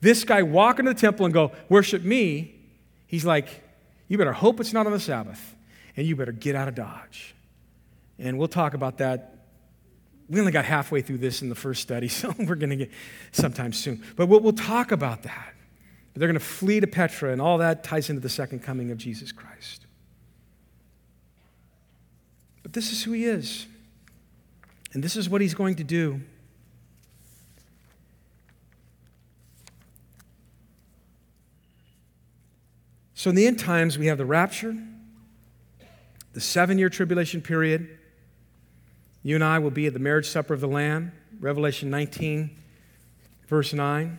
this 0.00 0.24
guy 0.24 0.42
walk 0.42 0.78
into 0.78 0.92
the 0.92 0.98
temple 0.98 1.26
and 1.26 1.34
go, 1.34 1.52
Worship 1.68 2.02
me, 2.02 2.54
he's 3.06 3.24
like, 3.24 3.48
You 4.08 4.18
better 4.18 4.32
hope 4.32 4.60
it's 4.60 4.72
not 4.72 4.86
on 4.86 4.92
the 4.92 5.00
Sabbath, 5.00 5.54
and 5.96 6.06
you 6.06 6.16
better 6.16 6.32
get 6.32 6.56
out 6.56 6.68
of 6.68 6.74
Dodge. 6.74 7.34
And 8.18 8.38
we'll 8.38 8.48
talk 8.48 8.74
about 8.74 8.98
that. 8.98 9.36
We 10.28 10.38
only 10.38 10.52
got 10.52 10.64
halfway 10.64 11.02
through 11.02 11.18
this 11.18 11.42
in 11.42 11.48
the 11.48 11.54
first 11.54 11.82
study, 11.82 12.08
so 12.08 12.34
we're 12.38 12.54
going 12.54 12.70
to 12.70 12.76
get 12.76 12.90
sometime 13.32 13.72
soon. 13.72 14.02
But 14.16 14.26
we'll, 14.26 14.40
we'll 14.40 14.52
talk 14.52 14.92
about 14.92 15.22
that. 15.22 15.54
They're 16.14 16.28
going 16.28 16.38
to 16.38 16.44
flee 16.44 16.80
to 16.80 16.86
Petra, 16.86 17.32
and 17.32 17.40
all 17.40 17.58
that 17.58 17.84
ties 17.84 18.10
into 18.10 18.20
the 18.20 18.28
second 18.28 18.60
coming 18.62 18.90
of 18.90 18.98
Jesus 18.98 19.32
Christ. 19.32 19.86
But 22.62 22.72
this 22.72 22.92
is 22.92 23.02
who 23.04 23.12
he 23.12 23.24
is, 23.24 23.66
and 24.92 25.02
this 25.02 25.16
is 25.16 25.28
what 25.28 25.40
he's 25.40 25.54
going 25.54 25.76
to 25.76 25.84
do. 25.84 26.20
So, 33.14 33.28
in 33.28 33.36
the 33.36 33.46
end 33.46 33.58
times, 33.58 33.98
we 33.98 34.06
have 34.06 34.18
the 34.18 34.24
rapture, 34.24 34.74
the 36.32 36.40
seven 36.40 36.78
year 36.78 36.88
tribulation 36.88 37.42
period. 37.42 37.98
You 39.22 39.34
and 39.34 39.44
I 39.44 39.58
will 39.58 39.70
be 39.70 39.86
at 39.86 39.92
the 39.92 39.98
marriage 39.98 40.26
supper 40.26 40.54
of 40.54 40.60
the 40.60 40.68
Lamb, 40.68 41.12
Revelation 41.38 41.90
19, 41.90 42.56
verse 43.46 43.74
9. 43.74 44.18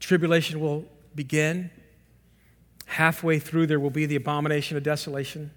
Tribulation 0.00 0.60
will 0.60 0.84
begin. 1.14 1.70
Halfway 2.86 3.38
through, 3.38 3.68
there 3.68 3.78
will 3.78 3.90
be 3.90 4.06
the 4.06 4.16
abomination 4.16 4.76
of 4.76 4.82
desolation. 4.82 5.52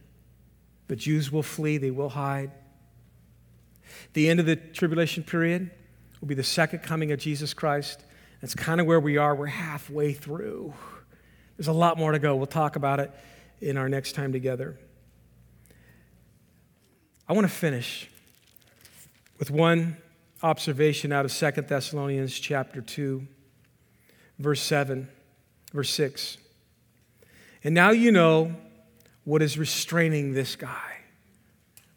The 0.87 0.95
Jews 0.95 1.31
will 1.31 1.43
flee, 1.43 1.77
they 1.77 1.91
will 1.91 2.09
hide. 2.09 2.51
The 4.13 4.29
end 4.29 4.39
of 4.39 4.45
the 4.45 4.55
tribulation 4.55 5.23
period 5.23 5.71
will 6.21 6.27
be 6.27 6.35
the 6.35 6.43
second 6.43 6.79
coming 6.79 7.11
of 7.11 7.19
Jesus 7.19 7.53
Christ. 7.53 8.03
That's 8.41 8.55
kind 8.55 8.79
of 8.79 8.87
where 8.87 8.99
we 8.99 9.17
are. 9.17 9.33
We're 9.33 9.47
halfway 9.47 10.13
through. 10.13 10.73
There's 11.57 11.67
a 11.67 11.73
lot 11.73 11.97
more 11.97 12.11
to 12.11 12.19
go. 12.19 12.35
We'll 12.35 12.45
talk 12.45 12.75
about 12.75 12.99
it 12.99 13.11
in 13.61 13.77
our 13.77 13.87
next 13.87 14.13
time 14.13 14.31
together. 14.31 14.77
I 17.27 17.33
want 17.33 17.47
to 17.47 17.53
finish 17.53 18.09
with 19.39 19.49
one 19.49 19.97
observation 20.41 21.11
out 21.11 21.23
of 21.25 21.31
Second 21.31 21.67
Thessalonians 21.67 22.37
chapter 22.37 22.81
2, 22.81 23.25
verse 24.39 24.61
7, 24.61 25.07
verse 25.73 25.89
6. 25.91 26.38
And 27.63 27.73
now 27.73 27.91
you 27.91 28.11
know 28.11 28.55
what 29.23 29.41
is 29.41 29.57
restraining 29.57 30.34
this 30.34 30.55
guy. 30.55 30.97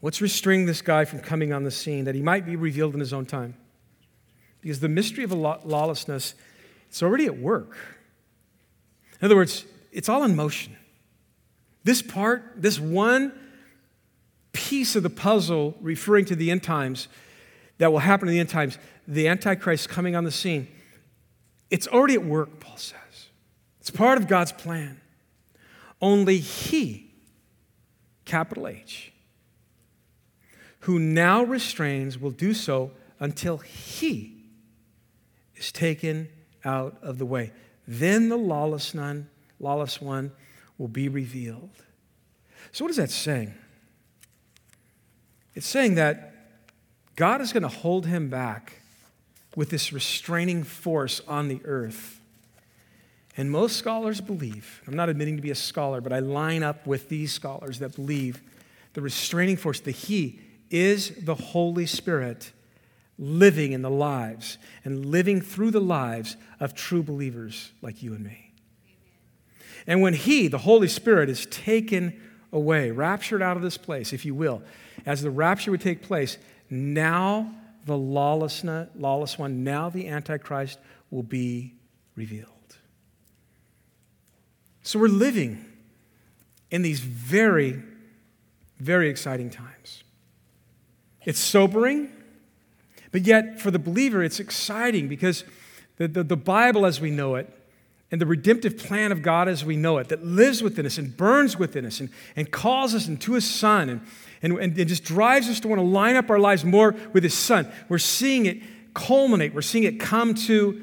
What's 0.00 0.20
restraining 0.20 0.66
this 0.66 0.82
guy 0.82 1.04
from 1.04 1.20
coming 1.20 1.52
on 1.52 1.64
the 1.64 1.70
scene 1.70 2.04
that 2.04 2.14
he 2.14 2.22
might 2.22 2.46
be 2.46 2.54
revealed 2.54 2.94
in 2.94 3.00
his 3.00 3.12
own 3.12 3.26
time? 3.26 3.54
Because 4.60 4.80
the 4.80 4.88
mystery 4.88 5.24
of 5.24 5.32
lawlessness, 5.32 6.34
it's 6.88 7.02
already 7.02 7.26
at 7.26 7.38
work. 7.38 7.76
In 9.20 9.24
other 9.24 9.36
words, 9.36 9.64
it's 9.92 10.08
all 10.08 10.22
in 10.24 10.36
motion. 10.36 10.76
This 11.84 12.02
part, 12.02 12.42
this 12.56 12.78
one 12.78 13.32
piece 14.52 14.96
of 14.96 15.02
the 15.02 15.10
puzzle 15.10 15.76
referring 15.80 16.24
to 16.26 16.36
the 16.36 16.50
end 16.50 16.62
times 16.62 17.08
that 17.78 17.92
will 17.92 18.00
happen 18.00 18.28
in 18.28 18.34
the 18.34 18.40
end 18.40 18.48
times, 18.48 18.78
the 19.06 19.28
Antichrist 19.28 19.88
coming 19.88 20.16
on 20.16 20.24
the 20.24 20.30
scene, 20.30 20.68
it's 21.70 21.88
already 21.88 22.14
at 22.14 22.24
work, 22.24 22.60
Paul 22.60 22.76
says. 22.76 23.28
It's 23.80 23.90
part 23.90 24.18
of 24.18 24.28
God's 24.28 24.52
plan. 24.52 25.00
Only 26.00 26.38
he, 26.38 27.10
capital 28.24 28.68
H, 28.68 29.12
who 30.80 30.98
now 30.98 31.42
restrains, 31.42 32.18
will 32.18 32.30
do 32.30 32.54
so 32.54 32.92
until 33.18 33.58
he 33.58 34.36
is 35.56 35.72
taken 35.72 36.28
out 36.64 36.98
of 37.02 37.18
the 37.18 37.26
way. 37.26 37.52
Then 37.88 38.28
the 38.28 38.36
lawless 38.36 38.94
one, 38.94 39.28
lawless 39.58 40.00
one 40.00 40.32
will 40.78 40.88
be 40.88 41.08
revealed. 41.08 41.70
So, 42.72 42.84
what 42.84 42.90
is 42.90 42.96
that 42.96 43.10
saying? 43.10 43.54
It's 45.54 45.66
saying 45.66 45.94
that 45.94 46.34
God 47.14 47.40
is 47.40 47.52
going 47.52 47.62
to 47.62 47.68
hold 47.68 48.06
him 48.06 48.28
back 48.28 48.82
with 49.56 49.70
this 49.70 49.92
restraining 49.92 50.62
force 50.62 51.20
on 51.26 51.48
the 51.48 51.60
earth 51.64 52.16
and 53.36 53.50
most 53.50 53.76
scholars 53.76 54.20
believe, 54.20 54.82
I'm 54.86 54.96
not 54.96 55.08
admitting 55.08 55.36
to 55.36 55.42
be 55.42 55.50
a 55.50 55.56
scholar, 55.56 56.00
but 56.00 56.12
I 56.12 56.20
line 56.20 56.62
up 56.62 56.86
with 56.86 57.08
these 57.08 57.32
scholars 57.32 57.80
that 57.80 57.94
believe 57.94 58.40
the 58.94 59.02
restraining 59.02 59.58
force, 59.58 59.78
the 59.80 59.90
He, 59.90 60.40
is 60.70 61.10
the 61.10 61.34
Holy 61.34 61.86
Spirit 61.86 62.52
living 63.18 63.72
in 63.72 63.82
the 63.82 63.90
lives 63.90 64.56
and 64.84 65.06
living 65.06 65.40
through 65.42 65.70
the 65.70 65.80
lives 65.80 66.36
of 66.60 66.74
true 66.74 67.02
believers 67.02 67.72
like 67.82 68.02
you 68.02 68.14
and 68.14 68.24
me. 68.24 68.52
And 69.86 70.00
when 70.00 70.14
He, 70.14 70.48
the 70.48 70.58
Holy 70.58 70.88
Spirit, 70.88 71.28
is 71.28 71.44
taken 71.46 72.18
away, 72.52 72.90
raptured 72.90 73.42
out 73.42 73.58
of 73.58 73.62
this 73.62 73.76
place, 73.76 74.14
if 74.14 74.24
you 74.24 74.34
will, 74.34 74.62
as 75.04 75.20
the 75.20 75.30
rapture 75.30 75.70
would 75.70 75.82
take 75.82 76.00
place, 76.00 76.38
now 76.70 77.54
the 77.86 77.96
lawless 77.96 79.38
one, 79.38 79.64
now 79.64 79.88
the 79.88 80.08
Antichrist 80.08 80.78
will 81.10 81.22
be 81.22 81.74
revealed. 82.16 82.50
So 84.82 84.98
we're 84.98 85.08
living 85.08 85.64
in 86.70 86.82
these 86.82 87.00
very, 87.00 87.82
very 88.78 89.08
exciting 89.08 89.50
times. 89.50 90.02
It's 91.24 91.38
sobering, 91.38 92.10
but 93.12 93.22
yet 93.22 93.60
for 93.60 93.70
the 93.70 93.78
believer, 93.78 94.22
it's 94.22 94.40
exciting 94.40 95.08
because 95.08 95.44
the, 95.96 96.08
the, 96.08 96.22
the, 96.22 96.36
Bible 96.36 96.86
as 96.86 97.00
we 97.00 97.10
know 97.10 97.36
it 97.36 97.52
and 98.10 98.20
the 98.20 98.26
redemptive 98.26 98.78
plan 98.78 99.10
of 99.10 99.22
God 99.22 99.48
as 99.48 99.64
we 99.64 99.76
know 99.76 99.98
it 99.98 100.08
that 100.08 100.24
lives 100.24 100.62
within 100.62 100.86
us 100.86 100.98
and 100.98 101.16
burns 101.16 101.58
within 101.58 101.84
us 101.84 102.00
and, 102.00 102.10
and 102.36 102.50
calls 102.50 102.94
us 102.94 103.08
into 103.08 103.32
His 103.32 103.48
Son 103.48 103.88
and, 103.88 104.00
and, 104.42 104.58
and 104.58 104.78
it 104.78 104.86
just 104.86 105.04
drives 105.04 105.48
us 105.48 105.60
to 105.60 105.68
want 105.68 105.80
to 105.80 105.86
line 105.86 106.16
up 106.16 106.30
our 106.30 106.38
lives 106.38 106.64
more 106.64 106.94
with 107.12 107.24
His 107.24 107.34
Son. 107.34 107.70
We're 107.88 107.98
seeing 107.98 108.46
it 108.46 108.62
culminate, 108.94 109.54
we're 109.54 109.62
seeing 109.62 109.84
it 109.84 110.00
come 110.00 110.34
to 110.34 110.82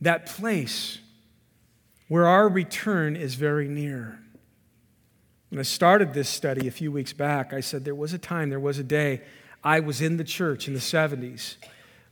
that 0.00 0.26
place 0.26 0.98
where 2.08 2.26
our 2.26 2.48
return 2.48 3.16
is 3.16 3.34
very 3.34 3.68
near. 3.68 4.18
When 5.50 5.60
I 5.60 5.62
started 5.62 6.14
this 6.14 6.28
study 6.28 6.66
a 6.66 6.70
few 6.70 6.90
weeks 6.90 7.12
back, 7.12 7.52
I 7.52 7.60
said 7.60 7.84
there 7.84 7.94
was 7.94 8.12
a 8.12 8.18
time, 8.18 8.50
there 8.50 8.58
was 8.58 8.78
a 8.78 8.84
day, 8.84 9.22
I 9.62 9.80
was 9.80 10.00
in 10.00 10.16
the 10.16 10.24
church 10.24 10.66
in 10.66 10.74
the 10.74 10.80
70s 10.80 11.56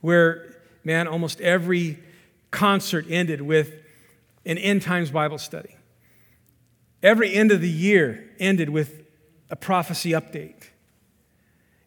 where, 0.00 0.56
man, 0.84 1.08
almost 1.08 1.40
every 1.40 1.98
concert 2.50 3.06
ended 3.08 3.40
with 3.42 3.81
an 4.44 4.58
end 4.58 4.82
times 4.82 5.10
Bible 5.10 5.38
study. 5.38 5.76
Every 7.02 7.32
end 7.34 7.50
of 7.50 7.60
the 7.60 7.68
year 7.68 8.30
ended 8.38 8.68
with 8.68 9.02
a 9.50 9.56
prophecy 9.56 10.10
update. 10.10 10.68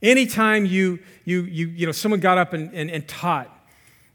Anytime 0.02 0.66
you, 0.66 1.00
you, 1.24 1.42
you, 1.44 1.68
you 1.68 1.86
know, 1.86 1.92
someone 1.92 2.20
got 2.20 2.38
up 2.38 2.54
and, 2.54 2.74
and, 2.74 2.92
and 2.92 3.08
taught, 3.08 3.50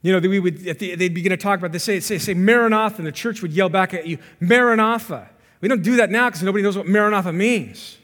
you 0.03 0.13
know, 0.13 0.27
we 0.27 0.39
would, 0.39 0.59
the, 0.59 0.95
they'd 0.95 1.15
begin 1.15 1.31
to 1.31 1.37
talk 1.37 1.59
about 1.59 1.73
this, 1.73 1.85
say, 1.85 2.01
say, 2.01 2.19
say 2.19 2.33
Maranatha, 2.33 2.99
and 2.99 3.07
the 3.07 3.13
church 3.13 3.43
would 3.43 3.53
yell 3.53 3.69
back 3.69 3.93
at 3.93 4.07
you, 4.07 4.19
Maranatha. 4.41 5.29
We 5.61 5.69
don't 5.69 5.83
do 5.83 5.97
that 5.97 6.11
now 6.11 6.29
because 6.29 6.43
nobody 6.43 6.63
knows 6.63 6.77
what 6.77 6.87
Maranatha 6.87 7.33
means. 7.33 7.99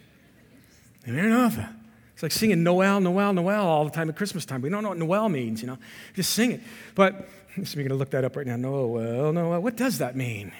Maranatha. 1.07 1.75
It's 2.13 2.23
like 2.23 2.33
singing 2.33 2.63
Noel, 2.63 3.01
Noel, 3.01 3.33
Noel 3.33 3.67
all 3.67 3.85
the 3.85 3.91
time 3.91 4.09
at 4.09 4.17
Christmas 4.17 4.45
time. 4.45 4.63
We 4.63 4.71
don't 4.71 4.83
know 4.83 4.89
what 4.89 4.99
Noel 4.99 5.29
means, 5.29 5.61
you 5.61 5.67
know. 5.67 5.79
Just 6.15 6.31
sing 6.33 6.53
it. 6.53 6.61
But 6.95 7.29
so 7.65 7.77
we're 7.77 7.83
going 7.83 7.89
to 7.89 7.95
look 7.95 8.11
that 8.11 8.25
up 8.25 8.37
right 8.37 8.47
now. 8.47 8.57
Noel, 8.57 9.33
Noel. 9.33 9.61
What 9.61 9.77
does 9.77 9.99
that 9.99 10.17
mean? 10.17 10.53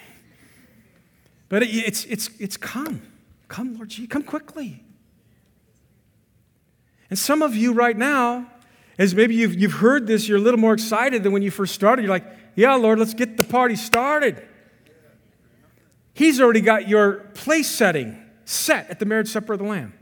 But 1.49 1.63
it, 1.63 1.69
it's, 1.69 2.05
it's, 2.05 2.29
it's 2.39 2.57
come. 2.57 3.01
Come, 3.47 3.75
Lord 3.75 3.89
Jesus. 3.89 4.09
Come 4.09 4.23
quickly. 4.23 4.83
And 7.09 7.17
some 7.17 7.41
of 7.41 7.55
you 7.55 7.73
right 7.73 7.95
now, 7.95 8.51
as 8.97 9.15
maybe 9.15 9.35
you've, 9.35 9.53
you've 9.53 9.73
heard 9.73 10.07
this, 10.07 10.27
you're 10.27 10.37
a 10.37 10.41
little 10.41 10.59
more 10.59 10.73
excited 10.73 11.23
than 11.23 11.31
when 11.31 11.41
you 11.41 11.51
first 11.51 11.73
started. 11.73 12.01
You're 12.01 12.11
like, 12.11 12.25
yeah, 12.55 12.73
Lord, 12.75 12.99
let's 12.99 13.13
get 13.13 13.37
the 13.37 13.43
party 13.43 13.75
started. 13.75 14.45
He's 16.13 16.41
already 16.41 16.61
got 16.61 16.87
your 16.87 17.17
place 17.35 17.69
setting 17.69 18.21
set 18.43 18.89
at 18.89 18.99
the 18.99 19.05
marriage 19.05 19.29
supper 19.29 19.53
of 19.53 19.59
the 19.59 19.65
Lamb. 19.65 19.93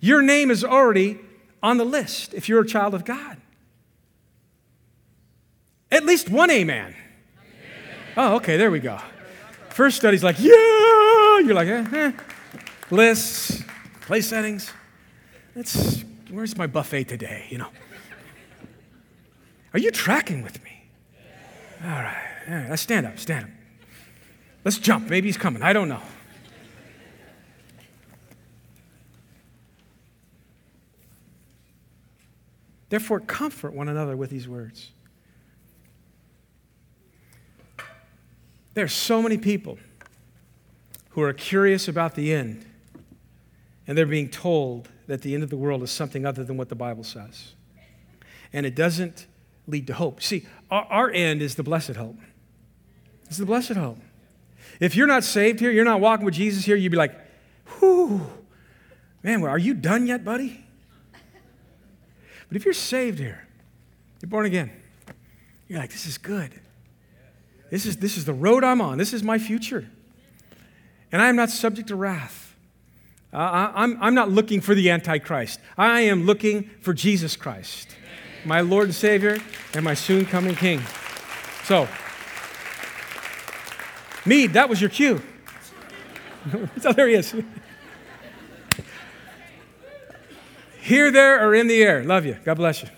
Your 0.00 0.22
name 0.22 0.50
is 0.50 0.62
already 0.62 1.18
on 1.62 1.78
the 1.78 1.84
list 1.84 2.32
if 2.32 2.48
you're 2.48 2.60
a 2.60 2.66
child 2.66 2.94
of 2.94 3.04
God. 3.04 3.38
At 5.90 6.04
least 6.04 6.28
one 6.28 6.50
amen. 6.50 6.94
amen. 6.94 6.96
Oh, 8.16 8.36
okay, 8.36 8.56
there 8.56 8.70
we 8.70 8.80
go. 8.80 8.98
First 9.70 9.96
study's 9.96 10.24
like, 10.24 10.36
yeah. 10.38 10.52
You're 11.40 11.54
like, 11.54 11.68
eh, 11.68 11.84
eh. 11.92 12.12
lists, 12.90 13.62
place 14.00 14.28
settings. 14.28 14.72
Let's, 15.54 16.02
where's 16.30 16.56
my 16.56 16.66
buffet 16.66 17.04
today? 17.04 17.46
You 17.50 17.58
know. 17.58 17.68
Are 19.74 19.78
you 19.78 19.90
tracking 19.90 20.42
with 20.42 20.62
me? 20.64 20.82
All 21.84 21.90
right. 21.90 22.26
All 22.48 22.54
right. 22.54 22.70
Let's 22.70 22.82
stand 22.82 23.06
up. 23.06 23.18
Stand 23.18 23.44
up. 23.44 23.50
Let's 24.64 24.78
jump. 24.78 25.10
Maybe 25.10 25.28
he's 25.28 25.36
coming. 25.36 25.62
I 25.62 25.72
don't 25.72 25.88
know. 25.88 26.00
Therefore, 32.88 33.20
comfort 33.20 33.74
one 33.74 33.88
another 33.88 34.16
with 34.16 34.30
these 34.30 34.48
words. 34.48 34.92
There 38.76 38.84
are 38.84 38.88
so 38.88 39.22
many 39.22 39.38
people 39.38 39.78
who 41.08 41.22
are 41.22 41.32
curious 41.32 41.88
about 41.88 42.14
the 42.14 42.30
end, 42.34 42.66
and 43.86 43.96
they're 43.96 44.04
being 44.04 44.28
told 44.28 44.90
that 45.06 45.22
the 45.22 45.32
end 45.32 45.42
of 45.42 45.48
the 45.48 45.56
world 45.56 45.82
is 45.82 45.90
something 45.90 46.26
other 46.26 46.44
than 46.44 46.58
what 46.58 46.68
the 46.68 46.74
Bible 46.74 47.02
says. 47.02 47.54
And 48.52 48.66
it 48.66 48.74
doesn't 48.74 49.28
lead 49.66 49.86
to 49.86 49.94
hope. 49.94 50.22
See, 50.22 50.46
our, 50.70 50.84
our 50.90 51.10
end 51.10 51.40
is 51.40 51.54
the 51.54 51.62
blessed 51.62 51.96
hope. 51.96 52.18
It's 53.24 53.38
the 53.38 53.46
blessed 53.46 53.72
hope. 53.72 53.96
If 54.78 54.94
you're 54.94 55.06
not 55.06 55.24
saved 55.24 55.58
here, 55.58 55.70
you're 55.70 55.82
not 55.82 56.02
walking 56.02 56.26
with 56.26 56.34
Jesus 56.34 56.66
here, 56.66 56.76
you'd 56.76 56.92
be 56.92 56.98
like, 56.98 57.18
whew, 57.78 58.26
man, 59.22 59.42
are 59.42 59.56
you 59.56 59.72
done 59.72 60.06
yet, 60.06 60.22
buddy? 60.22 60.66
But 62.48 62.58
if 62.58 62.66
you're 62.66 62.74
saved 62.74 63.20
here, 63.20 63.48
you're 64.20 64.28
born 64.28 64.44
again, 64.44 64.70
you're 65.66 65.78
like, 65.78 65.92
this 65.92 66.04
is 66.04 66.18
good. 66.18 66.60
This 67.70 67.86
is, 67.86 67.96
this 67.96 68.16
is 68.16 68.24
the 68.24 68.32
road 68.32 68.64
I'm 68.64 68.80
on. 68.80 68.98
This 68.98 69.12
is 69.12 69.22
my 69.22 69.38
future. 69.38 69.88
And 71.10 71.20
I 71.20 71.28
am 71.28 71.36
not 71.36 71.50
subject 71.50 71.88
to 71.88 71.96
wrath. 71.96 72.54
Uh, 73.32 73.36
I, 73.36 73.72
I'm, 73.82 74.02
I'm 74.02 74.14
not 74.14 74.30
looking 74.30 74.60
for 74.60 74.74
the 74.74 74.90
Antichrist. 74.90 75.60
I 75.76 76.02
am 76.02 76.26
looking 76.26 76.70
for 76.80 76.94
Jesus 76.94 77.36
Christ 77.36 77.96
my 78.46 78.60
Lord 78.60 78.84
and 78.84 78.94
Savior, 78.94 79.38
and 79.74 79.84
my 79.84 79.94
soon 79.94 80.24
coming 80.24 80.54
King. 80.54 80.80
So, 81.64 81.88
Mead, 84.24 84.52
that 84.52 84.68
was 84.68 84.80
your 84.80 84.90
cue. 84.90 85.20
so 86.80 86.92
there 86.92 87.08
he 87.08 87.14
is. 87.14 87.34
Here, 90.80 91.10
there, 91.10 91.46
or 91.46 91.54
in 91.54 91.66
the 91.66 91.82
air. 91.82 92.04
Love 92.04 92.24
you. 92.24 92.36
God 92.44 92.54
bless 92.54 92.82
you. 92.82 92.88